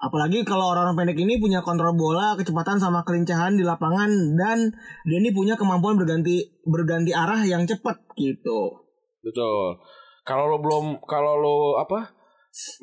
Apalagi 0.03 0.43
kalau 0.43 0.75
orang-orang 0.75 0.99
pendek 0.99 1.23
ini 1.23 1.39
punya 1.39 1.63
kontrol 1.63 1.95
bola, 1.95 2.35
kecepatan 2.35 2.75
sama 2.75 3.07
kelincahan 3.07 3.55
di 3.55 3.63
lapangan 3.63 4.35
dan 4.35 4.67
dia 5.07 5.17
ini 5.23 5.31
punya 5.31 5.55
kemampuan 5.55 5.95
berganti 5.95 6.43
berganti 6.67 7.15
arah 7.15 7.39
yang 7.47 7.63
cepat 7.63 8.03
gitu. 8.19 8.83
Betul. 9.23 9.79
Kalau 10.27 10.51
lo 10.51 10.59
belum 10.59 10.99
kalau 11.07 11.39
lo 11.39 11.57
apa? 11.79 12.11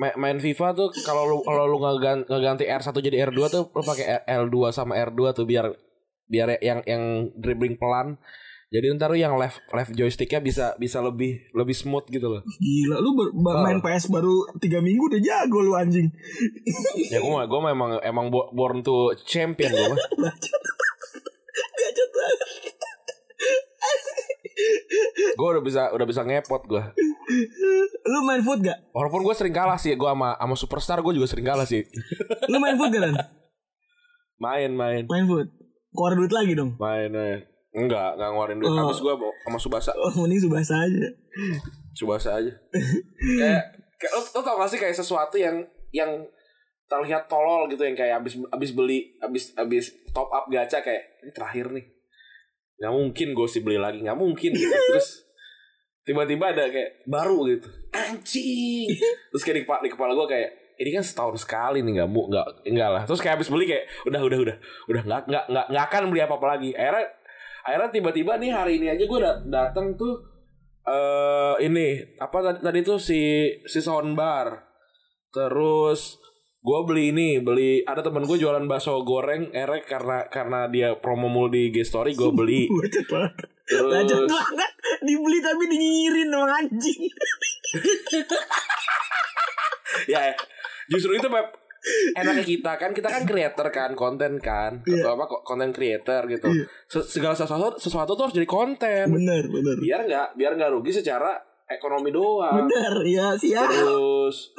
ma- 0.02 0.16
Main 0.18 0.42
FIFA 0.42 0.74
tuh 0.74 0.88
kalau 1.06 1.28
lo 1.28 1.36
kalau 1.46 1.64
lo 1.70 1.78
ngegan- 1.78 2.26
ngeganti 2.26 2.66
R1 2.66 2.96
jadi 2.98 3.30
R2 3.30 3.40
tuh 3.46 3.62
lo 3.70 3.82
pakai 3.84 4.06
R- 4.18 4.26
L2 4.48 4.74
sama 4.74 4.98
R2 4.98 5.20
tuh 5.30 5.46
biar 5.46 5.70
biar 6.26 6.58
yang 6.62 6.82
yang 6.86 7.30
dribbling 7.38 7.78
pelan 7.78 8.18
Jadi 8.70 8.86
ntar 8.94 9.10
yang 9.18 9.34
left 9.34 9.66
left 9.74 9.90
joysticknya 9.92 10.38
bisa 10.38 10.78
bisa 10.78 11.02
lebih 11.02 11.42
lebih 11.50 11.74
smooth 11.74 12.06
gitu 12.06 12.30
loh. 12.30 12.46
Gila 12.56 13.02
lu 13.02 13.18
ber- 13.18 13.34
ber- 13.34 13.66
main 13.66 13.82
PS 13.82 14.06
baru 14.06 14.46
3 14.54 14.62
minggu 14.78 15.10
udah 15.10 15.18
jago 15.18 15.58
lu 15.58 15.74
anjing. 15.74 16.06
Ya 17.10 17.18
gue 17.18 17.26
mah 17.28 17.50
gue 17.50 17.58
emang 17.66 17.98
emang 18.00 18.26
bo- 18.30 18.46
born 18.54 18.86
to 18.86 19.10
champion 19.26 19.74
gue 19.74 19.82
banget. 19.90 20.06
Gue 25.34 25.48
udah 25.50 25.62
bisa 25.64 25.82
udah 25.90 26.06
bisa 26.06 26.22
ngepot 26.22 26.62
gue. 26.66 26.82
Lu 28.06 28.22
main 28.22 28.38
foot 28.40 28.60
gak? 28.60 28.78
Walaupun 28.92 29.22
gue 29.22 29.34
sering 29.34 29.50
kalah 29.50 29.78
sih, 29.78 29.94
gue 29.94 30.06
sama 30.06 30.38
sama 30.38 30.54
superstar 30.54 30.98
gue 31.00 31.10
juga 31.10 31.26
sering 31.26 31.42
kalah 31.42 31.66
sih. 31.66 31.82
Lu 32.46 32.62
main 32.62 32.78
foot 32.78 32.94
gak? 32.94 33.02
Main 34.38 34.70
main 34.72 35.10
Main 35.10 35.26
foot. 35.26 35.50
Keluar 35.90 36.14
duit 36.14 36.30
lagi 36.30 36.54
dong. 36.54 36.78
main 36.78 37.10
main. 37.10 37.49
Enggak, 37.70 38.18
enggak 38.18 38.28
ngeluarin 38.34 38.58
duit. 38.58 38.70
Oh. 38.74 38.78
Habis 38.90 38.98
gue 38.98 39.14
sama 39.46 39.58
Subasa, 39.62 39.90
Oh, 39.94 40.10
mending 40.26 40.42
subasa 40.42 40.74
aja. 40.82 41.08
Subasa 41.94 42.30
aja. 42.42 42.52
kayak, 43.40 43.62
kayak 43.94 44.12
lo, 44.14 44.20
lo 44.26 44.40
tau 44.42 44.58
gak 44.58 44.70
sih 44.74 44.80
kayak 44.82 44.96
sesuatu 44.96 45.38
yang 45.38 45.62
yang 45.94 46.10
terlihat 46.90 47.30
tolol 47.30 47.70
gitu 47.70 47.86
yang 47.86 47.94
kayak 47.94 48.18
abis 48.18 48.34
abis 48.50 48.70
beli 48.74 49.14
abis 49.22 49.54
abis 49.54 49.94
top 50.10 50.26
up 50.34 50.50
gacha 50.50 50.82
kayak 50.82 51.22
ini 51.22 51.30
terakhir 51.30 51.70
nih 51.70 51.86
nggak 52.82 52.94
mungkin 52.96 53.28
gue 53.30 53.46
sih 53.46 53.62
beli 53.62 53.78
lagi 53.78 54.02
nggak 54.02 54.18
mungkin 54.18 54.50
gitu. 54.50 54.74
terus 54.90 55.22
tiba-tiba 56.02 56.50
ada 56.50 56.66
kayak 56.66 57.06
baru 57.06 57.46
gitu 57.46 57.70
anjing 57.94 58.90
terus 59.30 59.42
kayak 59.46 59.62
di 59.62 59.62
kepala, 59.62 59.80
di 59.86 59.90
kepala 59.94 60.12
gue 60.18 60.26
kayak 60.26 60.50
ini 60.82 60.90
kan 60.96 61.04
setahun 61.06 61.46
sekali 61.46 61.86
nih 61.86 62.02
nggak 62.02 62.08
nggak 62.10 62.46
enggak 62.66 62.90
lah 62.90 63.02
terus 63.06 63.22
kayak 63.22 63.38
abis 63.38 63.54
beli 63.54 63.70
kayak 63.70 63.84
udah 64.10 64.20
udah 64.26 64.38
udah 64.42 64.56
udah 64.90 65.02
nggak 65.06 65.20
nggak 65.30 65.44
nggak 65.46 65.66
nggak 65.70 65.84
akan 65.86 66.02
beli 66.10 66.20
apa 66.26 66.34
apa 66.40 66.46
lagi 66.58 66.70
akhirnya 66.74 67.06
akhirnya 67.66 67.90
tiba-tiba 67.92 68.36
nih 68.40 68.50
hari 68.52 68.72
ini 68.80 68.86
aja 68.92 69.04
gue 69.04 69.20
da 69.20 69.32
datang 69.44 69.96
tuh 69.96 70.16
eh 70.86 71.54
ini 71.66 72.16
apa 72.16 72.38
tadi, 72.40 72.58
tadi 72.64 72.80
tuh 72.80 72.98
si 72.98 73.52
si 73.68 73.78
soundbar 73.84 74.56
terus 75.30 76.18
gue 76.60 76.80
beli 76.84 77.12
ini 77.12 77.40
beli 77.40 77.80
ada 77.84 78.04
temen 78.04 78.28
gue 78.28 78.36
jualan 78.36 78.64
bakso 78.68 79.00
goreng 79.04 79.48
erek 79.52 79.88
karena 79.88 80.28
karena 80.28 80.68
dia 80.68 80.96
promo 81.00 81.32
mulu 81.32 81.52
di 81.52 81.72
G 81.72 81.84
Story 81.84 82.12
gue 82.12 82.30
beli 82.32 82.68
terus 83.70 84.28
banget. 84.28 84.72
Dibeli 85.00 85.38
tapi 85.38 85.64
dinyirin 85.70 86.28
sama 86.28 86.58
anjing. 86.58 87.02
ya 90.12 90.34
justru 90.90 91.14
itu 91.14 91.30
Pep 91.30 91.59
enaknya 92.12 92.42
kita 92.42 92.72
kan 92.74 92.90
kita 92.90 93.08
kan 93.08 93.24
creator 93.24 93.66
kan 93.68 93.90
konten 93.92 94.36
kan 94.36 94.80
Iya. 94.82 95.00
atau 95.00 95.10
apa 95.14 95.24
kok 95.26 95.42
konten 95.42 95.70
creator 95.70 96.24
gitu 96.26 96.48
Se- 96.86 97.08
segala 97.10 97.32
sesuatu 97.32 97.74
sesuatu 97.74 98.12
tuh 98.12 98.24
harus 98.24 98.34
jadi 98.34 98.44
konten 98.44 99.08
Bener, 99.08 99.44
bener. 99.44 99.76
biar 99.78 100.00
nggak 100.02 100.28
biar 100.34 100.52
nggak 100.54 100.70
rugi 100.70 100.92
secara 100.94 101.34
ekonomi 101.66 102.10
doang 102.10 102.64
Bener, 102.64 102.94
ya 103.02 103.32
siap. 103.32 103.64
terus 103.66 104.52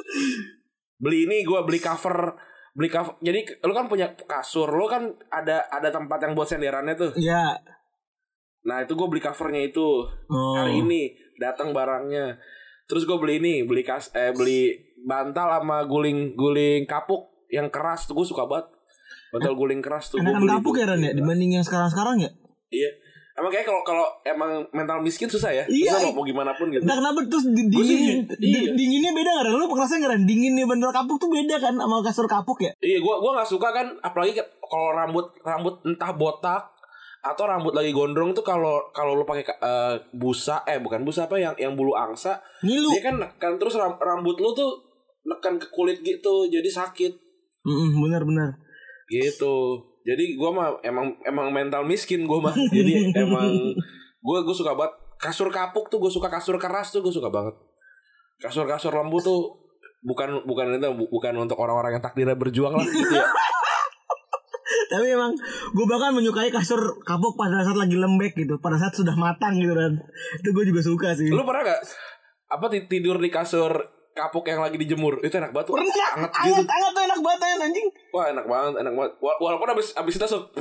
beli 0.96 1.24
ini 1.24 1.42
gue 1.42 1.60
beli 1.60 1.78
cover 1.78 2.34
beli 2.72 2.88
cover 2.88 3.14
jadi 3.18 3.38
lu 3.60 3.72
kan 3.72 3.84
punya 3.84 4.06
kasur 4.18 4.66
lu 4.68 4.86
kan 4.86 5.04
ada 5.28 5.62
ada 5.68 5.88
tempat 5.88 6.18
yang 6.20 6.32
buat 6.32 6.46
senderannya 6.46 6.94
tuh 6.94 7.12
Ya. 7.14 7.54
nah 8.62 8.78
itu 8.78 8.92
gue 8.92 9.08
beli 9.08 9.20
covernya 9.20 9.62
itu 9.64 9.88
Oh. 10.26 10.54
hari 10.54 10.80
ini 10.80 11.10
datang 11.36 11.70
barangnya 11.70 12.38
terus 12.84 13.02
gue 13.02 13.14
beli 13.14 13.38
ini 13.38 13.54
beli 13.62 13.82
kas 13.82 14.10
eh 14.12 14.30
beli 14.30 14.74
bantal 15.02 15.48
sama 15.52 15.82
guling 15.82 16.32
guling 16.32 16.84
kapuk 16.84 17.22
yang 17.48 17.68
keras 17.68 18.04
tuh 18.04 18.14
gue 18.14 18.24
suka 18.24 18.44
banget 18.44 18.70
bantal 19.28 19.52
guling 19.52 19.78
keras 19.78 20.08
tuh 20.08 20.18
Enakan 20.18 20.44
kapuk 20.50 20.74
ya 20.74 20.86
Ran 20.86 21.00
ya 21.00 21.10
dibanding 21.10 21.52
yang 21.52 21.62
sekarang-sekarang 21.62 22.16
ya? 22.18 22.30
iya 22.68 22.88
emang 23.32 23.48
kayak 23.48 23.64
kalau 23.64 23.80
kalau 23.80 24.04
emang 24.22 24.60
mental 24.70 25.00
miskin 25.00 25.24
susah 25.26 25.48
ya 25.50 25.64
Iya, 25.64 25.88
susah 25.88 25.98
iya. 25.98 26.06
mau, 26.06 26.14
mau 26.14 26.24
gimana 26.24 26.52
pun 26.52 26.68
gitu 26.68 26.80
Nah 26.80 26.94
kenapa 26.94 27.18
terus 27.24 27.44
di- 27.46 27.64
Gua 27.66 27.80
sih, 27.80 27.96
dingin, 27.96 28.18
iya. 28.34 28.60
di- 28.60 28.72
dinginnya 28.74 29.10
beda 29.10 29.30
gak 29.32 29.44
Ran? 29.46 29.52
Lu 29.54 29.66
ngerasa 29.66 29.94
gak 29.96 30.10
Ran? 30.10 30.22
Dinginnya 30.22 30.64
bandel 30.64 30.90
kapuk 30.90 31.16
tuh 31.16 31.28
beda 31.28 31.56
kan 31.58 31.74
sama 31.74 31.96
kasur 32.00 32.26
kapuk 32.26 32.58
ya? 32.60 32.72
Iya, 32.78 33.00
gua 33.00 33.18
gua 33.18 33.30
nggak 33.34 33.48
suka 33.48 33.68
kan, 33.70 33.86
apalagi 33.98 34.36
kalau 34.62 34.92
rambut 34.92 35.26
rambut 35.40 35.80
entah 35.82 36.12
botak 36.12 36.62
atau 37.20 37.44
rambut 37.46 37.70
lagi 37.70 37.88
gondrong 37.90 38.32
tuh 38.32 38.42
kalau 38.42 38.90
kalau 38.90 39.14
lu 39.14 39.22
pakai 39.22 39.46
eh, 39.46 39.94
busa 40.12 40.60
eh 40.64 40.76
bukan 40.76 41.00
busa 41.00 41.24
apa 41.24 41.36
yang 41.36 41.54
yang 41.54 41.72
bulu 41.72 41.94
angsa, 41.94 42.36
Ngilu. 42.60 42.90
dia 42.90 43.02
kan 43.02 43.16
nekan 43.16 43.56
terus 43.56 43.74
ram- 43.74 43.96
rambut 43.96 44.36
lu 44.36 44.52
tuh 44.52 44.91
nekan 45.22 45.58
ke 45.58 45.70
kulit 45.70 46.02
gitu, 46.02 46.46
jadi 46.46 46.66
sakit 46.66 47.12
Mm 47.62 47.94
bener-bener. 48.02 48.58
gitu. 49.06 49.78
Jadi 50.02 50.34
gua 50.34 50.50
mah 50.50 50.68
emang 50.82 51.14
emang 51.22 51.54
mental 51.54 51.86
miskin 51.86 52.26
gua 52.26 52.50
mah. 52.50 52.54
Jadi 52.54 53.06
emang 53.22 53.46
gua 54.18 54.42
gua 54.42 54.54
suka 54.54 54.74
banget 54.74 54.98
kasur 55.22 55.46
kapuk 55.46 55.86
tuh, 55.86 56.02
gua 56.02 56.10
suka 56.10 56.26
kasur 56.26 56.58
keras 56.58 56.90
tuh, 56.90 56.98
gua 56.98 57.14
suka 57.14 57.30
banget. 57.30 57.54
Kasur-kasur 58.42 58.90
lembu 58.90 59.22
tuh 59.22 59.62
bukan 60.02 60.42
bukan 60.42 60.74
itu 60.74 60.90
bukan 61.06 61.34
untuk 61.38 61.54
orang-orang 61.62 61.94
yang 61.94 62.02
takdirnya 62.02 62.34
berjuang 62.34 62.74
lah 62.74 62.82
gitu 62.82 63.14
ya. 63.14 63.22
Tapi 64.92 65.08
emang 65.08 65.32
gue 65.72 65.86
bahkan 65.88 66.12
menyukai 66.12 66.52
kasur 66.52 67.00
kapuk 67.08 67.32
pada 67.32 67.64
saat 67.64 67.78
lagi 67.80 67.96
lembek 67.96 68.36
gitu. 68.36 68.60
Pada 68.60 68.76
saat 68.76 68.92
sudah 68.92 69.16
matang 69.16 69.56
gitu 69.56 69.72
kan. 69.72 69.96
Itu 70.36 70.52
gue 70.52 70.64
juga 70.68 70.80
suka 70.84 71.08
sih. 71.16 71.32
Lu 71.32 71.48
pernah 71.48 71.72
gak 71.72 71.80
apa 72.52 72.66
ti- 72.68 72.84
tidur 72.90 73.16
di 73.16 73.32
kasur 73.32 73.72
kapuk 74.12 74.44
yang 74.44 74.60
lagi 74.60 74.76
dijemur? 74.76 75.20
Itu 75.20 75.34
enak 75.34 75.50
banget. 75.50 75.70
Pernah. 75.70 75.84
Anget 76.14 76.32
Anget, 76.32 76.56
gitu. 76.58 76.70
anget 76.70 76.90
tuh 76.90 77.02
enak 77.02 77.18
banget 77.18 77.40
ya, 77.40 77.56
anjing. 77.60 77.88
Wah, 78.10 78.24
enak 78.28 78.46
banget, 78.46 78.72
enak 78.78 78.92
banget. 78.92 79.12
Wa- 79.18 79.38
Walaupun 79.38 79.68
abis 79.70 79.86
abis 79.92 80.12
itu 80.12 80.22
langsung 80.22 80.44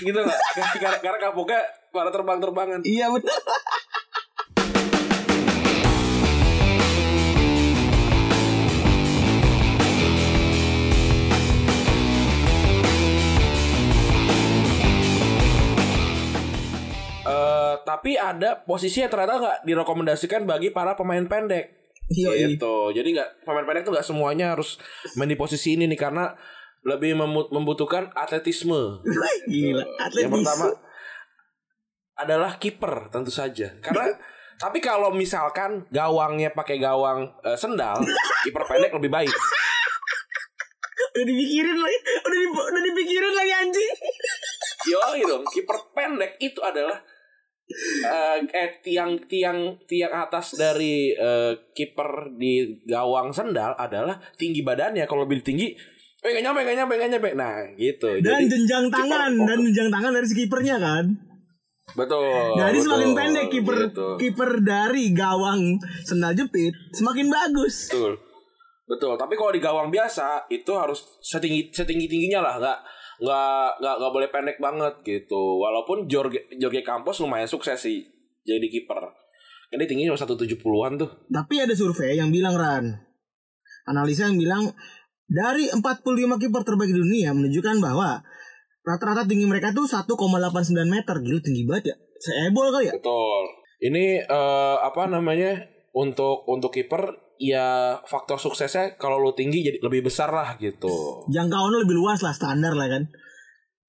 gitu 0.00 0.18
gak? 0.18 0.40
Karena, 0.74 0.96
karena 0.98 1.18
kapuknya 1.20 1.60
pada 1.88 2.10
terbang-terbangan. 2.10 2.80
Iya 2.82 3.06
bener. 3.08 3.30
Tapi 18.04 18.20
ada 18.20 18.60
posisi 18.68 19.00
yang 19.00 19.08
ternyata 19.08 19.40
nggak 19.40 19.58
direkomendasikan 19.64 20.44
bagi 20.44 20.68
para 20.68 20.92
pemain 20.92 21.24
pendek. 21.24 21.96
Iya, 22.12 22.36
iya. 22.36 22.52
gitu. 22.52 22.92
Jadi 22.92 23.16
nggak 23.16 23.48
pemain 23.48 23.64
pendek 23.64 23.88
tuh 23.88 23.96
nggak 23.96 24.04
semuanya 24.04 24.52
harus 24.52 24.76
main 25.16 25.24
di 25.24 25.40
posisi 25.40 25.72
ini 25.72 25.88
nih 25.88 25.96
karena 25.96 26.36
lebih 26.84 27.16
membutuhkan 27.48 28.12
atletisme. 28.12 29.00
Gila. 29.48 29.88
Atlet 30.04 30.28
yang 30.28 30.36
pertama 30.36 30.68
adalah 32.20 32.60
kiper 32.60 33.08
tentu 33.08 33.32
saja. 33.32 33.72
Karena 33.80 34.12
tapi 34.68 34.84
kalau 34.84 35.08
misalkan 35.16 35.88
gawangnya 35.88 36.52
pakai 36.52 36.76
gawang 36.76 37.32
eh, 37.40 37.56
sendal, 37.56 38.04
kiper 38.44 38.68
pendek 38.68 38.92
lebih 39.00 39.08
baik. 39.08 39.32
Udah 41.16 41.24
dipikirin 41.24 41.78
lagi. 41.80 41.98
Udah, 42.20 42.36
di, 42.36 42.46
udah 42.52 42.82
dipikirin 42.84 43.32
lagi 43.32 43.52
anjing. 43.64 43.92
Yo 44.92 45.00
dong, 45.24 45.44
kiper 45.48 45.88
pendek 45.96 46.36
itu 46.44 46.60
adalah 46.60 47.00
eh, 48.04 48.38
eh 48.44 48.70
tiang 48.84 49.16
tiang 49.24 49.78
tiang 49.84 50.12
atas 50.12 50.54
dari 50.54 51.10
eh, 51.10 51.52
kiper 51.72 52.36
di 52.36 52.84
gawang 52.84 53.32
sendal 53.32 53.74
adalah 53.74 54.20
tinggi 54.36 54.60
badannya. 54.60 55.08
Kalau 55.08 55.24
lebih 55.24 55.40
tinggi, 55.40 55.72
eh 56.20 56.28
nggak 56.30 56.44
nyampe 56.44 56.60
nggak 56.62 56.76
nyampe 56.84 56.94
nggak 56.96 57.10
nyampe. 57.16 57.30
Nah 57.36 57.54
gitu. 57.74 58.08
Dan 58.20 58.44
Jadi 58.44 58.44
jenjang 58.52 58.84
kiper- 58.88 58.96
tangan. 59.08 59.32
Dan 59.44 59.58
jenjang 59.70 59.90
tangan 59.90 60.10
dari 60.12 60.26
si 60.28 60.34
kipernya 60.36 60.76
kan. 60.78 61.06
betul. 61.84 62.56
Jadi 62.56 62.78
betul, 62.80 62.84
semakin 62.88 63.10
pendek 63.12 63.46
kiper 63.52 63.76
gitu. 63.92 64.08
kiper 64.16 64.50
dari 64.64 65.12
gawang 65.12 65.76
sendal 66.02 66.32
jepit 66.32 66.72
semakin 66.96 67.28
bagus. 67.28 67.92
Betul. 67.92 68.16
Betul, 68.84 69.16
tapi 69.16 69.32
kalau 69.32 69.48
di 69.48 69.64
gawang 69.64 69.88
biasa 69.88 70.44
itu 70.52 70.68
harus 70.76 71.00
setinggi 71.24 71.72
setinggi 71.72 72.04
tingginya 72.04 72.44
lah, 72.44 72.54
nggak 72.60 72.78
nggak 73.22 73.68
nggak 73.78 73.94
nggak 74.00 74.12
boleh 74.12 74.28
pendek 74.30 74.58
banget 74.58 74.94
gitu. 75.04 75.60
Walaupun 75.60 76.10
Jorge 76.10 76.50
Jorge 76.58 76.82
Campos 76.82 77.20
lumayan 77.22 77.46
sukses 77.50 77.78
sih 77.78 78.02
jadi 78.42 78.66
kiper. 78.68 79.00
Ini 79.74 79.84
tingginya 79.90 80.14
cuma 80.14 80.20
170-an 80.22 80.92
tuh. 81.02 81.10
Tapi 81.26 81.54
ada 81.58 81.74
survei 81.74 82.14
yang 82.14 82.30
bilang 82.30 82.54
Ran. 82.54 82.94
Analisa 83.90 84.30
yang 84.30 84.38
bilang 84.38 84.70
dari 85.26 85.66
45 85.66 85.82
kiper 86.40 86.62
terbaik 86.62 86.94
di 86.94 87.00
dunia 87.00 87.34
menunjukkan 87.34 87.82
bahwa 87.82 88.22
rata-rata 88.84 89.26
tinggi 89.26 89.48
mereka 89.50 89.74
tuh 89.74 89.88
1,89 89.88 90.14
meter. 90.86 91.16
Gila 91.18 91.40
tinggi 91.42 91.62
banget 91.66 91.84
ya. 91.90 91.96
Seebol 92.22 92.70
kali 92.70 92.92
ya. 92.92 92.94
Betul. 92.94 93.44
Ini 93.82 94.04
eh, 94.22 94.76
apa 94.78 95.10
namanya? 95.10 95.74
Untuk 95.94 96.42
untuk 96.50 96.74
kiper 96.74 97.23
ya 97.38 97.98
faktor 98.06 98.38
suksesnya 98.38 98.94
kalau 98.94 99.18
lu 99.18 99.34
tinggi 99.34 99.66
jadi 99.66 99.78
lebih 99.82 100.06
besar 100.06 100.30
lah 100.30 100.54
gitu. 100.58 101.26
Jangkauannya 101.30 101.82
lebih 101.84 101.96
luas 101.98 102.22
lah 102.22 102.34
standar 102.34 102.74
lah 102.74 102.86
kan. 102.86 103.04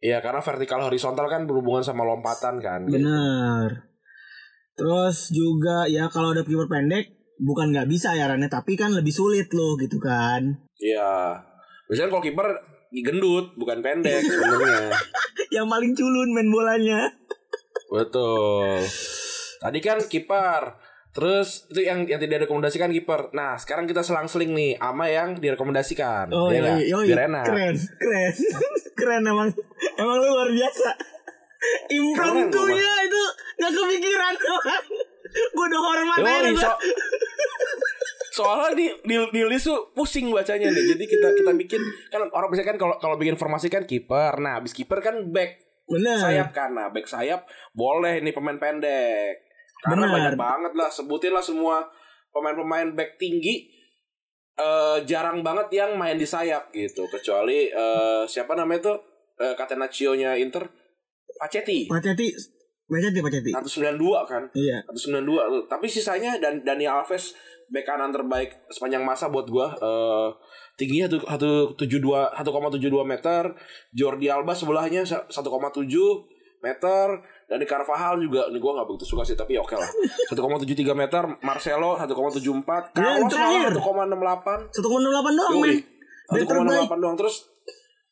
Iya, 0.05 0.21
karena 0.21 0.43
vertikal 0.43 0.85
horizontal 0.85 1.25
kan 1.25 1.49
berhubungan 1.49 1.81
sama 1.81 2.05
lompatan 2.05 2.61
kan. 2.61 2.85
gitu. 2.85 3.01
Bener. 3.01 3.89
Terus 4.75 5.31
juga 5.31 5.87
ya 5.87 6.11
kalau 6.11 6.35
ada 6.35 6.43
kiper 6.43 6.67
pendek 6.67 7.15
bukan 7.41 7.71
nggak 7.71 7.87
bisa 7.89 8.11
ya 8.13 8.27
Ran 8.27 8.43
ya, 8.43 8.51
tapi 8.51 8.75
kan 8.75 8.91
lebih 8.93 9.09
sulit 9.09 9.49
loh 9.55 9.73
gitu 9.79 9.97
kan. 9.97 10.45
Iya. 10.77 11.41
Biasanya 11.89 12.09
kalau 12.11 12.23
kiper 12.23 12.47
gendut 12.91 13.55
bukan 13.57 13.81
pendek 13.81 14.21
sebenarnya. 14.29 14.93
Yang 15.49 15.67
paling 15.71 15.91
culun 15.95 16.29
main 16.35 16.49
bolanya. 16.51 17.01
Betul. 17.89 18.83
Tadi 19.63 19.79
kan 19.81 19.97
kiper. 20.05 20.84
Terus 21.15 21.63
itu 21.71 21.79
yang 21.79 22.03
yang 22.03 22.19
tidak 22.19 22.43
direkomendasikan 22.43 22.91
kiper. 22.91 23.31
Nah, 23.31 23.55
sekarang 23.55 23.87
kita 23.87 24.03
selang-seling 24.03 24.51
nih 24.51 24.75
ama 24.75 25.07
yang 25.07 25.39
direkomendasikan. 25.39 26.27
Oh 26.29 26.51
Iya 26.51 26.59
iya, 26.59 26.75
iya, 26.75 26.97
iya. 26.99 27.07
Biar 27.07 27.21
enak. 27.31 27.45
Keren, 27.47 27.75
keren. 27.95 28.33
keren 28.99 29.23
emang. 29.23 29.49
Emang 29.95 30.15
lu 30.19 30.27
luar 30.27 30.51
biasa. 30.51 30.91
Impromptunya 31.87 32.93
itu 33.01 33.21
gak 33.55 33.71
kepikiran 33.71 34.33
doang. 34.35 34.85
Gue 35.55 35.65
udah 35.65 35.81
hormat 35.81 36.17
aja 36.19 36.31
Yoi, 36.43 36.51
gua. 36.51 36.61
so- 36.61 36.79
soalnya 38.35 38.75
di, 38.75 38.87
di 39.07 39.15
di 39.31 39.41
list 39.47 39.71
tuh 39.71 39.95
pusing 39.95 40.27
bacanya 40.27 40.67
nih. 40.67 40.83
Jadi 40.91 41.03
kita 41.07 41.31
kita 41.31 41.51
bikin 41.55 41.79
kan 42.11 42.27
orang 42.27 42.51
biasanya 42.51 42.75
kan 42.75 42.77
kalau 42.77 42.95
kalau 42.99 43.15
bikin 43.15 43.39
formasi 43.39 43.71
kan 43.71 43.87
kiper. 43.87 44.35
Nah, 44.37 44.59
habis 44.59 44.75
kiper 44.75 44.99
kan 44.99 45.31
back 45.31 45.63
Bener. 45.87 46.19
sayap 46.19 46.51
kan. 46.51 46.75
Nah, 46.75 46.91
back 46.91 47.07
sayap 47.07 47.47
boleh 47.71 48.19
nih 48.19 48.35
pemain 48.35 48.59
pendek. 48.59 49.44
Karena 49.85 50.09
Benar. 50.09 50.15
banyak 50.17 50.35
banget 50.35 50.73
lah 50.73 50.89
sebutin 50.89 51.31
lah 51.31 51.45
semua 51.45 51.85
pemain-pemain 52.33 52.97
back 52.97 53.15
tinggi 53.15 53.69
eh 54.55 54.97
jarang 55.03 55.43
banget 55.43 55.67
yang 55.83 55.99
main 55.99 56.15
di 56.15 56.23
sayap 56.23 56.71
gitu 56.71 57.03
kecuali 57.07 57.67
eh 57.67 58.23
siapa 58.25 58.55
namanya 58.55 58.91
tuh 58.91 58.97
eh 59.35 59.53
Catenaccio-nya 59.53 60.39
Inter 60.39 60.63
Pacetti 61.35 61.91
Paceti, 61.91 62.31
Paceti, 62.87 63.19
Paceti. 63.19 63.51
192 63.51 63.99
kan 64.23 64.43
Iya. 64.55 64.79
192 64.87 65.27
tuh. 65.27 65.63
Tapi 65.67 65.85
sisanya 65.91 66.39
dan 66.39 66.63
Dani 66.63 66.87
Alves 66.87 67.35
bek 67.65 67.83
kanan 67.83 68.13
terbaik 68.13 68.53
sepanjang 68.69 69.03
masa 69.03 69.27
buat 69.27 69.49
gua 69.49 69.75
eh 69.75 70.29
tingginya 70.79 71.11
tuh 71.11 71.21
172 71.75 71.99
1,72 72.31 73.03
meter. 73.03 73.43
Jordi 73.91 74.27
Alba 74.31 74.55
sebelahnya 74.55 75.03
1,7 75.03 75.35
meter. 76.63 77.07
Dani 77.45 77.61
Carvajal 77.63 78.17
juga 78.19 78.47
ini 78.47 78.57
gua 78.57 78.75
nggak 78.75 78.87
begitu 78.87 79.05
suka 79.07 79.21
sih 79.21 79.33
tapi 79.33 79.53
ya 79.53 79.61
oke 79.61 79.73
lah. 79.73 79.85
1,73 80.31 80.65
meter. 80.91 81.23
Marcelo 81.39 81.93
1,74. 81.93 82.97
Ya, 82.97 83.21
yang 83.21 83.27
Carlos 83.27 83.73
malah 84.09 84.41
1,68. 84.41 84.81
1,68 84.81 84.81
doang, 85.31 85.53
men. 85.55 85.69
Yoi. 85.69 85.77
Back 86.25 86.41
terbaik. 86.43 86.89
1,68 86.89 86.99
doang 86.99 87.15
terus 87.15 87.35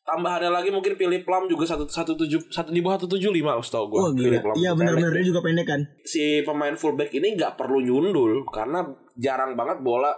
tambahannya 0.02 0.50
lagi 0.50 0.68
mungkin 0.68 0.94
Philip 0.94 1.24
Lam 1.24 1.48
juga 1.48 1.64
117 1.66 2.04
satu 2.46 2.70
di 2.70 2.78
bawah 2.78 3.00
175 3.00 3.24
setahu 3.60 3.84
gua. 3.88 3.98
Oh 3.98 4.10
gila. 4.12 4.22
Philip 4.30 4.44
Lam 4.44 4.54
Iya 4.54 4.70
pendek. 4.70 4.78
benar-benar 4.78 5.10
dia 5.12 5.24
juga 5.24 5.40
pendek 5.40 5.66
kan. 5.66 5.80
si 6.04 6.22
pemain 6.40 6.74
fullback 6.74 7.10
ini 7.10 7.34
nggak 7.34 7.54
perlu 7.54 7.80
nyundul 7.80 8.44
karena 8.46 8.84
jarang 9.16 9.54
banget 9.54 9.80
bola 9.80 10.12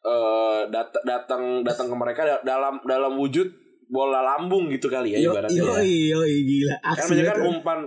eh, 0.00 0.60
dat- 0.68 1.02
datang 1.02 1.60
datang 1.60 1.86
ke 1.86 1.96
mereka 1.96 2.22
da- 2.22 2.44
dalam 2.46 2.76
dalam 2.82 3.12
wujud 3.14 3.48
bola 3.86 4.20
lambung 4.22 4.68
gitu 4.68 4.86
kali 4.86 5.12
ya 5.12 5.18
Yo, 5.20 5.32
ibaratnya. 5.32 5.60
yoi, 5.60 5.92
yoi, 6.08 6.34
gila. 6.42 6.74
Kan 6.78 6.92
Aksi 6.94 7.00
biasanya 7.10 7.24
kan 7.26 7.38
umpan 7.42 7.78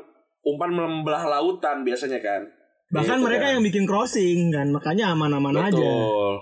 umpan 0.48 0.72
membelah 0.72 1.28
lautan 1.28 1.84
biasanya 1.84 2.24
kan. 2.24 2.48
Bahkan 2.88 3.20
Gitu 3.20 3.26
mereka 3.28 3.46
kan. 3.52 3.54
yang 3.60 3.64
bikin 3.68 3.84
crossing 3.84 4.48
kan, 4.48 4.72
makanya 4.72 5.12
aman-aman 5.12 5.52
aja. 5.60 5.76
betul. 5.76 6.34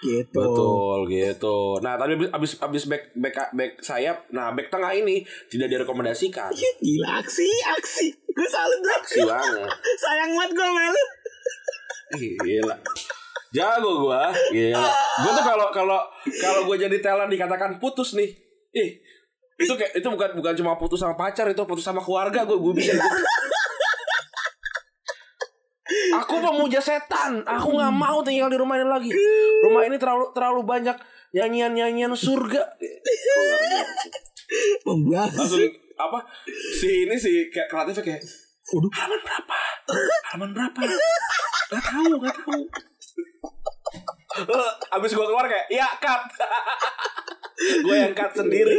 Gitu. 0.00 0.32
Betul 0.32 0.98
gitu. 1.12 1.56
Nah, 1.84 2.00
tadi 2.00 2.16
abis 2.16 2.56
abis, 2.56 2.88
back 2.88 3.12
back 3.12 3.52
back 3.52 3.72
sayap, 3.84 4.24
nah 4.32 4.48
back 4.54 4.72
tengah 4.72 4.94
ini 4.96 5.20
tidak 5.52 5.68
direkomendasikan. 5.68 6.48
Gila 6.54 7.20
aksi, 7.20 7.50
aksi. 7.76 8.08
Gue 8.32 8.48
salut 8.48 8.80
bro. 8.80 8.94
Aksi 8.96 9.20
banget. 9.26 9.68
Sayang 10.06 10.30
banget 10.32 10.50
gue 10.56 10.68
malu. 10.72 11.02
Gila. 12.16 12.76
Jago 13.50 14.06
gua. 14.06 14.30
Gila. 14.54 14.90
Gua 15.26 15.30
tuh 15.34 15.44
kalau 15.44 15.66
kalau 15.74 16.00
kalau 16.38 16.60
gua 16.64 16.78
jadi 16.78 17.02
talent 17.02 17.30
dikatakan 17.30 17.82
putus 17.82 18.14
nih. 18.14 18.30
Ih. 18.70 18.90
Itu 19.60 19.76
kayak 19.76 19.92
itu 19.92 20.06
bukan 20.08 20.30
bukan 20.40 20.52
cuma 20.56 20.72
putus 20.80 21.04
sama 21.04 21.14
pacar 21.14 21.44
itu 21.52 21.62
putus 21.68 21.84
sama 21.84 22.00
keluarga 22.00 22.48
gua 22.48 22.56
gua 22.56 22.72
bisa. 22.72 22.96
Aku 26.24 26.40
pemuja 26.40 26.80
setan. 26.80 27.44
Aku 27.44 27.76
nggak 27.76 27.92
mau 27.92 28.24
tinggal 28.24 28.48
di 28.48 28.56
rumah 28.56 28.80
ini 28.80 28.88
lagi. 28.88 29.10
Rumah 29.68 29.82
ini 29.84 29.96
terlalu 30.00 30.32
terlalu 30.32 30.62
banyak 30.64 30.96
nyanyian-nyanyian 31.36 32.14
surga. 32.16 32.62
Membuat. 34.88 35.30
Langsung 35.36 35.62
apa? 36.00 36.18
Si 36.80 37.06
ini 37.06 37.14
si 37.20 37.52
kayak 37.52 37.68
kreatifnya 37.68 38.02
kayak 38.02 38.22
Waduh. 38.70 38.90
halaman 38.94 39.20
berapa? 39.26 39.58
Halaman 40.30 40.50
berapa? 40.54 40.80
Gak 41.74 41.82
tahu, 41.90 42.12
gak 42.22 42.34
tahu. 42.38 42.62
Abis 44.96 45.10
gue 45.12 45.26
keluar 45.26 45.46
kayak, 45.46 45.66
ya 45.68 45.88
cut. 45.98 46.22
gue 47.86 47.96
yang 47.96 48.14
cut 48.14 48.32
sendiri. 48.32 48.74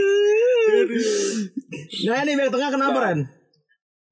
Nah 2.08 2.18
ini 2.24 2.34
back 2.36 2.50
tengah 2.50 2.70
kenapa 2.72 2.98
Nah. 2.98 3.04
Ran? 3.12 3.20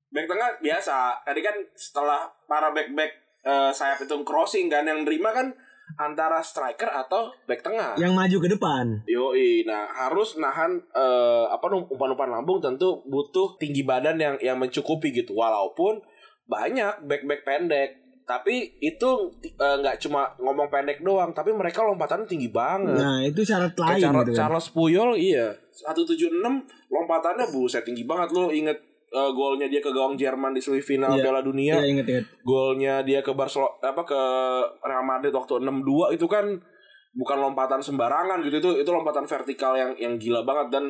Back 0.10 0.26
tengah 0.26 0.50
biasa. 0.60 0.96
Tadi 1.22 1.42
kan 1.42 1.56
setelah 1.74 2.28
para 2.46 2.74
back 2.74 2.92
back 2.94 3.12
eh, 3.46 3.72
sayap 3.72 4.02
itu 4.02 4.16
crossing 4.22 4.68
kan 4.68 4.84
yang 4.84 5.06
nerima 5.06 5.32
kan 5.32 5.48
antara 5.98 6.38
striker 6.42 6.86
atau 6.86 7.34
back 7.46 7.62
tengah. 7.62 7.98
Yang 7.98 8.14
maju 8.14 8.38
ke 8.46 8.50
depan. 8.54 8.86
Yoi, 9.10 9.66
nah 9.66 9.90
harus 9.90 10.38
nahan 10.38 10.78
eh, 10.94 11.46
apa 11.50 11.66
num- 11.70 11.90
umpan-umpan 11.90 12.30
lambung 12.30 12.62
tentu 12.62 13.02
butuh 13.06 13.58
tinggi 13.58 13.82
badan 13.82 14.18
yang 14.18 14.36
yang 14.38 14.58
mencukupi 14.58 15.10
gitu. 15.10 15.34
Walaupun 15.34 15.98
banyak 16.50 17.06
back-back 17.06 17.42
pendek, 17.46 17.90
tapi 18.30 18.78
itu 18.78 19.10
eh, 19.42 19.76
nggak 19.76 19.98
cuma 20.00 20.30
ngomong 20.38 20.70
pendek 20.70 21.02
doang, 21.02 21.34
tapi 21.34 21.50
mereka 21.50 21.82
lompatannya 21.82 22.24
tinggi 22.24 22.48
banget. 22.48 22.94
Nah 22.94 23.26
itu 23.26 23.42
syarat 23.42 23.74
Kayak 23.74 23.90
lain 23.90 23.98
Charles, 24.00 24.22
gitu 24.22 24.30
kan. 24.30 24.38
Charles 24.38 24.68
Puyol 24.70 25.10
iya 25.18 25.48
176 25.74 26.30
lompatannya 26.88 27.50
buset 27.50 27.82
tinggi 27.82 28.04
banget 28.04 28.30
lo 28.32 28.50
inget 28.50 28.78
eh, 29.10 29.32
golnya 29.32 29.66
dia 29.66 29.82
ke 29.82 29.90
gawang 29.90 30.14
Jerman 30.14 30.54
di 30.54 30.62
semifinal 30.62 31.10
Iya. 31.12 31.24
Piala 31.24 31.42
Dunia 31.42 31.74
Iya 31.76 31.90
inget-inget. 31.90 32.26
golnya 32.44 33.02
dia 33.02 33.20
ke 33.20 33.34
Barcelona 33.34 33.74
apa 33.82 34.02
ke 34.04 34.22
Real 34.80 35.02
Madrid 35.02 35.32
waktu 35.32 35.58
6-2 35.58 36.14
itu 36.14 36.26
kan 36.26 36.46
bukan 37.12 37.38
lompatan 37.40 37.82
sembarangan 37.82 38.46
gitu 38.46 38.56
itu 38.60 38.70
itu 38.78 38.92
lompatan 38.92 39.26
vertikal 39.26 39.74
yang 39.74 39.98
yang 39.98 40.14
gila 40.16 40.46
banget 40.46 40.70
dan 40.72 40.86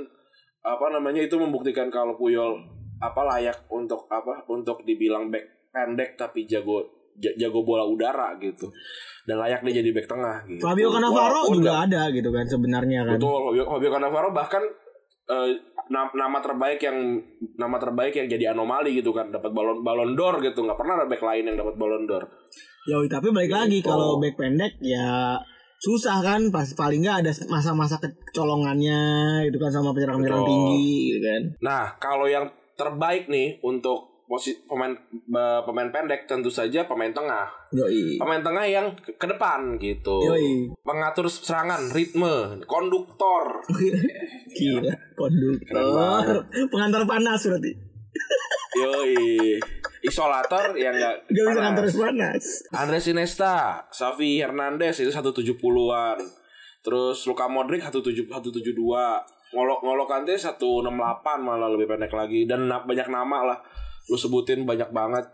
apa 0.59 0.91
namanya 0.91 1.23
itu 1.23 1.39
membuktikan 1.39 1.87
kalau 1.87 2.13
Puyol 2.13 2.59
apa 2.99 3.21
layak 3.25 3.63
untuk 3.69 4.03
apa 4.07 4.43
untuk 4.45 4.83
dibilang 4.83 5.31
back 5.31 5.47
pendek 5.71 6.19
tapi 6.19 6.43
jago 6.43 6.83
ja- 6.83 6.98
jago 7.19 7.61
bola 7.61 7.83
udara 7.83 8.35
gitu 8.37 8.71
dan 9.23 9.37
layak 9.37 9.61
dia 9.61 9.77
jadi 9.77 9.91
back 9.91 10.07
tengah 10.07 10.41
gitu. 10.45 10.59
Fabio 10.59 10.89
Cannavaro 10.89 11.45
Walaupun 11.45 11.55
juga 11.55 11.69
nggak- 11.69 11.85
ada 11.87 12.01
gitu 12.09 12.29
kan 12.29 12.45
sebenarnya 12.45 12.99
kan. 13.03 13.15
Betul, 13.15 13.39
Fabio, 13.45 13.63
Fabio 13.67 13.89
Cannavaro 13.91 14.29
bahkan 14.31 14.63
eh, 15.27 15.49
na- 15.87 16.09
nama 16.11 16.37
terbaik 16.39 16.79
yang 16.79 16.97
nama 17.53 17.77
terbaik 17.77 18.13
yang 18.13 18.25
jadi 18.27 18.45
anomali 18.49 18.95
gitu 18.95 19.11
kan 19.11 19.29
dapat 19.29 19.49
balon 19.49 19.79
balon 19.79 20.11
d'or 20.11 20.39
gitu 20.39 20.59
nggak 20.59 20.73
pernah 20.75 20.95
ada 20.95 21.05
back 21.05 21.21
lain 21.21 21.45
yang 21.45 21.53
dapat 21.55 21.75
balon 21.75 22.03
d'or 22.03 22.25
Yoi 22.87 23.05
tapi 23.05 23.29
balik 23.29 23.51
lagi 23.51 23.77
Gitu. 23.77 23.85
kalau 23.85 24.17
back 24.17 24.33
pendek 24.33 24.79
ya 24.79 25.37
susah 25.77 26.19
kan 26.19 26.41
pas 26.49 26.65
paling 26.73 26.99
nggak 26.99 27.21
ada 27.21 27.31
masa-masa 27.45 28.01
kecolongannya 28.01 29.01
gitu 29.45 29.57
kan 29.57 29.69
sama 29.69 29.91
penyerang-penyerang 29.91 30.43
tinggi 30.43 30.87
gitu 31.11 31.19
kan. 31.21 31.41
nah 31.59 31.83
kalau 31.95 32.25
yang 32.25 32.49
terbaik 32.73 33.27
nih 33.27 33.61
untuk 33.61 34.18
posisi 34.29 34.61
pemain 34.69 34.93
eh, 35.09 35.61
pemain 35.65 35.89
pendek 35.89 36.29
tentu 36.29 36.53
saja 36.53 36.85
pemain 36.85 37.09
tengah 37.09 37.49
Yoi. 37.73 38.21
pemain 38.21 38.45
tengah 38.45 38.61
yang 38.61 38.85
ke, 38.93 39.17
ke 39.17 39.25
depan 39.25 39.81
gitu 39.81 40.21
Yoi. 40.21 40.69
pengatur 40.85 41.25
serangan 41.25 41.89
ritme 41.89 42.61
konduktor 42.69 43.65
Gila, 44.53 44.81
Keren 44.85 45.13
konduktor, 45.17 46.45
pengantar 46.69 47.03
panas 47.05 47.41
berarti. 47.41 47.71
yoi 48.77 49.57
isolator 50.01 50.73
yang 50.73 50.95
enggak 50.95 51.15
Gak 51.29 51.45
bisa 51.51 51.59
ngantar 51.59 51.85
panas. 51.85 52.43
Andres 52.71 53.05
Iniesta, 53.09 53.83
Xavi 53.91 54.39
Hernandez 54.39 54.95
itu 55.03 55.11
170-an. 55.11 56.17
Terus 56.79 57.27
Luka 57.27 57.45
Modric 57.51 57.83
17 57.83 58.25
172. 58.25 58.73
Ngolo 59.49 59.75
Ngolo 59.81 60.05
Kante 60.07 60.37
168 60.37 60.55
malah 61.41 61.69
lebih 61.69 61.89
pendek 61.89 62.13
lagi 62.13 62.47
dan 62.47 62.69
banyak 62.69 63.07
nama 63.11 63.53
lah. 63.53 63.59
Lu 64.09 64.17
sebutin 64.17 64.65
banyak 64.65 64.89
banget. 64.89 65.25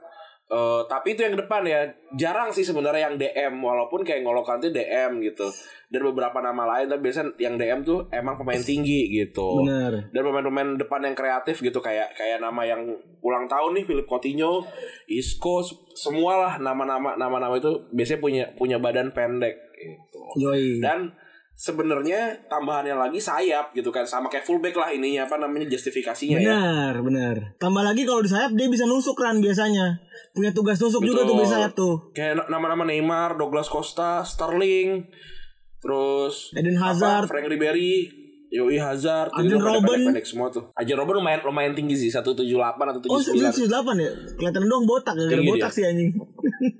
Eh, 0.45 0.81
tapi 0.85 1.17
itu 1.17 1.25
yang 1.25 1.33
ke 1.33 1.41
depan 1.41 1.65
ya 1.65 1.89
jarang 2.13 2.53
sih 2.53 2.61
sebenarnya 2.61 3.09
yang 3.09 3.17
DM 3.17 3.57
walaupun 3.65 4.05
kayak 4.05 4.21
Ngolo 4.21 4.45
Kante 4.45 4.69
DM 4.69 5.17
gitu 5.25 5.49
dan 5.89 6.01
beberapa 6.05 6.37
nama 6.37 6.69
lain 6.69 6.85
tapi 6.85 7.09
biasanya 7.09 7.33
yang 7.41 7.57
DM 7.57 7.81
tuh 7.81 8.05
emang 8.13 8.37
pemain 8.37 8.61
tinggi 8.61 9.09
gitu 9.09 9.65
Bener. 9.65 10.13
dan 10.13 10.21
pemain-pemain 10.21 10.77
depan 10.77 11.01
yang 11.01 11.17
kreatif 11.17 11.65
gitu 11.65 11.81
kayak 11.81 12.13
kayak 12.13 12.37
nama 12.37 12.61
yang 12.61 12.85
ulang 13.25 13.49
tahun 13.49 13.73
nih 13.73 13.89
Philip 13.89 14.05
Coutinho, 14.05 14.61
Isco, 15.09 15.65
semualah 15.97 16.61
nama-nama 16.61 17.17
nama-nama 17.17 17.57
itu 17.57 17.89
biasanya 17.89 18.21
punya 18.21 18.43
punya 18.53 18.77
badan 18.77 19.17
pendek 19.17 19.57
gitu. 19.73 20.21
Yoi. 20.45 20.77
Dan 20.77 21.09
sebenarnya 21.55 22.35
tambahannya 22.51 22.91
lagi 22.93 23.15
sayap 23.15 23.71
gitu 23.71 23.87
kan 23.87 24.03
sama 24.03 24.27
kayak 24.27 24.43
fullback 24.43 24.75
lah 24.75 24.91
ininya 24.91 25.23
apa 25.23 25.39
namanya 25.39 25.71
justifikasinya 25.71 26.35
ya. 26.37 26.51
Benar, 26.51 26.93
benar. 26.99 27.35
Tambah 27.55 27.79
lagi 27.79 28.03
kalau 28.03 28.19
di 28.19 28.27
sayap 28.27 28.51
dia 28.53 28.67
bisa 28.67 28.83
nusuk 28.83 29.15
kan 29.15 29.39
biasanya. 29.39 29.95
Punya 30.35 30.51
tugas 30.51 30.75
nusuk 30.77 30.99
juga 30.99 31.23
Betul. 31.23 31.31
tuh 31.31 31.35
di 31.39 31.47
sayap 31.47 31.71
tuh. 31.71 31.95
Kayak 32.11 32.43
na- 32.43 32.49
nama-nama 32.51 32.83
Neymar, 32.83 33.39
Douglas 33.39 33.71
Costa, 33.71 34.19
Sterling, 34.21 35.07
terus 35.79 36.51
Eden 36.51 36.75
apa, 36.75 36.91
Hazard. 36.91 37.31
Frank 37.31 37.47
Ribery, 37.47 38.11
Yoi 38.47 38.77
Hazard, 38.77 39.29
pada 39.29 39.41
Robben. 39.51 39.83
pendek-pendek 39.83 40.23
semua 40.23 40.47
tuh. 40.47 40.69
Arjen 40.71 40.93
Robben 40.93 41.17
lumayan 41.17 41.41
lumayan 41.41 41.71
tinggi 41.71 41.95
sih, 41.97 42.09
178 42.09 42.45
atau 42.87 43.01
Oh 43.03 43.19
79. 43.19 43.51
178 43.65 43.67
ya? 43.97 44.11
Kelihatan 44.33 44.61
doang 44.63 44.83
botak 44.83 45.13
Tinggi 45.13 45.43
botak 45.45 45.69
dia. 45.69 45.75
sih 45.75 45.83
anjing 45.83 46.09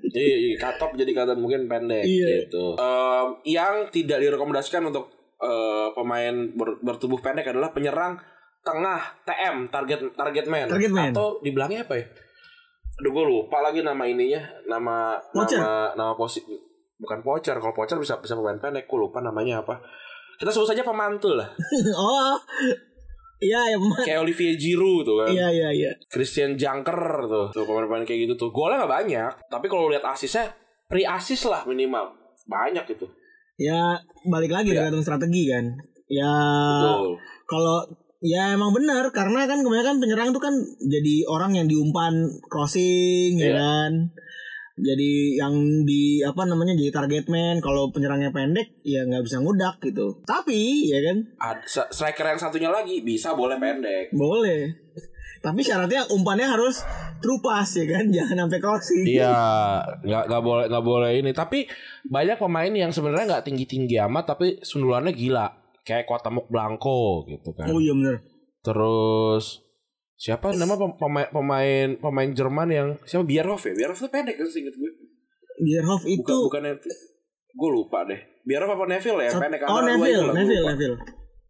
Iya, 0.08 0.36
iya, 0.38 0.54
katop 0.56 0.94
jadi 0.94 1.10
kelihatan 1.10 1.36
mungkin 1.36 1.66
pendek 1.66 2.00
Iya. 2.00 2.26
gitu. 2.42 2.72
Em, 2.74 3.26
yang 3.44 3.74
tidak 3.88 4.18
direkomendasikan 4.18 4.80
untuk 4.84 5.10
eh, 5.36 5.88
pemain 5.92 6.32
ber- 6.50 6.80
bertubuh 6.80 7.18
pendek 7.18 7.44
adalah 7.46 7.68
penyerang 7.68 8.16
tengah 8.62 8.96
TM 9.22 9.68
target 9.68 10.00
target 10.10 10.46
man 10.46 10.64
Target 10.66 10.88
man. 10.90 11.12
atau 11.12 11.36
dibilangnya 11.38 11.84
apa 11.84 11.94
ya? 11.94 12.06
Aduh 12.96 13.12
gue 13.12 13.24
lupa 13.26 13.60
lagi 13.60 13.80
nama 13.80 14.00
ininya, 14.02 14.40
nama 14.64 15.20
Poacher. 15.28 15.60
nama 15.60 15.92
nama 15.92 16.12
posisi 16.12 16.48
bukan 16.96 17.20
poacher. 17.20 17.52
Kalau 17.54 17.70
poacher 17.70 17.94
bisa 17.96 18.16
bisa 18.16 18.32
pemain 18.32 18.56
pendek, 18.56 18.86
gue 18.86 18.96
lupa 18.98 19.20
namanya 19.20 19.60
apa. 19.60 19.76
Kita 20.36 20.50
sebut 20.50 20.68
saja 20.68 20.82
pemantul 20.82 21.36
lah. 21.36 21.48
Oh 21.96 22.36
Iya 23.36 23.60
ya 23.68 23.76
Kayak 24.00 24.24
Olivier 24.24 24.56
Giroud 24.56 25.04
tuh 25.04 25.16
kan. 25.20 25.28
Iya 25.28 25.48
iya 25.50 25.68
iya 25.70 25.90
Christian 26.08 26.56
Junker 26.56 26.96
tuh, 27.24 27.52
tuh 27.52 27.64
pemain-pemain 27.64 28.02
kayak 28.02 28.24
gitu 28.24 28.34
tuh. 28.36 28.48
Golnya 28.48 28.80
nggak 28.80 28.92
banyak, 28.96 29.32
tapi 29.52 29.68
kalau 29.68 29.92
lihat 29.92 30.00
asisnya 30.02 30.48
pre 30.88 31.04
asis 31.04 31.44
lah 31.44 31.60
minimal 31.64 32.16
banyak 32.48 32.88
gitu. 32.88 33.04
Ya 33.56 33.96
balik 34.24 34.52
lagi 34.52 34.72
Iya. 34.72 34.84
tergantung 34.84 35.00
strategi 35.02 35.48
kan 35.48 35.64
Ya 36.06 36.32
Betul. 36.80 37.16
kalau 37.44 37.78
ya 38.20 38.52
emang 38.52 38.70
benar 38.70 39.08
karena 39.10 39.44
kan 39.44 39.60
kebanyakan 39.60 39.96
penyerang 39.96 40.28
tuh 40.30 40.40
kan 40.40 40.54
jadi 40.78 41.24
orang 41.26 41.52
yang 41.52 41.66
diumpan 41.66 42.14
crossing 42.46 43.36
ya 43.36 43.48
Iya. 43.48 43.54
kan 43.56 43.92
jadi 44.76 45.12
yang 45.38 45.54
di 45.82 46.20
apa 46.20 46.44
namanya 46.44 46.72
jadi 46.72 46.92
target 46.92 47.26
man 47.26 47.58
kalau 47.58 47.88
penyerangnya 47.88 48.28
pendek 48.28 48.76
ya 48.80 49.02
nggak 49.02 49.24
bisa 49.24 49.40
ngudak 49.40 49.80
gitu 49.80 50.20
tapi 50.22 50.84
ya 50.86 51.00
kan 51.02 51.16
Ad- 51.38 51.64
striker 51.66 52.26
yang 52.26 52.36
satunya 52.36 52.68
lagi 52.68 53.00
bisa 53.00 53.32
boleh 53.32 53.56
pendek. 53.56 54.12
boleh 54.12 54.76
tapi 55.38 55.60
syaratnya 55.60 56.04
umpannya 56.10 56.44
harus 56.44 56.84
true 57.18 57.38
pass 57.38 57.72
ya 57.72 57.86
kan 57.86 58.04
jangan 58.14 58.44
sampai 58.44 58.58
crossing 58.58 59.04
Iya, 59.06 59.32
nggak 60.02 60.24
nggak 60.26 60.42
boleh 60.42 60.64
nggak 60.66 60.84
boleh 60.84 61.10
ini. 61.14 61.30
Tapi 61.30 61.68
banyak 62.04 62.34
pemain 62.34 62.72
yang 62.72 62.90
sebenarnya 62.90 63.26
nggak 63.30 63.44
tinggi 63.46 63.64
tinggi 63.64 63.94
amat, 64.00 64.34
tapi 64.34 64.58
sundulannya 64.58 65.14
gila. 65.14 65.46
Kayak 65.86 66.10
Kotamuk 66.10 66.50
Blanco 66.50 67.22
gitu 67.24 67.54
kan. 67.54 67.70
oh 67.70 67.78
iya 67.78 67.94
bener 67.94 68.18
Terus 68.60 69.62
siapa 70.16 70.48
nama 70.56 70.74
pem- 70.74 70.96
pemain 70.96 71.28
pemain 71.28 71.88
pemain 72.00 72.28
Jerman 72.32 72.68
yang 72.72 72.88
siapa 73.04 73.22
Bierhoff 73.22 73.68
ya? 73.68 73.76
Bierhoff 73.76 74.00
tuh 74.00 74.08
pendek 74.08 74.40
kan 74.40 74.48
seinget 74.48 74.72
gue. 74.72 74.90
Bierhoff 75.60 76.02
Bukan 76.02 76.16
itu 76.16 76.36
bukan 76.48 76.62
itu. 76.72 76.88
Gue 77.52 77.70
lupa 77.72 78.04
deh. 78.08 78.20
Bierhoff 78.44 78.72
apa 78.72 78.84
Neville 78.88 79.20
ya? 79.20 79.30
Yang 79.30 79.40
pendek 79.44 79.60
oh 79.68 79.80
Neville 79.84 80.08
itu 80.08 80.24
lah, 80.24 80.34
Neville. 80.34 80.66
Neville 80.72 80.96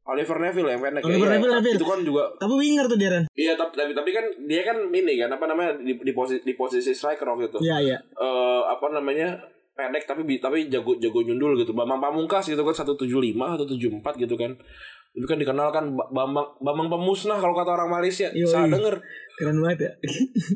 Oliver 0.07 0.39
Neville 0.39 0.71
yang 0.71 0.81
pendek 0.83 1.03
Oliver 1.03 1.27
ya, 1.27 1.33
Neville, 1.35 1.51
iya. 1.51 1.59
Neville. 1.63 1.79
Itu 1.79 1.87
kan 1.87 2.01
juga 2.03 2.23
tapi 2.39 2.55
winger 2.55 2.87
tuh 2.87 2.99
Darren 2.99 3.25
Iya 3.35 3.53
tapi, 3.55 3.73
tapi 3.75 3.93
tapi 3.95 4.11
kan 4.15 4.25
dia 4.47 4.63
kan 4.63 4.77
ini 4.91 5.15
kan 5.19 5.31
apa 5.31 5.45
namanya 5.47 5.71
di, 5.83 5.95
di 5.99 6.13
posisi 6.15 6.43
di 6.43 6.55
posisi 6.55 6.91
striker 6.95 7.27
waktu 7.27 7.51
itu. 7.51 7.59
iya 7.63 7.79
iya 7.83 7.99
eh 7.99 8.61
apa 8.67 8.87
namanya 8.91 9.35
pendek 9.77 10.09
tapi 10.09 10.25
tapi 10.39 10.67
jago 10.73 10.97
jago 10.97 11.21
nyundul 11.23 11.55
gitu. 11.61 11.71
Bambang 11.71 12.01
Pamungkas 12.01 12.49
gitu 12.49 12.63
kan 12.63 12.75
175 12.75 12.99
atau 13.37 13.67
74 13.67 14.23
gitu 14.23 14.35
kan. 14.35 14.55
Itu 15.17 15.25
kan 15.25 15.41
dikenal 15.41 15.73
kan 15.73 15.97
Ba- 15.97 16.13
Bambang 16.13 16.61
Bambang 16.61 16.93
pemusnah 16.93 17.41
kalau 17.41 17.57
kata 17.57 17.73
orang 17.73 17.89
Malaysia. 17.89 18.29
Yoi. 18.37 18.45
Salah 18.45 18.69
denger. 18.69 18.97
keren 19.37 19.61
banget 19.61 19.79
ya 19.85 19.93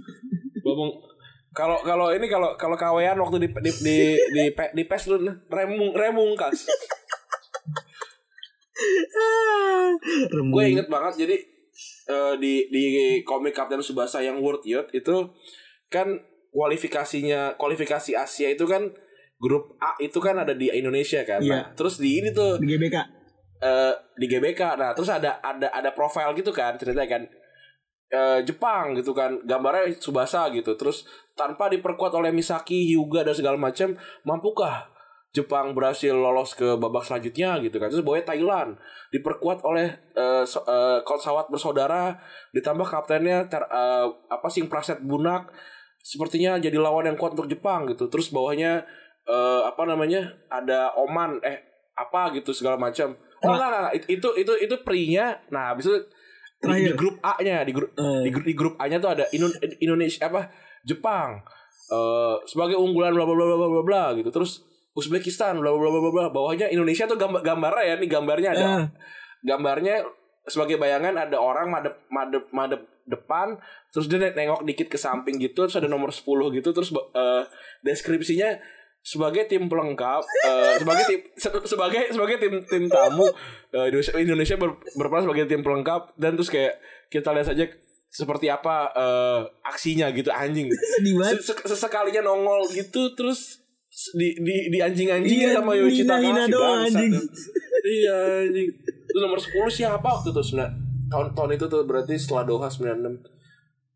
Bambang 0.64 0.92
kalau 1.50 1.82
kalau 1.82 2.14
ini 2.14 2.30
kalau 2.30 2.54
kalau 2.54 2.78
kawean 2.78 3.18
waktu 3.18 3.42
di 3.42 3.48
di 3.50 3.58
di 3.58 3.70
di, 3.82 3.96
di, 4.30 4.42
di 4.54 4.82
PES 4.86 5.10
lu 5.10 5.18
remung 5.50 5.90
remungkas. 5.90 6.70
Remuk. 10.30 10.54
Gue 10.54 10.64
inget 10.70 10.86
banget 10.86 11.26
jadi 11.26 11.36
eh, 12.06 12.34
di 12.38 12.70
di 12.70 12.84
komik 13.26 13.52
Kapten 13.52 13.82
Subasa 13.82 14.22
yang 14.22 14.38
World 14.38 14.62
Youth 14.62 14.94
itu 14.94 15.34
kan 15.90 16.22
kualifikasinya 16.54 17.58
kualifikasi 17.58 18.14
Asia 18.14 18.48
itu 18.50 18.64
kan 18.70 18.86
grup 19.42 19.74
A 19.82 19.98
itu 19.98 20.22
kan 20.22 20.38
ada 20.38 20.54
di 20.54 20.70
Indonesia 20.70 21.26
kan. 21.26 21.42
Iya. 21.42 21.50
Nah, 21.50 21.64
terus 21.74 21.98
di 21.98 22.22
ini 22.22 22.30
tuh 22.30 22.62
di 22.62 22.70
GBK 22.70 23.19
eh, 23.60 23.92
di 24.16 24.26
GBK. 24.26 24.80
Nah, 24.80 24.90
terus 24.96 25.12
ada 25.12 25.38
ada 25.44 25.68
ada 25.70 25.90
profil 25.92 26.32
gitu 26.36 26.50
kan 26.50 26.76
ceritanya 26.80 27.08
kan. 27.08 27.22
Eh, 28.10 28.42
Jepang 28.42 28.98
gitu 28.98 29.14
kan 29.14 29.38
gambarnya 29.46 29.94
Subasa 30.02 30.50
gitu 30.50 30.74
terus 30.74 31.06
tanpa 31.38 31.70
diperkuat 31.70 32.10
oleh 32.10 32.34
Misaki 32.34 32.90
Hyuga 32.90 33.22
dan 33.22 33.38
segala 33.38 33.54
macam 33.54 33.94
mampukah 34.26 34.90
Jepang 35.30 35.78
berhasil 35.78 36.10
lolos 36.10 36.58
ke 36.58 36.74
babak 36.74 37.06
selanjutnya 37.06 37.62
gitu 37.62 37.78
kan 37.78 37.86
terus 37.86 38.02
bawahnya 38.02 38.34
Thailand 38.34 38.74
diperkuat 39.14 39.62
oleh 39.62 39.94
eh, 40.18 40.42
so- 40.42 40.66
pesawat 41.06 41.54
bersaudara 41.54 42.18
ditambah 42.50 42.82
kaptennya 42.82 43.46
ter- 43.46 43.70
eh, 43.70 44.06
apa 44.26 44.48
sih 44.50 44.66
Praset 44.66 44.98
Bunak 45.06 45.46
sepertinya 46.02 46.58
jadi 46.58 46.82
lawan 46.82 47.06
yang 47.06 47.14
kuat 47.14 47.38
untuk 47.38 47.46
Jepang 47.46 47.86
gitu 47.86 48.10
terus 48.10 48.34
bawahnya 48.34 48.82
eh, 49.30 49.62
apa 49.62 49.86
namanya 49.86 50.34
ada 50.50 50.98
Oman 50.98 51.38
eh 51.46 51.62
apa 51.94 52.34
gitu 52.34 52.50
segala 52.50 52.74
macam 52.74 53.14
oh 53.42 53.48
enggak, 53.48 53.66
enggak, 53.66 53.80
enggak. 53.90 53.94
itu 54.08 54.28
itu 54.36 54.52
itu 54.60 54.74
pre-nya 54.80 55.26
nah 55.48 55.72
habis 55.72 55.84
itu 55.84 55.98
di, 56.60 56.68
di 56.82 56.92
grup 56.92 57.16
A-nya 57.20 57.64
di 57.64 57.72
grup 57.72 57.90
Eh. 57.92 58.20
di 58.22 58.30
grup 58.30 58.44
di 58.44 58.54
grup 58.54 58.74
A-nya 58.76 58.96
tuh 58.96 59.10
ada 59.10 59.24
Indo- 59.30 59.56
Indonesia 59.78 60.24
apa 60.24 60.52
Jepang 60.82 61.40
eh 61.88 62.34
sebagai 62.44 62.76
unggulan 62.76 63.10
bla 63.10 63.24
bla 63.24 63.34
bla 63.34 63.46
bla 63.50 63.68
bla 63.70 63.82
bla 63.82 64.04
gitu 64.14 64.28
terus 64.28 64.60
Uzbekistan 64.90 65.56
bla 65.56 65.70
bla 65.70 65.88
bla 65.88 66.00
bla 66.00 66.10
bla 66.10 66.24
bawahnya 66.28 66.66
Indonesia 66.66 67.04
tuh 67.04 67.14
gambar 67.14 67.40
gambarnya 67.40 67.84
ya 67.86 67.94
nih 67.96 68.08
gambarnya 68.08 68.50
ada 68.52 68.66
Eh. 68.76 68.86
gambarnya 69.40 69.94
sebagai 70.42 70.76
bayangan 70.76 71.14
ada 71.16 71.36
orang 71.36 71.68
madep 71.68 71.94
madep 72.08 72.44
madep 72.50 72.80
depan 73.06 73.56
terus 73.88 74.06
dia 74.06 74.20
nengok 74.20 74.62
dikit 74.62 74.86
ke 74.86 74.96
samping 74.96 75.36
gitu 75.36 75.64
terus 75.64 75.74
ada 75.74 75.86
nomor 75.86 76.10
10 76.10 76.26
gitu 76.52 76.70
terus 76.70 76.90
eh, 76.92 77.42
deskripsinya 77.80 78.54
sebagai 79.00 79.44
tim 79.44 79.64
pelengkap 79.64 80.20
eh, 80.44 80.74
sebagai 80.76 81.04
tim 81.06 81.20
se- 81.34 81.64
sebagai 81.66 82.12
sebagai 82.12 82.36
tim 82.36 82.54
tim 82.62 82.84
tamu 82.86 83.24
eh, 83.70 83.88
Indonesia 83.88 84.12
Indonesia 84.14 84.56
ber- 84.56 84.76
berperan 84.94 85.24
sebagai 85.24 85.46
tim 85.46 85.60
pelengkap 85.60 86.12
dan 86.14 86.36
terus 86.36 86.48
kayak 86.48 86.76
kita 87.08 87.32
lihat 87.32 87.48
saja 87.48 87.64
seperti 88.06 88.46
apa 88.46 88.90
eh, 88.90 89.40
aksinya 89.64 90.10
gitu 90.10 90.28
anjing. 90.28 90.68
Sesekalinya 91.64 92.20
nongol 92.20 92.68
gitu 92.68 93.14
terus 93.14 93.62
di 94.12 94.36
di 94.36 94.70
di 94.70 94.78
anjing-anjingnya 94.78 95.50
Iya, 95.50 95.56
sama 95.56 95.72
Yoichi 95.74 96.02
hina-hina 96.02 96.44
Takahashi 96.44 96.52
doang, 96.52 96.80
anjing. 96.86 97.12
iya 97.82 98.16
anjing. 98.44 98.68
Itu 99.02 99.18
nomor 99.18 99.36
10 99.36 99.50
siapa 99.68 100.04
waktu 100.04 100.30
itu? 100.30 100.40
Sembilan 100.40 100.70
tahun 101.10 101.26
tahun 101.34 101.50
itu 101.54 101.64
tuh 101.66 101.82
berarti 101.82 102.14
setelah 102.14 102.44
Doha 102.44 102.68
96 102.70 103.18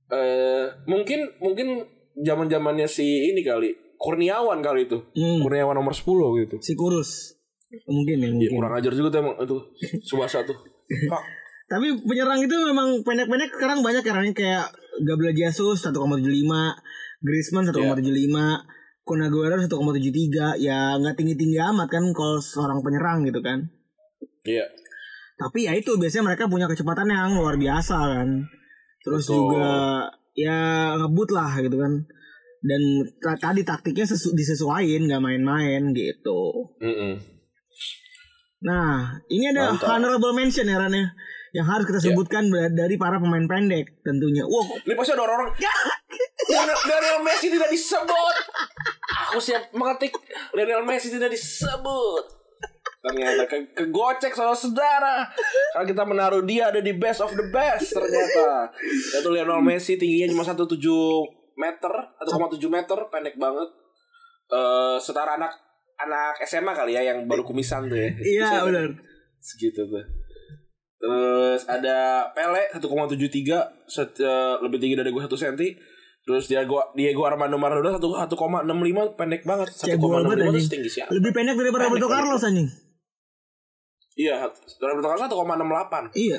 eh 0.07 0.66
mungkin 0.84 1.20
mungkin 1.38 1.86
zaman 2.16 2.46
zamannya 2.46 2.84
si 2.84 3.30
ini 3.30 3.40
kali 3.40 3.70
Kurniawan 4.05 4.61
kali 4.61 4.84
itu. 4.84 5.00
Hmm. 5.16 5.40
Kurniawan 5.40 5.80
nomor 5.80 5.96
10 5.96 6.05
gitu. 6.44 6.57
Si 6.61 6.76
kurus. 6.76 7.40
Mungkin 7.88 8.20
ya 8.20 8.28
ya, 8.28 8.30
mungkin. 8.36 8.50
kurang 8.61 8.74
ajar 8.76 8.92
juga 8.92 9.09
tuh 9.11 9.20
emang 9.24 9.34
itu 9.40 9.57
Subasa 10.05 10.44
tuh. 10.44 10.55
Fuck. 10.84 11.24
tapi 11.64 11.88
penyerang 12.05 12.44
itu 12.44 12.52
memang 12.52 13.00
pendek-pendek 13.00 13.48
sekarang 13.57 13.80
banyak 13.80 14.05
ya 14.05 14.12
kayak 14.36 14.68
Gabriel 15.00 15.32
Jesus 15.32 15.80
1,75 15.80 15.96
Griezmann 17.24 17.64
1,75 17.72 18.05
Kun 19.05 19.20
Aguero 19.24 19.57
1,73 19.57 20.61
ya 20.61 21.00
nggak 21.00 21.16
tinggi-tinggi 21.16 21.57
amat 21.57 21.88
kan 21.88 22.05
kalau 22.12 22.36
seorang 22.36 22.84
penyerang 22.84 23.24
gitu 23.24 23.40
kan. 23.40 23.64
Iya. 24.44 24.68
Tapi 25.40 25.64
ya 25.64 25.72
itu 25.72 25.96
biasanya 25.96 26.32
mereka 26.32 26.52
punya 26.52 26.68
kecepatan 26.68 27.09
yang 27.09 27.40
luar 27.40 27.57
biasa 27.57 27.96
kan. 27.96 28.28
Terus 29.00 29.24
Betul. 29.24 29.36
juga 29.48 29.68
ya 30.36 30.92
ngebut 31.00 31.32
lah 31.32 31.52
gitu 31.64 31.80
kan 31.80 32.05
dan 32.64 32.80
ta- 33.18 33.40
tadi 33.42 33.60
taktiknya 33.60 34.02
sesu- 34.04 34.32
disesuaiin 34.32 35.04
nggak 35.04 35.20
main-main 35.20 35.92
gitu 35.92 36.72
Mm-mm. 36.80 37.20
nah 38.60 39.12
ini 39.28 39.44
ada 39.46 39.70
Mantap. 39.70 39.88
honorable 39.92 40.32
mention 40.32 40.64
ya 40.64 40.76
Ran 40.76 40.90
ya 40.90 41.04
yang 41.52 41.62
harus 41.64 41.84
kita 41.84 42.00
Ya. 42.00 42.10
sebutkan 42.10 42.48
ber- 42.48 42.72
dari 42.72 42.96
para 42.96 43.16
pemain 43.16 43.44
pendek 43.44 44.00
tentunya 44.00 44.42
wow 44.42 44.64
Ini 44.80 44.92
pasti 44.92 45.12
ada 45.12 45.22
orang-orang 45.22 45.52
Lionel 46.84 47.22
Messi 47.22 47.46
tidak 47.48 47.68
disebut. 47.68 48.36
Aku 49.24 49.38
siap 49.38 49.70
mengetik 49.72 50.12
Lionel 50.52 50.82
Messi 50.82 51.08
tidak 51.08 51.30
disebut. 51.30 52.24
Ternyata 53.00 53.44
ke 53.44 53.56
kegocek 53.72 54.30
saudara-saudara. 54.30 55.26
Karena 55.72 55.84
kita 55.84 56.02
menaruh 56.04 56.42
dia 56.42 56.68
ada 56.68 56.78
di 56.78 56.92
best 56.92 57.20
of 57.20 57.32
the 57.32 57.46
best 57.48 57.90
ternyata. 57.90 58.70
Itu 59.14 59.28
Lionel 59.28 59.60
Messi 59.60 59.94
tingginya 59.94 60.30
cuma 60.30 60.44
1,7 60.44 60.68
meter, 61.55 61.92
1,7 62.18 62.59
meter, 62.68 62.98
pendek 63.09 63.36
banget. 63.36 63.68
Eh 64.48 64.96
setara 64.98 65.34
anak 65.34 65.52
anak 65.94 66.36
SMA 66.42 66.74
kali 66.74 66.92
ya 66.92 67.02
yang 67.07 67.24
baru 67.24 67.46
kumisan 67.46 67.86
tuh 67.86 67.94
ya. 67.94 68.11
iya 68.20 68.44
Bisa- 68.50 68.66
benar 68.66 68.88
segitu 69.38 69.86
tuh. 69.86 70.05
Terus 70.96 71.68
ada 71.68 72.28
Pele 72.32 72.64
1,73 72.72 73.61
set, 73.84 74.16
eh, 74.18 74.57
lebih 74.59 74.80
tinggi 74.80 74.96
dari 74.96 75.12
gue 75.12 75.20
1 75.20 75.28
cm. 75.28 75.61
Terus 76.24 76.48
Diego 76.48 76.80
Diego 76.96 77.28
Armando 77.28 77.61
Maradona 77.61 77.92
1 77.92 78.00
1,65 78.00 79.12
pendek 79.12 79.44
banget. 79.44 79.68
Cebol 79.70 80.24
banget 80.24 80.40
1,65 80.40 80.48
anjing 80.48 80.52
terus 80.57 80.68
tinggi 80.72 80.90
siapa? 80.90 81.11
lebih 81.12 81.30
pendek 81.30 81.57
daripada 81.61 81.84
Roberto. 81.86 82.09
Carlos 82.09 82.42
anjing 82.42 82.68
Iya, 84.14 84.46
Jordan 84.78 85.02
Brunson 85.02 85.26
1,68. 85.26 86.14
Iya. 86.14 86.38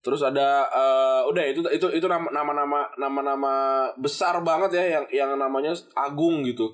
Terus 0.00 0.20
ada 0.20 0.64
eh, 0.66 1.20
udah 1.24 1.44
itu 1.44 1.60
itu 1.68 1.86
itu 1.92 2.06
nama- 2.08 2.32
nama-nama 2.32 2.88
nama-nama 2.96 3.52
besar 3.94 4.40
banget 4.40 4.72
ya 4.72 4.84
yang 4.96 5.04
yang 5.10 5.30
namanya 5.36 5.70
agung 5.94 6.40
gitu. 6.42 6.72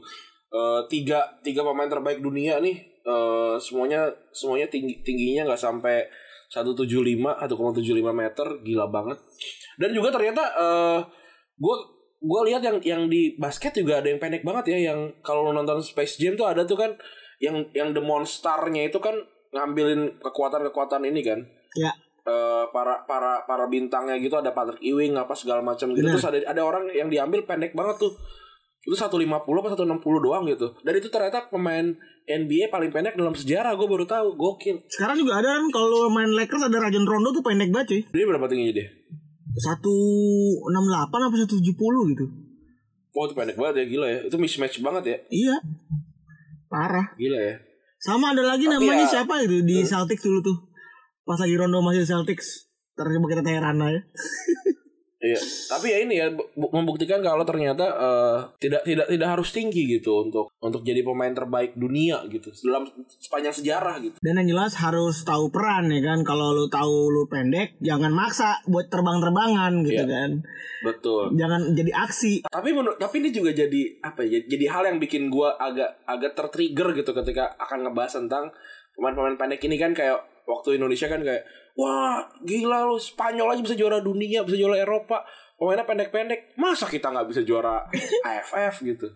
Eh, 0.49 0.81
tiga 0.87 1.19
tiga 1.43 1.61
pemain 1.61 1.91
terbaik 1.91 2.23
dunia 2.23 2.63
nih 2.63 2.77
eh, 3.03 3.55
semuanya 3.59 4.07
semuanya 4.31 4.67
tinggi 4.67 5.03
tingginya 5.03 5.51
nggak 5.51 5.59
sampai 5.61 6.07
175 6.47 6.87
1,75 7.43 7.83
meter 8.13 8.47
gila 8.63 8.87
banget. 8.87 9.19
Dan 9.77 9.91
juga 9.91 10.15
ternyata 10.15 10.43
eh 10.55 11.01
gue 11.57 11.77
gue 12.17 12.41
lihat 12.49 12.63
yang 12.63 12.79
yang 12.81 13.03
di 13.07 13.37
basket 13.37 13.77
juga 13.77 14.01
ada 14.01 14.09
yang 14.09 14.17
pendek 14.17 14.41
banget 14.41 14.73
ya 14.73 14.93
yang 14.93 15.11
kalau 15.21 15.51
nonton 15.51 15.83
Space 15.83 16.17
Jam 16.17 16.33
tuh 16.33 16.47
ada 16.47 16.63
tuh 16.63 16.75
kan 16.75 16.95
yang 17.39 17.61
yang 17.71 17.93
the 17.93 18.01
monsternya 18.01 18.89
itu 18.89 18.97
kan 18.97 19.13
ngambilin 19.53 20.17
kekuatan-kekuatan 20.19 21.05
ini 21.05 21.21
kan 21.21 21.41
Ya. 21.77 21.93
Eh, 22.27 22.65
para 22.75 23.07
para 23.07 23.47
para 23.47 23.65
bintangnya 23.71 24.19
gitu 24.19 24.35
ada 24.35 24.51
Patrick 24.51 24.83
Ewing 24.83 25.15
apa 25.15 25.33
segala 25.33 25.63
macam 25.63 25.95
gitu. 25.95 26.05
Terus 26.05 26.27
ada 26.27 26.39
ada 26.43 26.63
orang 26.63 26.91
yang 26.91 27.07
diambil 27.07 27.47
pendek 27.47 27.73
banget 27.73 28.03
tuh. 28.03 28.13
Itu 28.87 28.95
150 28.95 29.19
apa 29.43 29.69
160 29.75 29.99
doang 30.23 30.47
gitu. 30.47 30.71
Dan 30.87 30.95
itu 30.95 31.11
ternyata 31.11 31.51
pemain 31.51 31.91
NBA 32.27 32.71
paling 32.71 32.95
pendek 32.95 33.19
dalam 33.19 33.35
sejarah 33.35 33.75
gue 33.75 33.87
baru 33.87 34.07
tahu. 34.07 34.39
Gokil. 34.39 34.79
Sekarang 34.87 35.19
juga 35.19 35.43
ada 35.43 35.59
kan 35.59 35.67
kalau 35.71 36.07
main 36.07 36.31
Lakers 36.31 36.71
ada 36.71 36.79
Rajon 36.79 37.03
Rondo 37.03 37.35
tuh 37.35 37.43
pendek 37.43 37.75
banget 37.75 37.87
cuy. 37.91 38.03
dia 38.15 38.27
berapa 38.27 38.47
tingginya 38.47 38.83
dia 38.83 38.89
168 39.57 39.83
apa 41.11 41.35
170 41.35 42.13
gitu. 42.13 42.27
oh 43.17 43.25
itu 43.25 43.33
pendek 43.33 43.57
banget 43.57 43.75
ya 43.81 43.85
gila 43.89 44.07
ya. 44.07 44.19
Itu 44.29 44.37
mismatch 44.39 44.79
banget 44.85 45.03
ya. 45.09 45.17
Iya. 45.33 45.57
Parah. 46.71 47.17
gila 47.17 47.39
ya. 47.43 47.55
Sama 47.97 48.37
ada 48.37 48.45
lagi 48.45 48.69
Tapi 48.69 48.87
namanya 48.87 49.09
ya- 49.09 49.13
siapa 49.19 49.41
itu 49.43 49.65
di 49.65 49.81
Celtics 49.83 50.23
dulu 50.23 50.41
tuh. 50.45 50.57
Pas 51.27 51.37
lagi 51.37 51.59
Rondo 51.59 51.83
masih 51.83 52.07
Celtics. 52.07 52.71
Coba 52.95 53.27
kita 53.27 53.43
tanya 53.43 53.67
Rana 53.67 53.91
ya. 53.91 54.01
Iya, 55.17 55.41
tapi 55.67 55.91
ya 55.91 55.99
ini 56.05 56.21
ya 56.21 56.29
bu- 56.29 56.71
membuktikan 56.71 57.19
kalau 57.19 57.41
ternyata 57.43 57.83
eh, 57.83 58.37
tidak 58.61 58.85
tidak 58.85 59.09
tidak 59.09 59.29
harus 59.33 59.49
tinggi 59.49 59.89
gitu 59.89 60.23
untuk 60.23 60.53
untuk 60.61 60.85
jadi 60.85 61.01
pemain 61.01 61.33
terbaik 61.33 61.73
dunia 61.75 62.21
gitu 62.29 62.53
dalam 62.63 62.85
sepanjang 63.19 63.51
sejarah 63.51 63.97
gitu. 63.99 64.15
Dan 64.21 64.39
yang 64.39 64.55
jelas 64.55 64.77
harus 64.77 65.25
tahu 65.25 65.49
peran 65.49 65.89
ya 65.89 66.05
kan. 66.05 66.21
Kalau 66.21 66.53
lu 66.53 66.69
tahu 66.69 67.11
lu 67.11 67.25
pendek, 67.27 67.81
jangan 67.81 68.13
maksa 68.13 68.61
buat 68.65 68.87
terbang-terbangan 68.87 69.73
gitu 69.83 70.05
Iya. 70.05 70.07
kan. 70.07 70.31
Betul. 70.85 71.33
Jangan 71.35 71.61
jadi 71.73 71.93
aksi. 71.97 72.33
Tapi 72.47 72.71
menurut 72.71 73.01
tapi 73.01 73.19
ini 73.19 73.33
juga 73.33 73.51
jadi 73.51 73.83
apa 74.05 74.21
ya? 74.21 74.39
Jadi 74.39 74.65
hal 74.69 74.85
yang 74.85 75.01
bikin 75.01 75.27
gua 75.27 75.57
agak 75.59 75.97
agak 76.05 76.37
tertrigger 76.37 76.93
gitu 76.93 77.17
ketika 77.17 77.57
akan 77.57 77.89
ngebahas 77.89 78.21
tentang 78.21 78.53
pemain-pemain 78.95 79.35
pendek 79.35 79.65
ini 79.65 79.75
kan 79.75 79.91
kayak 79.91 80.21
waktu 80.47 80.79
Indonesia 80.79 81.11
kan 81.11 81.21
kayak 81.21 81.43
wah 81.77 82.25
gila 82.47 82.89
lu 82.89 82.97
Spanyol 82.97 83.53
aja 83.53 83.63
bisa 83.63 83.77
juara 83.77 83.99
dunia, 84.01 84.47
bisa 84.47 84.57
juara 84.57 84.79
Eropa. 84.81 85.27
Pemainnya 85.57 85.89
pendek-pendek. 85.89 86.53
Masa 86.61 86.85
kita 86.85 87.09
nggak 87.09 87.29
bisa 87.33 87.41
juara 87.43 87.85
AFF 88.29 88.85
gitu? 88.85 89.09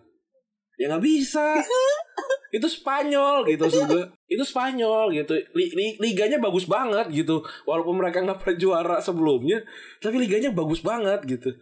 Ya 0.77 0.89
nggak 0.89 1.05
bisa. 1.05 1.61
itu 2.57 2.67
Spanyol 2.67 3.45
gitu 3.47 3.63
gue. 3.69 4.03
Itu 4.27 4.43
Spanyol 4.43 5.13
gitu. 5.13 5.37
Li- 5.53 5.71
li- 5.71 5.97
liganya 6.01 6.41
bagus 6.41 6.65
banget 6.65 7.07
gitu. 7.13 7.45
Walaupun 7.69 8.01
mereka 8.01 8.25
nggak 8.25 8.41
pernah 8.41 8.57
juara 8.57 8.97
sebelumnya, 8.97 9.61
tapi 10.01 10.17
liganya 10.17 10.49
bagus 10.51 10.81
banget 10.81 11.21
gitu. 11.29 11.53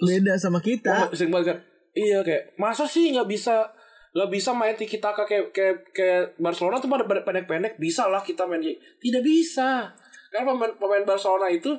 Beda 0.00 0.36
sama 0.40 0.64
kita. 0.64 1.08
Wah, 1.08 1.12
sering 1.12 1.32
banget 1.32 1.46
kan. 1.54 1.58
Iya 1.96 2.20
kayak 2.20 2.56
masa 2.60 2.84
sih 2.84 3.08
nggak 3.12 3.28
bisa 3.28 3.72
nggak 4.16 4.32
bisa 4.32 4.56
main 4.56 4.72
tiki 4.72 4.96
taka 4.96 5.28
kayak 5.28 5.52
kayak 5.52 5.92
kayak 5.92 6.24
Barcelona 6.40 6.80
tuh 6.80 6.88
pada 6.88 7.04
pendek-pendek 7.04 7.76
bisa 7.76 8.08
lah 8.08 8.24
kita 8.24 8.48
main 8.48 8.64
tidak 8.64 9.20
bisa. 9.20 9.92
Karena 10.32 10.56
pemain 10.56 10.72
pemain 10.80 11.04
Barcelona 11.04 11.52
itu 11.52 11.76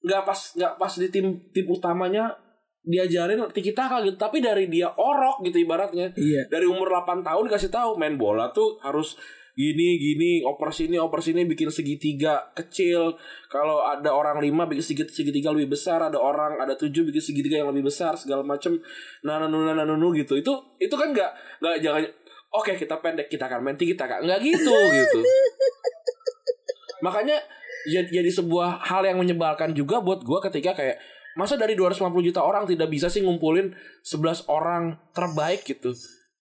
nggak 0.00 0.22
pas 0.24 0.40
nggak 0.56 0.72
pas 0.80 0.92
di 0.96 1.12
tim 1.12 1.36
tim 1.52 1.68
utamanya 1.68 2.32
diajarin 2.80 3.44
tiki 3.52 3.76
taka 3.76 4.00
gitu. 4.00 4.16
Tapi 4.16 4.40
dari 4.40 4.72
dia 4.72 4.88
orok 4.88 5.44
gitu 5.44 5.60
ibaratnya. 5.60 6.08
Iya. 6.16 6.48
dari 6.48 6.64
umur 6.64 6.88
8 6.88 7.20
tahun 7.20 7.44
dikasih 7.44 7.68
tahu 7.68 8.00
main 8.00 8.16
bola 8.16 8.48
tuh 8.56 8.80
harus 8.80 9.20
gini 9.56 9.96
gini 9.96 10.44
oper 10.44 10.68
sini 10.68 11.00
oper 11.00 11.24
sini 11.24 11.48
bikin 11.48 11.72
segitiga 11.72 12.52
kecil. 12.52 13.16
Kalau 13.48 13.80
ada 13.88 14.12
orang 14.12 14.44
lima 14.44 14.68
bikin 14.68 14.84
segitiga, 14.84 15.10
segitiga 15.16 15.48
lebih 15.56 15.72
besar. 15.72 16.04
Ada 16.04 16.20
orang 16.20 16.60
ada 16.60 16.76
tujuh 16.76 17.08
bikin 17.08 17.24
segitiga 17.24 17.64
yang 17.64 17.72
lebih 17.72 17.88
besar. 17.88 18.14
Segala 18.20 18.44
macem. 18.44 18.76
Nah 19.24 19.40
nanu 19.40 19.64
nanu 19.64 19.96
nanu 19.96 20.12
gitu. 20.12 20.36
Itu 20.36 20.76
itu 20.76 20.92
kan 20.92 21.16
nggak 21.16 21.30
nggak 21.64 21.74
jangan 21.80 22.04
oke 22.52 22.72
kita 22.76 22.94
pendek 23.00 23.26
kita 23.32 23.48
akan 23.48 23.64
main 23.64 23.76
tinggi 23.80 23.96
kita 23.96 24.04
nggak 24.04 24.40
gitu 24.44 24.76
gitu. 25.00 25.20
Makanya 27.00 27.40
jadi, 27.86 28.22
jadi 28.22 28.30
sebuah 28.30 28.82
hal 28.84 29.08
yang 29.08 29.18
menyebalkan 29.22 29.72
juga 29.72 30.04
buat 30.04 30.20
gua 30.26 30.42
ketika 30.44 30.74
kayak 30.76 31.00
masa 31.38 31.54
dari 31.56 31.76
250 31.78 32.12
juta 32.32 32.40
orang 32.42 32.64
tidak 32.66 32.88
bisa 32.90 33.06
sih 33.06 33.22
ngumpulin 33.22 33.72
11 34.04 34.48
orang 34.52 35.00
terbaik 35.16 35.64
gitu? 35.64 35.96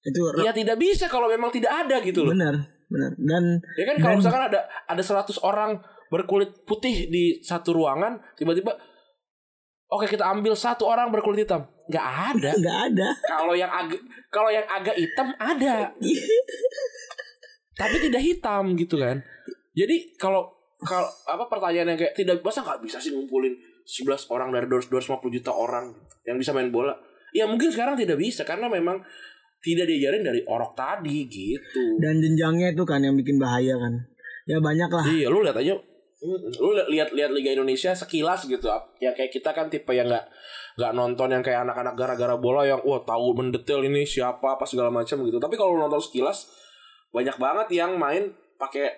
Itu 0.06 0.20
Ya 0.42 0.52
tidak 0.56 0.78
bisa 0.80 1.06
kalau 1.08 1.30
memang 1.30 1.52
tidak 1.54 1.86
ada 1.86 2.02
gitu 2.02 2.26
loh. 2.26 2.34
benar, 2.34 2.75
benar. 2.90 3.12
Dan 3.18 3.44
Ya 3.76 3.86
kan 3.90 3.96
kalau 4.02 4.16
misalkan 4.22 4.44
ada 4.52 4.60
ada 4.86 5.02
100 5.04 5.42
orang 5.42 5.80
berkulit 6.14 6.54
putih 6.64 7.10
di 7.10 7.42
satu 7.42 7.74
ruangan, 7.74 8.22
tiba-tiba 8.38 8.78
oke 9.90 10.06
kita 10.06 10.26
ambil 10.26 10.54
satu 10.54 10.86
orang 10.86 11.10
berkulit 11.10 11.46
hitam. 11.46 11.66
nggak 11.90 12.06
ada. 12.36 12.52
nggak 12.62 12.80
ada. 12.94 13.08
Kalau 13.26 13.54
yang 13.54 13.72
agak 13.72 14.02
kalau 14.30 14.50
yang 14.50 14.66
agak 14.66 14.96
hitam 14.98 15.34
ada. 15.38 15.92
Tapi 17.80 17.96
tidak 18.00 18.22
hitam 18.24 18.74
gitu 18.80 18.96
kan. 18.96 19.20
Jadi 19.76 20.16
kalau 20.16 20.48
kalau 20.80 21.10
apa 21.28 21.46
pertanyaan 21.52 21.96
yang 21.96 22.00
kayak 22.00 22.16
tidak 22.16 22.40
masa 22.40 22.64
nggak 22.64 22.80
bisa 22.80 22.98
sih 23.02 23.12
ngumpulin 23.12 23.52
11 23.86 24.34
orang 24.34 24.50
dari 24.50 24.66
250 24.66 25.36
juta 25.42 25.52
orang 25.52 25.94
yang 26.26 26.40
bisa 26.40 26.56
main 26.56 26.72
bola. 26.72 26.96
Ya 27.36 27.44
mungkin 27.46 27.68
sekarang 27.68 28.00
tidak 28.00 28.16
bisa 28.16 28.48
karena 28.48 28.72
memang 28.72 29.04
tidak 29.66 29.90
diajarin 29.90 30.22
dari 30.22 30.46
orok 30.46 30.72
tadi 30.72 31.26
gitu. 31.26 31.98
Dan 31.98 32.22
jenjangnya 32.22 32.70
itu 32.70 32.84
kan 32.84 33.02
yang 33.02 33.14
bikin 33.14 33.36
bahaya 33.36 33.74
kan. 33.76 33.98
Ya 34.46 34.62
banyak 34.62 34.86
lah. 34.88 35.02
Iya, 35.04 35.28
lu 35.28 35.42
lihat 35.42 35.58
aja 35.58 35.74
lu 36.56 36.70
li- 36.72 36.90
lihat 36.92 37.10
lihat 37.12 37.30
Liga 37.30 37.52
Indonesia 37.52 37.92
sekilas 37.92 38.46
gitu. 38.46 38.66
Ya 39.00 39.10
kayak 39.12 39.30
kita 39.32 39.50
kan 39.50 39.68
tipe 39.68 39.90
yang 39.90 40.06
nggak 40.06 40.26
nggak 40.76 40.92
nonton 40.92 41.30
yang 41.30 41.42
kayak 41.42 41.64
anak-anak 41.64 41.94
gara-gara 41.94 42.36
bola 42.36 42.62
yang 42.64 42.82
wah 42.82 43.02
tahu 43.02 43.34
mendetail 43.34 43.82
ini 43.82 44.02
siapa 44.04 44.56
apa 44.56 44.64
segala 44.64 44.90
macam 44.90 45.18
gitu. 45.20 45.38
Tapi 45.38 45.54
kalau 45.54 45.74
lu 45.74 45.82
nonton 45.82 46.00
sekilas 46.00 46.46
banyak 47.10 47.36
banget 47.36 47.68
yang 47.76 47.96
main 47.96 48.30
pakai 48.56 48.90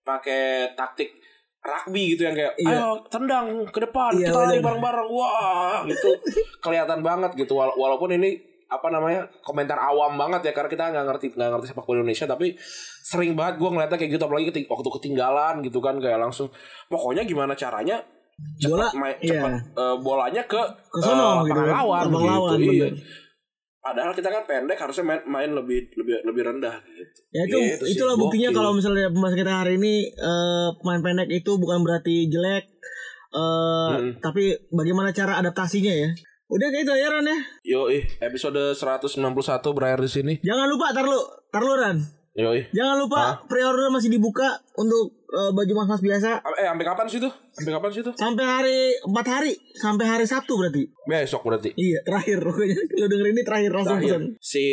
pakai 0.00 0.42
taktik 0.72 1.10
rugby 1.58 2.14
gitu 2.14 2.22
yang 2.22 2.34
kayak 2.34 2.54
Iya. 2.56 2.70
ayo 2.72 2.88
tendang 3.04 3.46
ke 3.66 3.78
depan 3.80 4.14
Iya, 4.14 4.30
kita 4.30 4.38
lari 4.40 4.58
bareng-bareng 4.60 5.10
wah 5.10 5.82
gitu 5.84 6.14
kelihatan 6.60 7.02
banget 7.02 7.34
gitu 7.34 7.52
Wala- 7.52 7.74
walaupun 7.74 8.14
ini 8.14 8.38
apa 8.66 8.90
namanya 8.90 9.22
komentar 9.40 9.78
awam 9.78 10.14
banget 10.14 10.42
ya 10.42 10.52
karena 10.52 10.66
kita 10.66 10.84
nggak 10.88 11.06
ngerti 11.06 11.26
nggak 11.32 11.50
ngerti 11.50 11.66
sepak 11.70 11.84
bola 11.84 12.00
Indonesia 12.00 12.26
tapi 12.26 12.58
sering 13.00 13.32
banget 13.32 13.54
gue 13.56 13.68
ngeliatnya 13.68 13.94
kayak 13.96 14.12
gitu 14.12 14.24
apalagi 14.24 14.46
keting- 14.48 14.66
waktu 14.66 14.88
ketinggalan 14.92 15.54
gitu 15.60 15.78
kan 15.78 15.94
kayak 15.96 16.18
langsung 16.18 16.50
pokoknya 16.86 17.22
gimana 17.22 17.52
caranya 17.52 18.02
Bola, 18.36 18.84
cepat 18.84 18.94
main 18.96 19.16
iya. 19.18 19.32
cepat 19.32 19.52
eh, 19.72 19.96
bolanya 19.98 20.42
ke 20.44 20.60
Ke 20.84 20.98
sono 21.00 21.14
eh, 21.16 21.32
gitu 21.40 21.48
lapangan 21.48 21.62
kan. 21.62 21.72
lawan 21.72 22.04
gitu 22.04 22.18
lawan, 22.20 22.58
iya. 22.58 22.68
bener. 22.84 22.92
padahal 23.78 24.12
kita 24.12 24.28
kan 24.28 24.42
pendek 24.44 24.76
harusnya 24.76 25.04
main 25.06 25.20
main 25.24 25.50
lebih 25.52 25.80
lebih 25.94 26.14
lebih 26.22 26.42
rendah 26.44 26.76
gitu 26.82 27.10
Ya 27.30 27.42
itu 27.44 27.56
Gitu 27.56 27.84
sih, 27.86 27.92
itulah 27.94 28.14
buktinya 28.14 28.50
kalau 28.50 28.72
misalnya 28.72 29.08
pembahasan 29.08 29.38
kita 29.38 29.52
hari 29.54 29.72
ini 29.76 29.94
eh, 30.10 30.68
pemain 30.76 31.00
pendek 31.00 31.28
itu 31.30 31.52
bukan 31.54 31.80
berarti 31.80 32.26
jelek 32.26 32.64
eh 33.28 33.90
Mm-mm. 33.94 34.12
tapi 34.18 34.42
bagaimana 34.70 35.10
cara 35.10 35.36
adaptasinya 35.36 35.92
ya. 35.92 36.10
Udah 36.46 36.70
kayak 36.70 36.86
itu 36.86 36.92
ya 36.94 37.08
Ran 37.10 37.26
ya. 37.26 37.38
Yo 37.66 37.80
ih, 37.90 38.06
episode 38.22 38.78
191 38.78 39.18
berakhir 39.74 39.98
di 39.98 40.10
sini. 40.10 40.34
Jangan 40.46 40.66
lupa 40.70 40.94
tar 40.94 41.02
lu, 41.02 41.18
tar 41.50 41.58
lu 41.58 41.74
Ran. 41.74 41.98
Yo 42.38 42.54
ih. 42.54 42.70
Jangan 42.70 43.02
lupa 43.02 43.42
pre-order 43.50 43.90
masih 43.90 44.06
dibuka 44.06 44.54
untuk 44.78 45.10
eh, 45.26 45.50
baju 45.50 45.72
mas-mas 45.74 45.98
biasa 45.98 46.38
Eh, 46.38 46.66
sampai 46.70 46.86
kapan 46.86 47.06
sih 47.10 47.18
tuh? 47.18 47.32
Sampai 47.50 47.72
kapan 47.74 47.90
sih 47.90 48.02
tuh? 48.06 48.14
sampai 48.14 48.44
hari 48.46 48.78
4 49.02 49.10
hari 49.26 49.52
sampai 49.74 50.06
hari 50.06 50.22
Sabtu 50.22 50.54
berarti. 50.54 50.86
Besok 51.02 51.42
berarti. 51.42 51.74
Iya, 51.74 51.98
terakhir 52.06 52.38
pokoknya. 52.46 52.78
Lu 52.94 53.06
dengerin 53.10 53.34
ini 53.34 53.42
terakhir 53.42 53.70
langsung 53.74 53.98
pesan. 53.98 54.22
Terakhir. 54.30 54.38
Si 54.38 54.64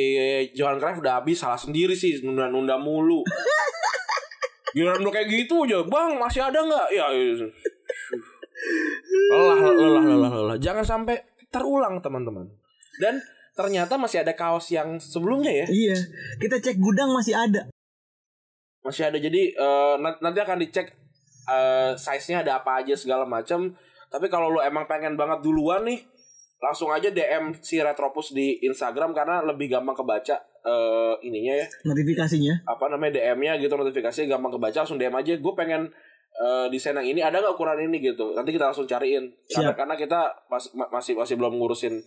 Johan 0.54 0.78
Cruyff 0.78 1.02
udah 1.02 1.14
habis 1.26 1.42
salah 1.42 1.58
sendiri 1.58 1.98
sih 1.98 2.22
nunda-nunda 2.22 2.78
mulu. 2.78 3.26
Giliran 4.78 5.02
udah 5.02 5.14
kayak 5.14 5.30
gitu 5.30 5.66
aja, 5.66 5.86
bang 5.86 6.18
masih 6.18 6.42
ada 6.42 6.58
nggak? 6.58 6.88
Ya, 6.90 7.06
iya. 7.14 7.46
lelah, 9.30 9.58
lelah, 9.70 10.04
lelah, 10.04 10.32
lelah. 10.34 10.58
Jangan 10.58 10.82
sampai 10.82 11.14
terulang 11.54 12.02
teman-teman. 12.02 12.50
Dan 12.98 13.22
ternyata 13.54 13.94
masih 13.96 14.20
ada 14.20 14.34
kaos 14.34 14.68
yang 14.68 14.98
sebelumnya 14.98 15.54
ya, 15.54 15.66
Iya, 15.70 15.98
kita 16.38 16.58
cek 16.58 16.78
gudang 16.78 17.14
masih 17.14 17.38
ada. 17.38 17.70
masih 18.82 19.06
ada. 19.06 19.16
Jadi 19.16 19.54
nan- 19.96 20.20
nanti 20.20 20.40
akan 20.40 20.58
dicek 20.58 20.92
eh, 21.44 21.92
size-nya 21.94 22.42
ada 22.42 22.58
apa 22.58 22.82
aja 22.82 22.96
segala 22.96 23.24
macam. 23.24 23.72
Tapi 24.08 24.28
kalau 24.28 24.50
lu 24.50 24.60
emang 24.60 24.84
pengen 24.84 25.14
banget 25.14 25.40
duluan 25.40 25.84
nih, 25.84 26.02
langsung 26.58 26.88
aja 26.88 27.08
DM 27.08 27.52
si 27.60 27.78
Retropus 27.78 28.32
di 28.32 28.60
Instagram 28.62 29.12
karena 29.12 29.42
lebih 29.42 29.68
gampang 29.70 29.94
kebaca 29.94 30.36
eh, 30.64 31.14
ininya 31.22 31.54
ya 31.54 31.68
Notifikasinya. 31.84 32.64
apa 32.66 32.88
namanya 32.88 33.20
DM-nya 33.20 33.58
gitu 33.58 33.74
notifikasinya 33.74 34.32
gampang 34.32 34.56
kebaca 34.56 34.78
langsung 34.80 34.96
DM 34.96 35.12
aja 35.12 35.36
gue 35.36 35.54
pengen 35.54 35.92
eh, 36.36 36.66
desain 36.68 36.94
yang 36.94 37.06
ini 37.08 37.20
ada 37.20 37.38
nggak 37.38 37.54
ukuran 37.54 37.78
ini 37.84 38.02
gitu 38.04 38.32
nanti 38.32 38.50
kita 38.50 38.68
langsung 38.68 38.84
cariin 38.84 39.30
karena, 39.46 39.70
Siap. 39.70 39.76
karena 39.76 39.96
kita 39.96 40.20
mas- 40.48 40.72
ma- 40.72 40.90
masih 40.90 41.14
masih 41.14 41.36
belum 41.36 41.54
ngurusin 41.54 42.02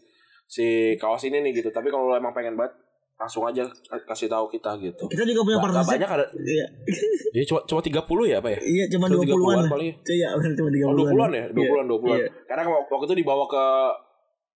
si 0.44 0.66
kaos 0.96 1.22
ini 1.22 1.40
nih 1.40 1.52
gitu 1.56 1.68
tapi 1.68 1.86
kalau 1.86 2.10
emang 2.12 2.30
pengen 2.30 2.54
banget 2.54 2.74
langsung 3.16 3.42
aja 3.42 3.64
kasih 4.04 4.26
tahu 4.26 4.44
kita 4.46 4.76
gitu 4.78 5.06
Kita 5.06 5.24
juga 5.24 5.40
punya 5.42 5.58
partnership. 5.58 5.88
banyak 5.90 6.10
ada 6.12 6.26
Iya. 6.36 6.66
ya 7.32 7.42
cuma 7.44 7.60
cuma 7.64 7.80
30 7.80 7.96
ya 8.26 8.36
apa 8.36 8.50
ya 8.50 8.58
Iya, 8.60 8.84
cuma 8.88 9.06
Cuma 9.06 9.16
20-an. 9.16 9.32
30-an 9.32 9.56
lah. 9.58 9.70
paling. 9.70 9.90
Iya, 10.04 10.26
cuma 10.52 10.68
30-an. 10.68 10.86
Oh, 10.86 10.96
20-an 11.00 11.30
ya? 11.32 11.44
20-an, 11.48 11.86
20-an. 11.88 12.18
Iya. 12.18 12.28
Karena 12.44 12.62
waktu 12.68 12.90
waktu 12.92 13.06
itu 13.06 13.16
dibawa 13.16 13.44
ke 13.46 13.64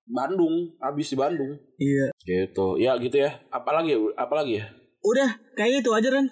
Bandung, 0.06 0.54
habis 0.76 1.06
di 1.06 1.16
Bandung. 1.16 1.52
Iya. 1.76 2.06
Gitu. 2.20 2.66
Ya 2.76 2.98
gitu 2.98 3.16
ya. 3.16 3.30
Apalagi 3.48 3.94
apalagi 4.12 4.58
ya? 4.58 4.66
Udah, 5.00 5.28
kayaknya 5.54 5.80
itu 5.80 5.90
aja 5.90 6.08
Ren. 6.10 6.26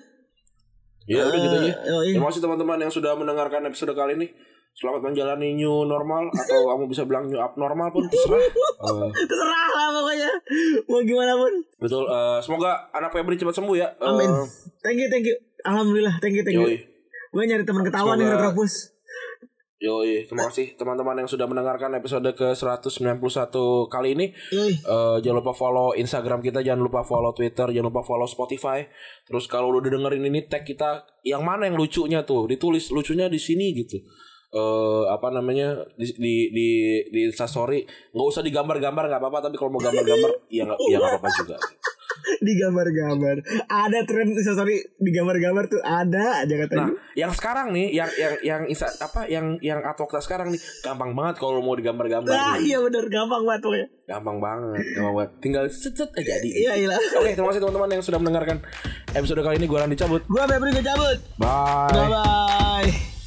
Ya 1.09 1.25
udah 1.25 1.39
gitu 1.39 1.57
aja. 1.57 1.73
Eh, 1.73 2.01
iya. 2.05 2.15
Terima 2.15 2.29
kasih 2.29 2.41
teman-teman 2.41 2.79
yang 2.79 2.93
sudah 2.93 3.17
mendengarkan 3.17 3.65
episode 3.65 3.93
kali 3.93 4.15
ini. 4.15 4.29
Selamat 4.71 5.01
menjalani 5.03 5.57
new 5.57 5.83
normal 5.83 6.31
atau 6.31 6.61
kamu 6.69 6.87
bisa 6.87 7.03
bilang 7.03 7.27
new 7.27 7.41
abnormal 7.41 7.89
pun 7.89 8.07
terserah. 8.07 8.39
Eh, 8.39 9.09
Terserah 9.27 9.67
lah 9.67 9.89
pokoknya. 9.91 10.31
Mau 10.87 11.01
gimana 11.03 11.33
pun. 11.35 11.53
betul. 11.79 12.05
eh, 12.05 12.39
semoga 12.39 12.93
anak 12.93 13.11
Febri 13.11 13.35
cepat 13.35 13.57
sembuh 13.57 13.75
ya. 13.75 13.89
Eh, 13.91 14.07
Amin. 14.07 14.31
Thank 14.79 15.01
you, 15.01 15.09
thank 15.09 15.25
you. 15.25 15.35
Alhamdulillah, 15.65 16.21
thank 16.21 16.37
you, 16.37 16.45
thank 16.45 16.55
you. 16.55 16.71
Gue 17.29 17.45
nyari 17.45 17.65
teman 17.65 17.83
ketawa 17.83 18.15
nih 18.15 18.29
Retropus. 18.29 18.95
Yoi, 19.79 20.27
terima 20.27 20.51
kasih 20.51 20.75
teman-teman 20.75 21.23
yang 21.23 21.31
sudah 21.31 21.47
mendengarkan 21.47 21.95
episode 21.95 22.27
ke 22.35 22.51
191 22.51 23.23
kali 23.87 24.09
ini. 24.19 24.27
Yoi. 24.51 24.75
Eh, 24.75 25.17
jangan 25.23 25.39
lupa 25.39 25.55
follow 25.55 25.95
Instagram 25.95 26.43
kita, 26.43 26.67
jangan 26.67 26.83
lupa 26.83 27.07
follow 27.07 27.31
Twitter, 27.31 27.71
jangan 27.71 27.87
lupa 27.87 28.03
follow 28.03 28.27
Spotify. 28.27 28.83
Terus 29.23 29.47
kalau 29.47 29.71
lu 29.71 29.79
udah 29.79 29.95
dengerin 29.95 30.27
ini 30.27 30.51
tag 30.51 30.67
kita, 30.67 31.07
yang 31.23 31.47
mana 31.47 31.71
yang 31.71 31.79
lucunya 31.79 32.27
tuh? 32.27 32.51
Ditulis 32.51 32.91
lucunya 32.91 33.31
di 33.31 33.39
sini 33.39 33.71
gitu. 33.71 34.03
Eh 34.49 35.05
apa 35.13 35.31
namanya 35.31 35.87
di 35.95 36.11
di 36.11 36.35
di, 36.51 36.69
di 37.13 37.21
Instastory 37.29 37.85
nggak 38.17 38.29
usah 38.33 38.41
digambar-gambar 38.41 39.05
nggak 39.13 39.21
apa-apa 39.21 39.45
tapi 39.45 39.61
kalau 39.61 39.77
mau 39.77 39.83
gambar-gambar 39.85 40.49
ya 40.49 40.65
nggak 40.65 40.81
ya 40.89 40.97
nggak 40.97 41.21
apa-apa 41.21 41.29
juga 41.37 41.57
Di 42.41 42.53
gambar-gambar. 42.55 43.37
Ada 43.65 44.01
tren 44.05 44.31
sorry 44.37 44.79
di 44.95 45.11
gambar-gambar 45.11 45.65
tuh 45.67 45.81
ada 45.81 46.41
aja 46.41 46.51
nah 46.51 46.61
katanya. 46.61 46.87
yang 47.15 47.31
sekarang 47.31 47.71
nih 47.71 47.91
yang 47.91 48.11
yang 48.13 48.35
yang 48.41 48.61
Insta, 48.65 48.87
apa 48.99 49.27
yang 49.27 49.59
yang 49.59 49.81
advokta 49.81 50.19
sekarang 50.19 50.49
nih 50.49 50.61
gampang 50.81 51.13
banget 51.13 51.37
kalau 51.37 51.59
mau 51.59 51.73
digambar-gambar 51.73 52.31
Ah, 52.31 52.55
nih. 52.55 52.69
iya 52.69 52.79
bener 52.79 53.05
gampang 53.07 53.43
banget 53.43 53.61
pokoknya. 53.61 53.87
gampang 54.07 54.39
banget 54.39 54.85
gampang 54.91 55.15
banget 55.15 55.31
tinggal 55.39 55.63
set 55.67 55.93
aja 55.95 56.09
jadi 56.17 56.49
Iya, 56.49 56.73
iya. 56.79 56.97
oke 57.13 57.29
terima 57.29 57.49
kasih 57.49 57.61
teman-teman 57.61 57.91
yang 57.91 58.03
sudah 58.03 58.19
mendengarkan 58.19 58.57
episode 59.11 59.41
kali 59.41 59.57
ini 59.57 59.67
gue 59.67 59.79
Randy 59.79 59.95
cabut 59.95 60.23
Gua 60.25 60.45
Febri 60.45 60.71
gue 60.71 60.83
cabut. 60.83 61.19
bye 61.37 61.91
Bye 61.91 62.09
bye. 62.09 63.18